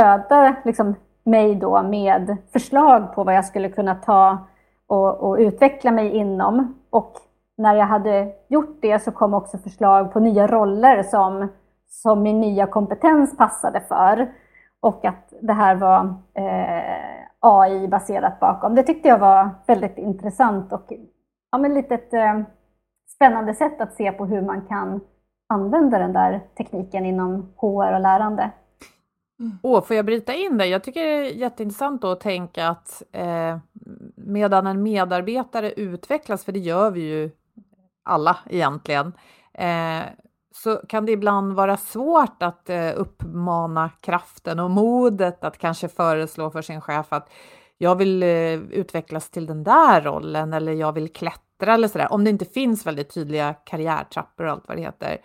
föda 0.00 0.56
liksom, 0.64 0.94
mig 1.24 1.54
då 1.54 1.82
med 1.82 2.36
förslag 2.52 3.14
på 3.14 3.24
vad 3.24 3.34
jag 3.34 3.44
skulle 3.44 3.68
kunna 3.68 3.94
ta 3.94 4.38
och, 4.86 5.20
och 5.20 5.36
utveckla 5.38 5.90
mig 5.90 6.16
inom. 6.16 6.74
Och 6.90 7.12
när 7.56 7.74
jag 7.74 7.86
hade 7.86 8.32
gjort 8.48 8.78
det 8.82 8.98
så 8.98 9.12
kom 9.12 9.34
också 9.34 9.58
förslag 9.58 10.12
på 10.12 10.20
nya 10.20 10.46
roller 10.46 11.02
som, 11.02 11.48
som 11.88 12.22
min 12.22 12.40
nya 12.40 12.66
kompetens 12.66 13.36
passade 13.36 13.80
för. 13.80 14.32
Och 14.80 15.04
att 15.04 15.32
det 15.40 15.52
här 15.52 15.74
var 15.74 16.14
eh, 16.34 17.26
AI-baserat 17.40 18.40
bakom. 18.40 18.74
Det 18.74 18.82
tyckte 18.82 19.08
jag 19.08 19.18
var 19.18 19.50
väldigt 19.66 19.98
intressant 19.98 20.72
och 20.72 20.92
ja, 21.52 21.58
men 21.58 21.74
lite 21.74 21.94
ett 21.94 22.14
eh, 22.14 22.40
spännande 23.22 23.54
sätt 23.54 23.80
att 23.80 23.94
se 23.94 24.12
på 24.12 24.26
hur 24.26 24.42
man 24.42 24.66
kan 24.66 25.00
använda 25.48 25.98
den 25.98 26.12
där 26.12 26.40
tekniken 26.56 27.06
inom 27.06 27.52
HR 27.56 27.94
och 27.94 28.00
lärande. 28.00 28.50
Mm. 29.40 29.58
Åh, 29.62 29.84
får 29.84 29.96
jag 29.96 30.06
bryta 30.06 30.34
in 30.34 30.58
det? 30.58 30.66
Jag 30.66 30.84
tycker 30.84 31.02
det 31.02 31.08
är 31.08 31.34
jätteintressant 31.34 32.04
att 32.04 32.20
tänka 32.20 32.68
att 32.68 33.02
eh, 33.12 33.58
medan 34.16 34.66
en 34.66 34.82
medarbetare 34.82 35.72
utvecklas, 35.72 36.44
för 36.44 36.52
det 36.52 36.58
gör 36.58 36.90
vi 36.90 37.00
ju 37.00 37.30
alla 38.04 38.36
egentligen, 38.46 39.12
eh, 39.54 40.02
så 40.54 40.76
kan 40.76 41.06
det 41.06 41.12
ibland 41.12 41.52
vara 41.52 41.76
svårt 41.76 42.42
att 42.42 42.70
eh, 42.70 42.92
uppmana 42.96 43.90
kraften 44.00 44.60
och 44.60 44.70
modet 44.70 45.44
att 45.44 45.58
kanske 45.58 45.88
föreslå 45.88 46.50
för 46.50 46.62
sin 46.62 46.80
chef 46.80 47.06
att 47.08 47.30
jag 47.78 47.96
vill 47.96 48.22
eh, 48.22 48.54
utvecklas 48.54 49.30
till 49.30 49.46
den 49.46 49.64
där 49.64 50.00
rollen 50.00 50.52
eller 50.52 50.72
jag 50.72 50.92
vill 50.92 51.12
klättra 51.12 51.42
eller 51.66 51.88
sådär, 51.88 52.12
om 52.12 52.24
det 52.24 52.30
inte 52.30 52.44
finns 52.44 52.86
väldigt 52.86 53.14
tydliga 53.14 53.54
karriärtrappor 53.54 54.46
och 54.46 54.52
allt 54.52 54.68
vad 54.68 54.76
det 54.76 54.82
heter. 54.82 55.18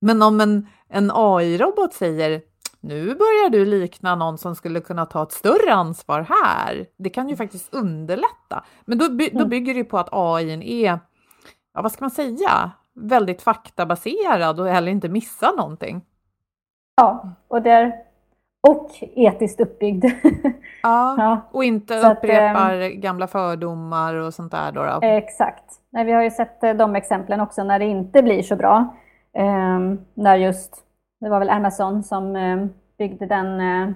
Men 0.00 0.22
om 0.22 0.40
en, 0.40 0.68
en 0.88 1.10
AI-robot 1.14 1.94
säger 1.94 2.42
nu 2.80 3.06
börjar 3.06 3.50
du 3.50 3.64
likna 3.64 4.14
någon 4.14 4.38
som 4.38 4.56
skulle 4.56 4.80
kunna 4.80 5.06
ta 5.06 5.22
ett 5.22 5.32
större 5.32 5.74
ansvar 5.74 6.26
här. 6.28 6.86
Det 6.98 7.10
kan 7.10 7.28
ju 7.28 7.36
faktiskt 7.36 7.74
underlätta. 7.74 8.64
Men 8.84 8.98
då, 8.98 9.10
by, 9.10 9.28
då 9.28 9.38
mm. 9.38 9.48
bygger 9.48 9.74
det 9.74 9.84
på 9.84 9.98
att 9.98 10.08
AI 10.12 10.84
är, 10.84 10.98
ja 11.74 11.82
vad 11.82 11.92
ska 11.92 12.04
man 12.04 12.10
säga, 12.10 12.70
väldigt 12.94 13.42
faktabaserad 13.42 14.60
och 14.60 14.66
heller 14.66 14.92
inte 14.92 15.08
missar 15.08 15.56
någonting. 15.56 16.04
Ja, 16.96 17.32
och 17.48 17.62
det 17.62 18.04
och 18.68 18.90
etiskt 19.00 19.60
uppbyggd. 19.60 20.04
Ja, 20.84 21.14
ja. 21.18 21.40
och 21.50 21.64
inte 21.64 22.00
Så 22.00 22.12
upprepar 22.12 22.74
att, 22.74 22.92
ehm, 22.92 23.00
gamla 23.00 23.26
fördomar 23.26 24.14
och 24.14 24.34
sånt 24.34 24.52
där. 24.52 24.72
Då, 24.72 24.84
då. 24.84 24.98
Exakt. 25.02 25.64
Nej, 25.92 26.04
vi 26.04 26.12
har 26.12 26.22
ju 26.22 26.30
sett 26.30 26.64
eh, 26.64 26.74
de 26.74 26.96
exemplen 26.96 27.40
också 27.40 27.64
när 27.64 27.78
det 27.78 27.84
inte 27.84 28.22
blir 28.22 28.42
så 28.42 28.56
bra. 28.56 28.94
Eh, 29.36 29.78
när 30.14 30.36
just, 30.36 30.76
det 31.20 31.28
var 31.28 31.38
väl 31.38 31.50
Amazon 31.50 32.02
som 32.02 32.36
eh, 32.36 32.66
byggde 32.98 33.26
den 33.26 33.60
eh, 33.60 33.94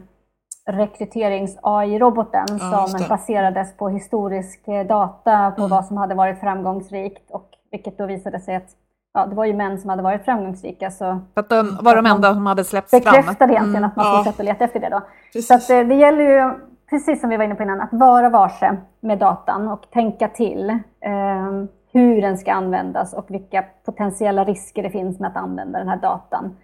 rekryterings-AI-roboten 0.68 2.46
ja, 2.60 2.86
som 2.86 3.08
baserades 3.08 3.76
på 3.76 3.88
historisk 3.88 4.68
eh, 4.68 4.86
data 4.86 5.50
på 5.50 5.60
mm. 5.60 5.70
vad 5.70 5.84
som 5.84 5.96
hade 5.96 6.14
varit 6.14 6.40
framgångsrikt 6.40 7.30
och 7.30 7.50
vilket 7.70 7.98
då 7.98 8.06
visade 8.06 8.40
sig 8.40 8.56
att 8.56 8.68
ja, 9.14 9.26
det 9.26 9.34
var 9.34 9.44
ju 9.44 9.54
män 9.54 9.78
som 9.78 9.90
hade 9.90 10.02
varit 10.02 10.24
framgångsrika. 10.24 10.90
Så 10.90 11.20
att 11.34 11.48
de 11.48 11.78
var 11.82 11.96
de 11.96 12.06
enda 12.06 12.34
som 12.34 12.46
hade 12.46 12.64
släppts 12.64 12.90
fram? 12.90 13.00
Bekräftade 13.00 13.52
egentligen 13.52 13.84
mm. 13.84 13.90
att 13.90 13.96
man 13.96 14.06
ja. 14.06 14.16
fortsatte 14.16 14.42
leta 14.42 14.64
efter 14.64 14.80
det 14.80 14.88
då. 14.88 15.02
Precis. 15.32 15.66
Så 15.66 15.74
eh, 15.74 15.86
det 15.86 15.94
gäller 15.94 16.24
ju, 16.24 16.54
precis 16.90 17.20
som 17.20 17.30
vi 17.30 17.36
var 17.36 17.44
inne 17.44 17.54
på 17.54 17.62
innan, 17.62 17.80
att 17.80 17.92
vara 17.92 18.28
varse 18.28 18.76
med 19.00 19.18
datan 19.18 19.68
och 19.68 19.90
tänka 19.90 20.28
till 20.28 20.70
eh, 21.00 21.52
hur 21.92 22.22
den 22.22 22.38
ska 22.38 22.52
användas 22.52 23.14
och 23.14 23.26
vilka 23.28 23.64
potentiella 23.84 24.44
risker 24.44 24.82
det 24.82 24.90
finns 24.90 25.20
med 25.20 25.30
att 25.30 25.36
använda 25.36 25.78
den 25.78 25.88
här 25.88 25.96
datan. 25.96 26.56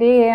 Det, 0.00 0.34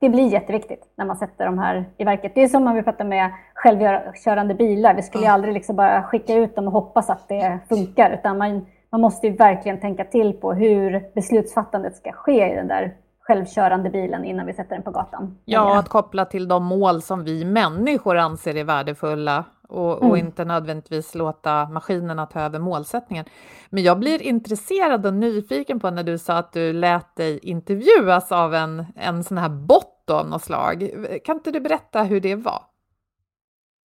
det 0.00 0.08
blir 0.08 0.32
jätteviktigt 0.32 0.92
när 0.96 1.04
man 1.04 1.16
sätter 1.16 1.46
de 1.46 1.58
här 1.58 1.84
i 1.98 2.04
verket. 2.04 2.32
Det 2.34 2.42
är 2.42 2.48
som 2.48 2.66
om 2.66 2.74
vi 2.74 2.82
pratar 2.82 3.04
med 3.04 3.30
självkörande 3.54 4.54
bilar. 4.54 4.94
Vi 4.94 5.02
skulle 5.02 5.24
ju 5.24 5.30
aldrig 5.30 5.54
liksom 5.54 5.76
bara 5.76 6.02
skicka 6.02 6.34
ut 6.34 6.56
dem 6.56 6.66
och 6.66 6.72
hoppas 6.72 7.10
att 7.10 7.28
det 7.28 7.58
funkar, 7.68 8.10
utan 8.10 8.38
man 8.38 8.66
man 8.94 9.00
måste 9.00 9.26
ju 9.26 9.36
verkligen 9.36 9.80
tänka 9.80 10.04
till 10.04 10.32
på 10.32 10.52
hur 10.52 11.02
beslutsfattandet 11.14 11.96
ska 11.96 12.12
ske 12.12 12.52
i 12.52 12.54
den 12.54 12.68
där 12.68 12.94
självkörande 13.26 13.90
bilen 13.90 14.24
innan 14.24 14.46
vi 14.46 14.52
sätter 14.52 14.74
den 14.74 14.82
på 14.82 14.90
gatan. 14.90 15.38
Ja, 15.44 15.78
att 15.78 15.88
koppla 15.88 16.24
till 16.24 16.48
de 16.48 16.64
mål 16.64 17.02
som 17.02 17.24
vi 17.24 17.44
människor 17.44 18.16
anser 18.16 18.56
är 18.56 18.64
värdefulla 18.64 19.44
och, 19.68 19.96
mm. 19.98 20.10
och, 20.10 20.18
inte 20.18 20.44
nödvändigtvis 20.44 21.14
låta 21.14 21.68
maskinerna 21.68 22.26
ta 22.26 22.40
över 22.40 22.58
målsättningen. 22.58 23.24
Men 23.70 23.82
jag 23.82 23.98
blir 23.98 24.22
intresserad 24.22 25.06
och 25.06 25.14
nyfiken 25.14 25.80
på 25.80 25.90
när 25.90 26.02
du 26.02 26.18
sa 26.18 26.34
att 26.34 26.52
du 26.52 26.72
lät 26.72 27.16
dig 27.16 27.38
intervjuas 27.38 28.32
av 28.32 28.54
en, 28.54 28.86
en 28.96 29.24
sån 29.24 29.38
här 29.38 29.48
bot 29.48 30.10
av 30.10 30.28
något 30.28 30.42
slag. 30.42 30.90
Kan 31.24 31.36
inte 31.36 31.50
du 31.50 31.60
berätta 31.60 32.02
hur 32.02 32.20
det 32.20 32.34
var? 32.34 32.62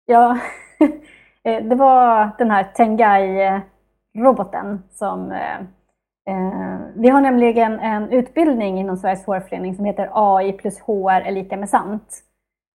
Ja, 0.06 0.38
det 1.44 1.76
var 1.76 2.30
den 2.38 2.52
här 2.52 2.64
Tengai 2.64 3.62
roboten 4.18 4.84
som 4.92 5.32
eh, 5.32 5.60
eh, 5.60 5.66
Eh, 6.28 6.80
vi 6.96 7.10
har 7.10 7.22
nämligen 7.22 7.80
en 7.80 8.12
utbildning 8.12 8.80
inom 8.80 8.98
Sveriges 8.98 9.26
HR-förening 9.26 9.76
som 9.76 9.86
heter 9.86 10.10
AI 10.14 10.52
plus 10.52 10.80
HR 10.80 11.22
är 11.22 11.32
lika 11.32 11.58
med 11.58 11.70
sant. 11.70 12.24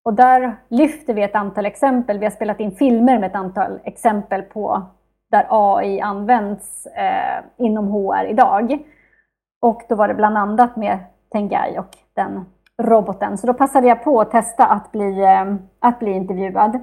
Och 0.04 0.14
där 0.14 0.56
lyfter 0.68 1.14
vi 1.14 1.22
ett 1.22 1.34
antal 1.34 1.66
exempel. 1.66 2.18
Vi 2.18 2.24
har 2.26 2.30
spelat 2.30 2.60
in 2.60 2.72
filmer 2.72 3.18
med 3.18 3.30
ett 3.30 3.36
antal 3.36 3.80
exempel 3.84 4.42
på 4.42 4.82
där 5.30 5.46
AI 5.48 6.00
används 6.00 6.86
eh, 6.86 7.44
inom 7.66 7.88
HR 7.88 8.24
idag. 8.24 8.78
Och 9.62 9.82
då 9.88 9.94
var 9.94 10.08
det 10.08 10.14
bland 10.14 10.38
annat 10.38 10.76
med 10.76 10.98
Tengai 11.32 11.78
och 11.78 11.96
den 12.14 12.44
roboten. 12.82 13.38
Så 13.38 13.46
då 13.46 13.54
passade 13.54 13.88
jag 13.88 14.04
på 14.04 14.20
att 14.20 14.30
testa 14.30 14.66
att 14.66 14.92
bli, 14.92 15.22
eh, 15.22 15.54
att 15.78 15.98
bli 15.98 16.10
intervjuad. 16.10 16.74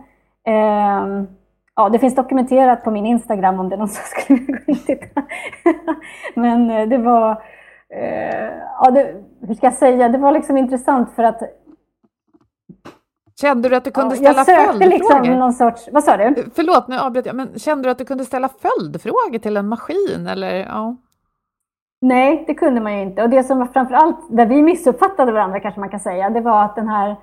Eh, 0.47 1.05
Ja, 1.77 1.89
det 1.89 1.99
finns 1.99 2.15
dokumenterat 2.15 2.83
på 2.83 2.91
min 2.91 3.05
Instagram 3.05 3.59
om 3.59 3.69
det 3.69 3.75
är 3.75 3.77
någon 3.77 3.87
som 3.87 4.03
skulle 4.21 4.39
gå 4.39 4.53
in 4.53 4.77
och 4.79 4.85
titta. 4.85 5.23
Men 6.35 6.69
eh, 6.69 6.87
det 6.87 6.97
var, 6.97 7.31
eh, 7.89 8.51
ja, 8.81 8.91
det, 8.91 9.15
hur 9.47 9.55
ska 9.55 9.67
jag 9.67 9.73
säga, 9.73 10.09
det 10.09 10.17
var 10.17 10.31
liksom 10.31 10.57
intressant 10.57 11.11
för 11.15 11.23
att 11.23 11.41
Kände 13.41 13.69
du 13.69 13.75
att 13.75 13.83
du 13.83 13.91
kunde 13.91 14.15
ja, 14.15 14.33
ställa 14.33 14.45
följdfrågor? 14.45 14.89
Liksom 14.89 15.39
någon 15.39 15.53
sorts, 15.53 15.89
vad 15.91 16.03
sa 16.03 16.17
du? 16.17 16.49
Förlåt, 16.55 16.87
nu 16.87 16.99
avbröt 16.99 17.25
jag, 17.25 17.35
men 17.35 17.59
kände 17.59 17.87
du 17.87 17.91
att 17.91 17.97
du 17.97 18.05
kunde 18.05 18.25
ställa 18.25 18.49
följdfrågor 18.49 19.39
till 19.39 19.57
en 19.57 19.67
maskin 19.67 20.27
eller? 20.27 20.55
Ja. 20.55 20.95
Nej, 22.01 22.43
det 22.47 22.53
kunde 22.53 22.81
man 22.81 22.95
ju 22.95 23.01
inte. 23.01 23.23
Och 23.23 23.29
det 23.29 23.43
som 23.43 23.59
var 23.59 23.65
framförallt, 23.65 24.17
där 24.29 24.45
vi 24.45 24.61
missuppfattade 24.61 25.31
varandra 25.31 25.59
kanske 25.59 25.79
man 25.79 25.89
kan 25.89 25.99
säga, 25.99 26.29
det 26.29 26.41
var 26.41 26.63
att 26.63 26.75
den 26.75 26.87
här 26.87 27.15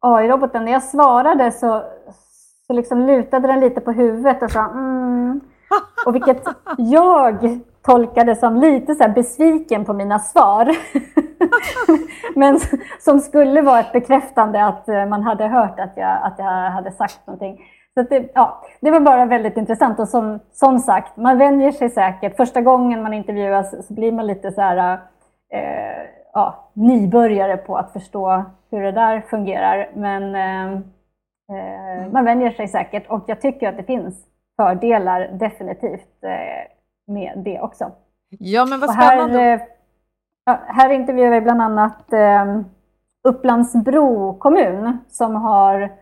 AI-roboten, 0.00 0.64
när 0.64 0.72
jag 0.72 0.82
svarade 0.82 1.52
så, 1.52 1.82
så 2.70 2.74
liksom 2.74 3.06
lutade 3.06 3.48
den 3.48 3.60
lite 3.60 3.80
på 3.80 3.92
huvudet 3.92 4.42
och 4.42 4.50
sa 4.50 4.64
mm. 4.64 5.40
Och 6.06 6.14
vilket 6.14 6.42
jag 6.78 7.60
tolkade 7.82 8.36
som 8.36 8.56
lite 8.56 8.94
så 8.94 9.08
besviken 9.08 9.84
på 9.84 9.92
mina 9.92 10.18
svar. 10.18 10.76
Men 12.34 12.60
som 13.00 13.20
skulle 13.20 13.62
vara 13.62 13.80
ett 13.80 13.92
bekräftande 13.92 14.64
att 14.64 14.88
eh, 14.88 15.06
man 15.06 15.22
hade 15.22 15.46
hört 15.46 15.80
att 15.80 15.92
jag, 15.96 16.22
att 16.22 16.34
jag 16.38 16.70
hade 16.70 16.92
sagt 16.92 17.26
någonting. 17.26 17.60
Så 17.94 18.02
det, 18.02 18.30
ja, 18.34 18.62
det 18.80 18.90
var 18.90 19.00
bara 19.00 19.24
väldigt 19.24 19.56
intressant 19.56 20.00
och 20.00 20.08
som, 20.08 20.38
som 20.52 20.78
sagt, 20.78 21.16
man 21.16 21.38
vänjer 21.38 21.72
sig 21.72 21.90
säkert. 21.90 22.36
Första 22.36 22.60
gången 22.60 23.02
man 23.02 23.14
intervjuas 23.14 23.86
så 23.86 23.94
blir 23.94 24.12
man 24.12 24.26
lite 24.26 24.52
så 24.52 24.60
här, 24.60 24.92
eh, 25.52 26.06
ja, 26.32 26.70
nybörjare 26.72 27.56
på 27.56 27.76
att 27.76 27.92
förstå 27.92 28.44
hur 28.70 28.82
det 28.82 28.92
där 28.92 29.20
fungerar. 29.20 29.90
Men 29.94 30.34
Eh, 30.34 30.80
man 32.12 32.24
vänjer 32.24 32.50
sig 32.50 32.68
säkert 32.68 33.06
och 33.06 33.24
jag 33.26 33.40
tycker 33.40 33.68
att 33.68 33.76
det 33.76 33.82
finns 33.82 34.26
fördelar 34.56 35.28
definitivt 35.28 36.24
eh, 36.24 37.12
med 37.14 37.42
det 37.44 37.60
också. 37.60 37.92
Ja, 38.28 38.64
men 38.64 38.80
vad 38.80 38.90
spännande. 38.90 39.38
Här, 39.38 39.60
eh, 40.50 40.58
här 40.66 40.90
intervjuar 40.90 41.30
vi 41.30 41.40
bland 41.40 41.62
annat 41.62 42.04
Upplandsbro 43.28 44.38
kommun 44.38 44.98
som 45.08 45.34
har 45.34 45.92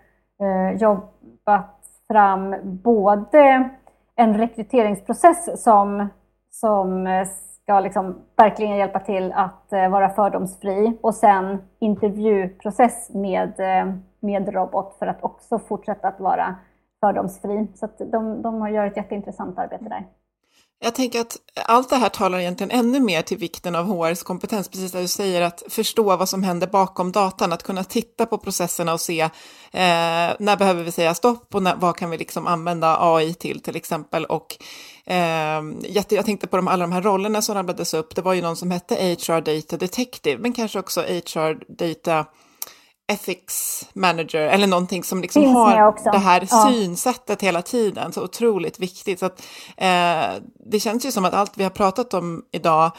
jobbat 0.76 1.84
fram 2.08 2.56
både 2.62 3.70
en 4.16 4.38
rekryteringsprocess 4.38 5.62
som, 5.62 6.08
som 6.50 7.06
ska 7.68 7.80
liksom 7.80 8.22
verkligen 8.36 8.76
hjälpa 8.76 9.00
till 9.00 9.32
att 9.32 9.72
eh, 9.72 9.88
vara 9.88 10.10
fördomsfri 10.10 10.98
och 11.00 11.14
sen 11.14 11.58
intervjuprocess 11.78 13.10
med 13.14 13.60
eh, 13.60 13.94
med 14.20 14.54
robot 14.54 14.94
för 14.98 15.06
att 15.06 15.24
också 15.24 15.58
fortsätta 15.58 16.08
att 16.08 16.20
vara 16.20 16.54
fördomsfri. 17.00 17.66
Så 17.74 17.84
att 17.84 17.98
de, 17.98 18.42
de 18.42 18.72
gör 18.72 18.86
ett 18.86 18.96
jätteintressant 18.96 19.58
arbete 19.58 19.84
där. 19.84 20.04
Jag 20.80 20.94
tänker 20.94 21.20
att 21.20 21.36
allt 21.54 21.90
det 21.90 21.96
här 21.96 22.08
talar 22.08 22.38
egentligen 22.38 22.70
ännu 22.70 23.00
mer 23.00 23.22
till 23.22 23.38
vikten 23.38 23.74
av 23.74 23.86
HRs 23.86 24.22
kompetens, 24.22 24.68
precis 24.68 24.92
det 24.92 25.00
du 25.00 25.08
säger, 25.08 25.42
att 25.42 25.62
förstå 25.68 26.16
vad 26.16 26.28
som 26.28 26.42
händer 26.42 26.66
bakom 26.66 27.12
datan, 27.12 27.52
att 27.52 27.62
kunna 27.62 27.84
titta 27.84 28.26
på 28.26 28.38
processerna 28.38 28.92
och 28.92 29.00
se 29.00 29.20
eh, 29.20 29.30
när 30.38 30.56
behöver 30.56 30.84
vi 30.84 30.92
säga 30.92 31.14
stopp 31.14 31.54
och 31.54 31.62
när, 31.62 31.76
vad 31.76 31.96
kan 31.96 32.10
vi 32.10 32.18
liksom 32.18 32.46
använda 32.46 32.96
AI 33.00 33.34
till 33.34 33.60
till 33.60 33.76
exempel. 33.76 34.24
Och 34.24 34.56
eh, 35.06 35.62
jag 36.08 36.24
tänkte 36.24 36.46
på 36.46 36.56
de, 36.56 36.68
alla 36.68 36.84
de 36.84 36.92
här 36.92 37.02
rollerna 37.02 37.42
som 37.42 37.54
rabblades 37.54 37.94
upp, 37.94 38.14
det 38.14 38.22
var 38.22 38.34
ju 38.34 38.42
någon 38.42 38.56
som 38.56 38.70
hette 38.70 38.94
HR 38.94 39.40
Data 39.40 39.76
Detective, 39.76 40.38
men 40.38 40.52
kanske 40.52 40.78
också 40.78 41.00
HR 41.00 41.72
Data 41.72 42.26
ethics 43.12 43.88
manager 43.92 44.40
eller 44.40 44.66
någonting 44.66 45.04
som 45.04 45.22
liksom 45.22 45.54
har 45.54 46.12
det 46.12 46.18
här 46.18 46.48
ja. 46.50 46.70
synsättet 46.70 47.42
hela 47.42 47.62
tiden. 47.62 48.12
Så 48.12 48.22
otroligt 48.22 48.78
viktigt. 48.78 49.18
Så 49.18 49.26
att, 49.26 49.42
eh, 49.76 50.42
det 50.70 50.80
känns 50.80 51.06
ju 51.06 51.12
som 51.12 51.24
att 51.24 51.34
allt 51.34 51.52
vi 51.54 51.62
har 51.62 51.70
pratat 51.70 52.14
om 52.14 52.42
idag 52.52 52.90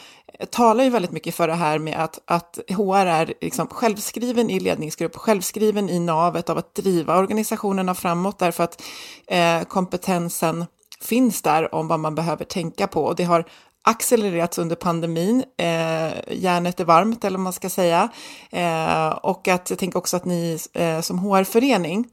talar 0.50 0.84
ju 0.84 0.90
väldigt 0.90 1.10
mycket 1.10 1.34
för 1.34 1.48
det 1.48 1.54
här 1.54 1.78
med 1.78 2.04
att, 2.04 2.18
att 2.24 2.58
HR 2.68 3.06
är 3.06 3.34
liksom 3.40 3.66
självskriven 3.66 4.50
i 4.50 4.60
ledningsgrupp, 4.60 5.16
självskriven 5.16 5.90
i 5.90 5.98
navet 5.98 6.50
av 6.50 6.58
att 6.58 6.74
driva 6.74 7.18
organisationerna 7.18 7.94
framåt 7.94 8.38
därför 8.38 8.64
att 8.64 8.82
eh, 9.26 9.62
kompetensen 9.62 10.66
finns 11.00 11.42
där 11.42 11.74
om 11.74 11.88
vad 11.88 12.00
man 12.00 12.14
behöver 12.14 12.44
tänka 12.44 12.86
på. 12.86 13.04
Och 13.04 13.16
det 13.16 13.24
har 13.24 13.44
accelererats 13.88 14.58
under 14.58 14.76
pandemin. 14.76 15.44
Eh, 15.56 16.34
järnet 16.34 16.80
är 16.80 16.84
varmt, 16.84 17.24
eller 17.24 17.38
vad 17.38 17.44
man 17.44 17.52
ska 17.52 17.68
säga. 17.68 18.08
Eh, 18.50 19.08
och 19.10 19.48
att 19.48 19.70
jag 19.70 19.78
tänker 19.78 19.98
också 19.98 20.16
att 20.16 20.24
ni 20.24 20.58
eh, 20.74 21.00
som 21.00 21.18
HR-förening 21.18 22.06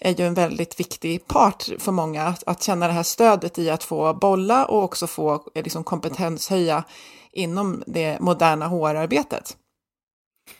är 0.00 0.10
ju 0.10 0.26
en 0.26 0.34
väldigt 0.34 0.80
viktig 0.80 1.26
part 1.26 1.62
för 1.78 1.92
många, 1.92 2.22
att, 2.22 2.42
att, 2.46 2.62
känna 2.62 2.86
det 2.86 2.92
här 2.92 3.02
stödet 3.02 3.58
i 3.58 3.70
att 3.70 3.84
få 3.84 4.14
bolla 4.14 4.64
och 4.64 4.82
också 4.82 5.06
få 5.06 5.34
eh, 5.34 5.62
liksom, 5.62 5.84
kompetenshöja 5.84 6.84
inom 7.32 7.82
det 7.86 8.20
moderna 8.20 8.66
HR-arbetet. 8.66 9.56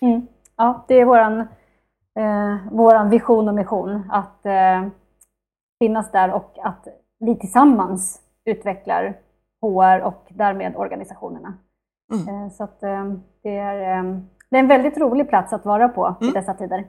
Mm. 0.01 0.27
Ja, 0.57 0.85
det 0.89 1.01
är 1.01 1.05
våran, 1.05 1.41
eh, 2.19 2.73
våran 2.73 3.11
vision 3.11 3.49
och 3.49 3.55
mission, 3.55 4.11
att 4.11 4.47
eh, 4.47 4.89
finnas 5.79 6.13
där 6.13 6.33
och 6.33 6.55
att 6.63 6.87
vi 7.19 7.39
tillsammans 7.39 8.21
utvecklar 8.45 9.17
HR 9.63 10.01
och 10.01 10.27
därmed 10.29 10.77
organisationerna. 10.77 11.55
Mm. 12.13 12.29
Eh, 12.29 12.51
så 12.51 12.65
att, 12.65 12.83
eh, 12.83 13.05
det, 13.43 13.57
är, 13.57 13.99
eh, 13.99 14.19
det 14.51 14.57
är 14.57 14.61
en 14.61 14.69
väldigt 14.69 14.99
rolig 14.99 15.29
plats 15.29 15.53
att 15.53 15.65
vara 15.65 15.89
på 15.89 16.17
mm. 16.21 16.31
i 16.31 16.33
dessa 16.33 16.55
tider. 16.55 16.85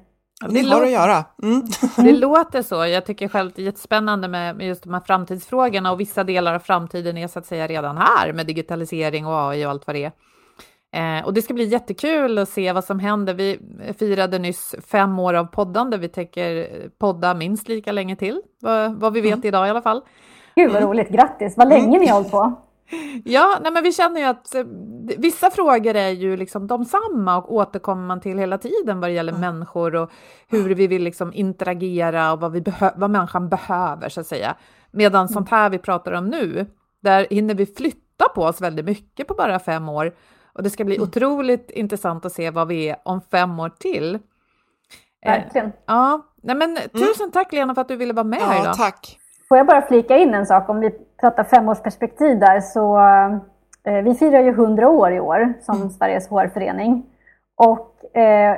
Ni 0.49 0.69
har 0.69 0.83
att 0.83 0.91
göra. 0.91 1.25
Mm. 1.43 1.61
Det 1.97 2.11
låter 2.11 2.61
så. 2.61 2.85
Jag 2.85 3.05
tycker 3.05 3.27
själv 3.27 3.49
att 3.49 3.55
det 3.55 3.61
är 3.61 3.65
jättespännande 3.65 4.27
med, 4.27 4.55
med 4.55 4.67
just 4.67 4.83
de 4.83 4.93
här 4.93 5.01
framtidsfrågorna 5.01 5.91
och 5.91 5.99
vissa 5.99 6.23
delar 6.23 6.55
av 6.55 6.59
framtiden 6.59 7.17
är 7.17 7.27
så 7.27 7.39
att 7.39 7.45
säga 7.45 7.67
redan 7.67 7.97
här 7.97 8.33
med 8.33 8.47
digitalisering 8.47 9.25
och 9.25 9.33
AI 9.33 9.65
och 9.65 9.69
allt 9.69 9.87
vad 9.87 9.95
det 9.95 10.03
är. 10.03 10.11
Eh, 10.93 11.25
och 11.25 11.33
det 11.33 11.41
ska 11.41 11.53
bli 11.53 11.65
jättekul 11.65 12.37
att 12.37 12.49
se 12.49 12.73
vad 12.73 12.83
som 12.83 12.99
händer. 12.99 13.33
Vi 13.33 13.59
firade 13.99 14.39
nyss 14.39 14.75
fem 14.87 15.19
år 15.19 15.33
av 15.33 15.45
poddande. 15.45 15.97
Vi 15.97 16.07
tänker 16.07 16.67
podda 16.89 17.33
minst 17.33 17.67
lika 17.67 17.91
länge 17.91 18.15
till, 18.15 18.41
vad, 18.59 18.93
vad 18.93 19.13
vi 19.13 19.21
vet 19.21 19.33
mm. 19.33 19.47
idag 19.47 19.67
i 19.67 19.69
alla 19.69 19.81
fall. 19.81 20.01
Gud 20.55 20.71
vad 20.71 20.83
roligt, 20.83 21.09
grattis! 21.09 21.57
Vad 21.57 21.69
länge 21.69 21.99
ni 21.99 22.07
har 22.07 22.15
hållit 22.15 22.31
på. 22.31 22.53
Ja, 23.25 23.59
nej, 23.61 23.71
men 23.71 23.83
vi 23.83 23.91
känner 23.91 24.19
ju 24.19 24.25
att 24.25 24.55
eh, 24.55 24.63
vissa 25.17 25.51
frågor 25.51 25.95
är 25.95 26.09
ju 26.09 26.37
liksom 26.37 26.67
de 26.67 26.85
samma 26.85 27.37
och 27.37 27.53
återkommer 27.53 28.07
man 28.07 28.21
till 28.21 28.37
hela 28.37 28.57
tiden 28.57 28.99
vad 28.99 29.09
det 29.09 29.13
gäller 29.13 29.33
mm. 29.33 29.41
människor 29.41 29.95
och 29.95 30.11
hur 30.47 30.75
vi 30.75 30.87
vill 30.87 31.03
liksom 31.03 31.33
interagera 31.33 32.33
och 32.33 32.39
vad, 32.39 32.51
vi 32.51 32.63
vad 32.95 33.09
människan 33.09 33.49
behöver 33.49 34.09
så 34.09 34.21
att 34.21 34.27
säga. 34.27 34.55
Medan 34.91 35.21
mm. 35.21 35.27
sånt 35.27 35.49
här 35.49 35.69
vi 35.69 35.77
pratar 35.77 36.11
om 36.11 36.27
nu, 36.27 36.65
där 36.99 37.27
hinner 37.29 37.55
vi 37.55 37.65
flytta 37.65 38.29
på 38.35 38.43
oss 38.43 38.61
väldigt 38.61 38.85
mycket 38.85 39.27
på 39.27 39.33
bara 39.33 39.59
fem 39.59 39.89
år 39.89 40.15
och 40.53 40.63
det 40.63 40.69
ska 40.69 40.83
bli 40.83 40.95
mm. 40.95 41.07
otroligt 41.07 41.69
intressant 41.69 42.25
att 42.25 42.33
se 42.33 42.51
vad 42.51 42.67
vi 42.67 42.89
är 42.89 42.95
om 43.05 43.21
fem 43.31 43.59
år 43.59 43.69
till. 43.79 44.15
Eh, 45.25 45.31
Verkligen. 45.31 45.67
Eh, 45.67 45.73
ja, 45.85 46.21
nej 46.43 46.55
men 46.55 46.69
mm. 46.69 46.89
tusen 46.93 47.31
tack 47.31 47.53
Lena 47.53 47.75
för 47.75 47.81
att 47.81 47.87
du 47.87 47.95
ville 47.95 48.13
vara 48.13 48.23
med 48.23 48.39
ja, 48.41 48.45
här 48.45 48.61
idag. 48.61 48.77
Tack. 48.77 49.19
Får 49.53 49.57
jag 49.57 49.67
bara 49.67 49.81
flika 49.81 50.17
in 50.17 50.33
en 50.33 50.45
sak, 50.45 50.69
om 50.69 50.79
vi 50.79 50.89
pratar 51.19 51.43
femårsperspektiv 51.43 52.39
där, 52.39 52.59
så 52.59 52.99
eh, 53.83 54.03
vi 54.03 54.15
firar 54.15 54.39
ju 54.39 54.49
100 54.49 54.89
år 54.89 55.11
i 55.11 55.19
år 55.19 55.53
som 55.61 55.75
mm. 55.75 55.89
Sveriges 55.89 56.29
HR-förening. 56.29 57.05
Och 57.55 58.17
eh, 58.17 58.57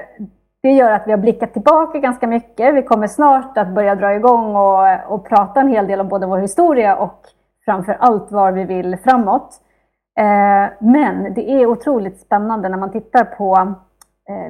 det 0.61 0.71
gör 0.71 0.91
att 0.91 1.07
vi 1.07 1.11
har 1.11 1.17
blickat 1.17 1.53
tillbaka 1.53 1.99
ganska 1.99 2.27
mycket. 2.27 2.75
Vi 2.75 2.83
kommer 2.83 3.07
snart 3.07 3.57
att 3.57 3.67
börja 3.67 3.95
dra 3.95 4.15
igång 4.15 4.55
och, 4.55 5.13
och 5.13 5.29
prata 5.29 5.61
en 5.61 5.69
hel 5.69 5.87
del 5.87 5.99
om 5.99 6.07
både 6.07 6.27
vår 6.27 6.37
historia 6.37 6.95
och 6.95 7.21
framför 7.65 7.97
allt 7.99 8.31
var 8.31 8.51
vi 8.51 8.63
vill 8.63 8.97
framåt. 8.97 9.61
Eh, 10.19 10.71
men 10.79 11.33
det 11.33 11.51
är 11.51 11.65
otroligt 11.65 12.19
spännande 12.19 12.69
när 12.69 12.77
man 12.77 12.91
tittar 12.91 13.23
på 13.23 13.75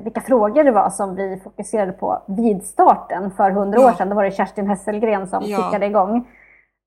vilka 0.03 0.21
frågor 0.21 0.63
det 0.63 0.71
var 0.71 0.89
som 0.89 1.15
vi 1.15 1.39
fokuserade 1.43 1.91
på 1.91 2.21
vid 2.27 2.63
starten 2.63 3.31
för 3.31 3.51
hundra 3.51 3.79
ja. 3.79 3.87
år 3.87 3.91
sedan. 3.91 4.09
Då 4.09 4.15
var 4.15 4.23
det 4.23 4.31
Kerstin 4.31 4.67
Hesselgren 4.67 5.27
som 5.27 5.43
ja. 5.43 5.57
kickade 5.57 5.85
igång. 5.85 6.27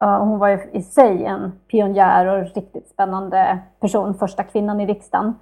hon 0.00 0.38
var 0.38 0.76
i 0.76 0.82
sig 0.82 1.24
en 1.24 1.52
pionjär 1.70 2.26
och 2.26 2.54
riktigt 2.54 2.88
spännande 2.88 3.58
person, 3.80 4.14
första 4.14 4.42
kvinnan 4.42 4.80
i 4.80 4.86
riksdagen. 4.86 5.34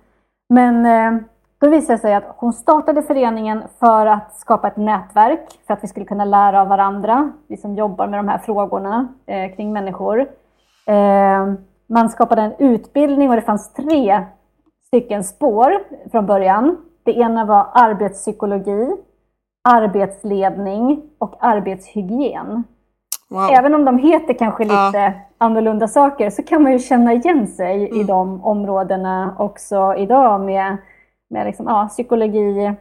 Men 0.49 0.87
eh, 0.87 1.23
då 1.59 1.69
visade 1.69 1.95
det 1.95 2.01
sig 2.01 2.15
att 2.15 2.35
hon 2.37 2.53
startade 2.53 3.03
föreningen 3.03 3.63
för 3.79 4.07
att 4.07 4.37
skapa 4.37 4.69
ett 4.69 4.77
nätverk, 4.77 5.49
för 5.67 5.75
att 5.75 5.83
vi 5.83 5.89
skulle 5.89 6.07
kunna 6.07 6.25
lära 6.25 6.61
av 6.61 6.69
varandra, 6.69 7.33
vi 7.49 7.57
som 7.57 7.75
jobbar 7.75 8.07
med 8.07 8.19
de 8.19 8.29
här 8.29 8.39
frågorna 8.39 9.09
kring 9.57 9.73
människor. 9.73 10.27
Man 11.89 12.09
skapade 12.09 12.43
en 12.43 12.55
utbildning 12.59 13.31
och 13.31 13.37
det 13.37 13.43
fanns 13.43 13.73
tre 13.73 14.25
stycken 14.87 15.25
spår 15.25 15.73
från 16.11 16.27
början. 16.27 16.77
Det 17.07 17.13
ena 17.13 17.45
var 17.45 17.69
arbetspsykologi, 17.73 18.97
arbetsledning 19.69 21.03
och 21.19 21.37
arbetshygien. 21.41 22.65
Wow. 23.31 23.51
Även 23.51 23.75
om 23.75 23.85
de 23.85 23.99
heter 23.99 24.35
kanske 24.35 24.65
lite 24.65 24.99
ja. 24.99 25.13
annorlunda 25.39 25.89
saker 25.89 26.31
så 26.31 26.43
kan 26.43 26.63
man 26.63 26.73
ju 26.73 26.79
känna 26.79 27.13
igen 27.13 27.47
sig 27.47 27.87
mm. 27.87 28.01
i 28.01 28.05
de 28.05 28.45
områdena 28.45 29.37
också 29.39 29.95
idag 29.97 30.41
med, 30.41 30.77
med 31.31 31.47
liksom, 31.47 31.67
ja, 31.67 31.89
psykologi, 31.89 32.75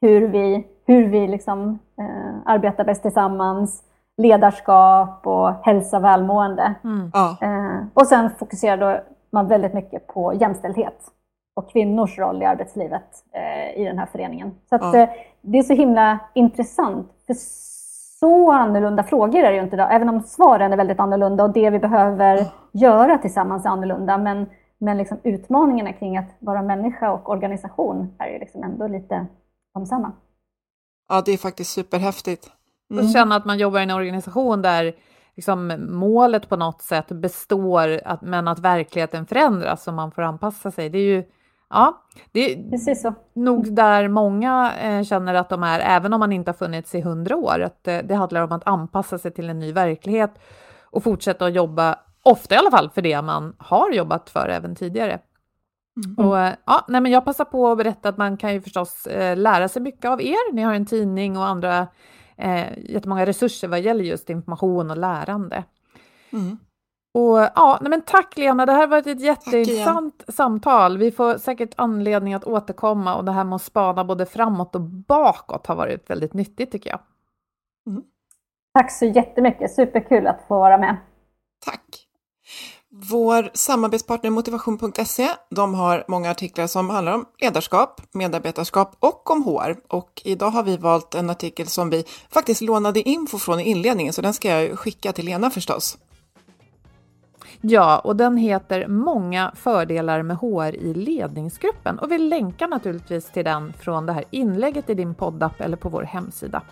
hur 0.00 0.28
vi, 0.28 0.66
hur 0.86 1.08
vi 1.08 1.28
liksom, 1.28 1.78
eh, 1.98 2.34
arbetar 2.44 2.84
bäst 2.84 3.02
tillsammans, 3.02 3.82
ledarskap 4.16 5.26
och 5.26 5.50
hälsa 5.62 5.96
och 5.96 6.04
välmående. 6.04 6.74
Mm. 6.84 7.10
Eh, 7.40 7.86
och 7.94 8.06
sen 8.06 8.30
fokuserar 8.38 9.02
man 9.32 9.48
väldigt 9.48 9.74
mycket 9.74 10.06
på 10.06 10.34
jämställdhet 10.34 11.12
och 11.58 11.70
kvinnors 11.70 12.18
roll 12.18 12.42
i 12.42 12.44
arbetslivet 12.44 13.24
eh, 13.32 13.80
i 13.82 13.84
den 13.84 13.98
här 13.98 14.06
föreningen. 14.06 14.54
Så 14.68 14.74
att, 14.74 14.82
ja. 14.82 14.96
eh, 14.96 15.08
det 15.40 15.58
är 15.58 15.62
så 15.62 15.74
himla 15.74 16.18
intressant. 16.34 17.10
För 17.26 17.34
så 18.18 18.50
annorlunda 18.50 19.02
frågor 19.02 19.38
är 19.38 19.50
det 19.50 19.56
ju 19.56 19.62
inte 19.62 19.76
idag, 19.76 19.94
även 19.94 20.08
om 20.08 20.20
svaren 20.20 20.72
är 20.72 20.76
väldigt 20.76 21.00
annorlunda 21.00 21.44
och 21.44 21.52
det 21.52 21.70
vi 21.70 21.78
behöver 21.78 22.36
ja. 22.36 22.50
göra 22.72 23.18
tillsammans 23.18 23.64
är 23.64 23.68
annorlunda. 23.70 24.18
Men, 24.18 24.46
men 24.78 24.98
liksom 24.98 25.18
utmaningarna 25.22 25.92
kring 25.92 26.16
att 26.16 26.36
vara 26.38 26.62
människa 26.62 27.12
och 27.12 27.30
organisation 27.30 28.14
är 28.18 28.28
ju 28.28 28.38
liksom 28.38 28.62
ändå 28.62 28.88
lite 28.88 29.26
de 29.74 29.86
samma. 29.86 30.12
Ja, 31.08 31.22
det 31.24 31.32
är 31.32 31.38
faktiskt 31.38 31.70
superhäftigt. 31.70 32.50
Mm. 32.90 33.04
Och 33.04 33.10
känna 33.10 33.36
att 33.36 33.44
man 33.44 33.58
jobbar 33.58 33.80
i 33.80 33.82
en 33.82 33.90
organisation 33.90 34.62
där 34.62 34.92
liksom, 35.36 35.86
målet 35.88 36.48
på 36.48 36.56
något 36.56 36.82
sätt 36.82 37.08
består, 37.08 38.00
att, 38.04 38.22
men 38.22 38.48
att 38.48 38.58
verkligheten 38.58 39.26
förändras 39.26 39.88
och 39.88 39.94
man 39.94 40.10
får 40.10 40.22
anpassa 40.22 40.70
sig. 40.70 40.88
Det 40.88 40.98
är 40.98 41.16
ju 41.16 41.24
Ja, 41.70 42.02
det 42.32 42.52
är 42.52 42.70
Precis 42.70 43.02
så. 43.02 43.14
nog 43.34 43.74
där 43.74 44.08
många 44.08 44.72
eh, 44.76 45.04
känner 45.04 45.34
att 45.34 45.48
de 45.48 45.62
är, 45.62 45.80
även 45.80 46.12
om 46.12 46.20
man 46.20 46.32
inte 46.32 46.50
har 46.50 46.56
funnits 46.56 46.94
i 46.94 47.00
hundra 47.00 47.36
år. 47.36 47.60
Att 47.60 47.88
eh, 47.88 47.98
det 47.98 48.14
handlar 48.14 48.42
om 48.42 48.52
att 48.52 48.66
anpassa 48.68 49.18
sig 49.18 49.30
till 49.30 49.50
en 49.50 49.58
ny 49.58 49.72
verklighet 49.72 50.30
och 50.90 51.02
fortsätta 51.02 51.46
att 51.46 51.54
jobba, 51.54 51.98
ofta 52.22 52.54
i 52.54 52.58
alla 52.58 52.70
fall, 52.70 52.90
för 52.90 53.02
det 53.02 53.22
man 53.22 53.56
har 53.58 53.92
jobbat 53.92 54.30
för 54.30 54.48
även 54.48 54.74
tidigare. 54.74 55.18
Mm. 56.04 56.28
Och, 56.28 56.38
eh, 56.38 56.54
ja, 56.64 56.84
nej, 56.88 57.00
men 57.00 57.12
jag 57.12 57.24
passar 57.24 57.44
på 57.44 57.68
att 57.68 57.78
berätta 57.78 58.08
att 58.08 58.18
man 58.18 58.36
kan 58.36 58.52
ju 58.52 58.60
förstås 58.60 59.08
lära 59.36 59.68
sig 59.68 59.82
mycket 59.82 60.04
av 60.04 60.22
er. 60.22 60.52
Ni 60.52 60.62
har 60.62 60.74
en 60.74 60.86
tidning 60.86 61.36
och 61.36 61.46
andra 61.46 61.86
eh, 62.36 62.78
jättemånga 62.78 63.26
resurser 63.26 63.68
vad 63.68 63.80
gäller 63.80 64.04
just 64.04 64.30
information 64.30 64.90
och 64.90 64.98
lärande. 64.98 65.64
Mm. 66.32 66.58
Och 67.14 67.38
ja, 67.38 67.78
nej 67.80 67.90
men 67.90 68.02
tack 68.02 68.36
Lena, 68.36 68.66
det 68.66 68.72
här 68.72 68.80
har 68.80 68.86
varit 68.86 69.06
ett 69.06 69.20
jätteintressant 69.20 70.24
samtal. 70.28 70.98
Vi 70.98 71.12
får 71.12 71.38
säkert 71.38 71.74
anledning 71.76 72.34
att 72.34 72.44
återkomma 72.44 73.14
och 73.14 73.24
det 73.24 73.32
här 73.32 73.44
med 73.44 73.56
att 73.56 73.62
spana 73.62 74.04
både 74.04 74.26
framåt 74.26 74.74
och 74.74 74.80
bakåt 74.80 75.66
har 75.66 75.74
varit 75.74 76.10
väldigt 76.10 76.34
nyttigt 76.34 76.72
tycker 76.72 76.90
jag. 76.90 77.00
Mm. 77.86 78.02
Tack 78.74 78.92
så 78.92 79.04
jättemycket, 79.04 79.74
superkul 79.74 80.26
att 80.26 80.40
få 80.48 80.58
vara 80.58 80.78
med. 80.78 80.96
Tack. 81.64 82.08
Vår 82.90 83.50
samarbetspartner 83.54 84.30
Motivation.se, 84.30 85.28
de 85.50 85.74
har 85.74 86.04
många 86.08 86.30
artiklar 86.30 86.66
som 86.66 86.90
handlar 86.90 87.14
om 87.14 87.26
ledarskap, 87.40 88.00
medarbetarskap 88.12 88.96
och 89.00 89.30
om 89.30 89.42
HR. 89.42 89.76
Och 89.88 90.22
idag 90.24 90.50
har 90.50 90.62
vi 90.62 90.76
valt 90.76 91.14
en 91.14 91.30
artikel 91.30 91.66
som 91.66 91.90
vi 91.90 92.04
faktiskt 92.30 92.60
lånade 92.60 93.00
info 93.00 93.38
från 93.38 93.60
i 93.60 93.70
inledningen, 93.70 94.12
så 94.12 94.22
den 94.22 94.34
ska 94.34 94.48
jag 94.48 94.78
skicka 94.78 95.12
till 95.12 95.24
Lena 95.24 95.50
förstås. 95.50 95.98
Ja, 97.60 97.98
och 97.98 98.16
den 98.16 98.36
heter 98.36 98.86
Många 98.86 99.52
fördelar 99.54 100.22
med 100.22 100.36
HR 100.36 100.74
i 100.74 100.94
ledningsgruppen 100.94 101.98
och 101.98 102.10
vi 102.12 102.18
länkar 102.18 102.68
naturligtvis 102.68 103.30
till 103.30 103.44
den 103.44 103.72
från 103.72 104.06
det 104.06 104.12
här 104.12 104.24
inlägget 104.30 104.90
i 104.90 104.94
din 104.94 105.14
poddapp 105.14 105.60
eller 105.60 105.76
på 105.76 105.88
vår 105.88 106.02
hemsida. 106.02 106.62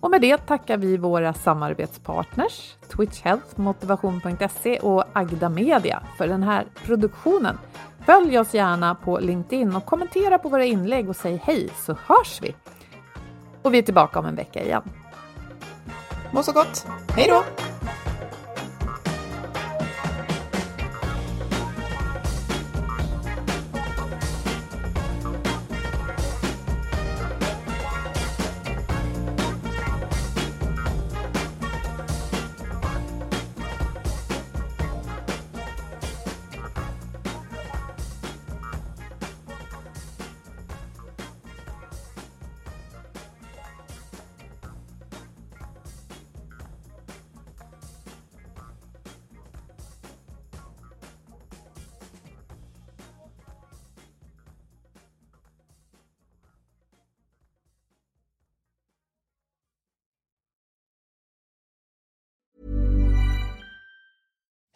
Och 0.00 0.10
med 0.10 0.20
det 0.20 0.36
tackar 0.36 0.76
vi 0.76 0.96
våra 0.96 1.32
samarbetspartners 1.32 2.76
Twitch 2.96 3.22
Health, 3.22 3.60
Motivation.se 3.60 4.78
och 4.78 5.04
Agda 5.12 5.48
Media 5.48 6.02
för 6.18 6.28
den 6.28 6.42
här 6.42 6.66
produktionen. 6.84 7.58
Följ 8.06 8.38
oss 8.38 8.54
gärna 8.54 8.94
på 8.94 9.18
LinkedIn 9.18 9.76
och 9.76 9.84
kommentera 9.84 10.38
på 10.38 10.48
våra 10.48 10.64
inlägg 10.64 11.08
och 11.08 11.16
säg 11.16 11.40
hej 11.44 11.70
så 11.76 11.96
hörs 12.06 12.42
vi! 12.42 12.54
Och 13.62 13.74
vi 13.74 13.78
är 13.78 13.82
tillbaka 13.82 14.18
om 14.18 14.26
en 14.26 14.36
vecka 14.36 14.64
igen. 14.64 14.82
Må 16.30 16.42
så 16.42 16.52
gott! 16.52 16.86
Hej 17.16 17.26
då! 17.28 17.42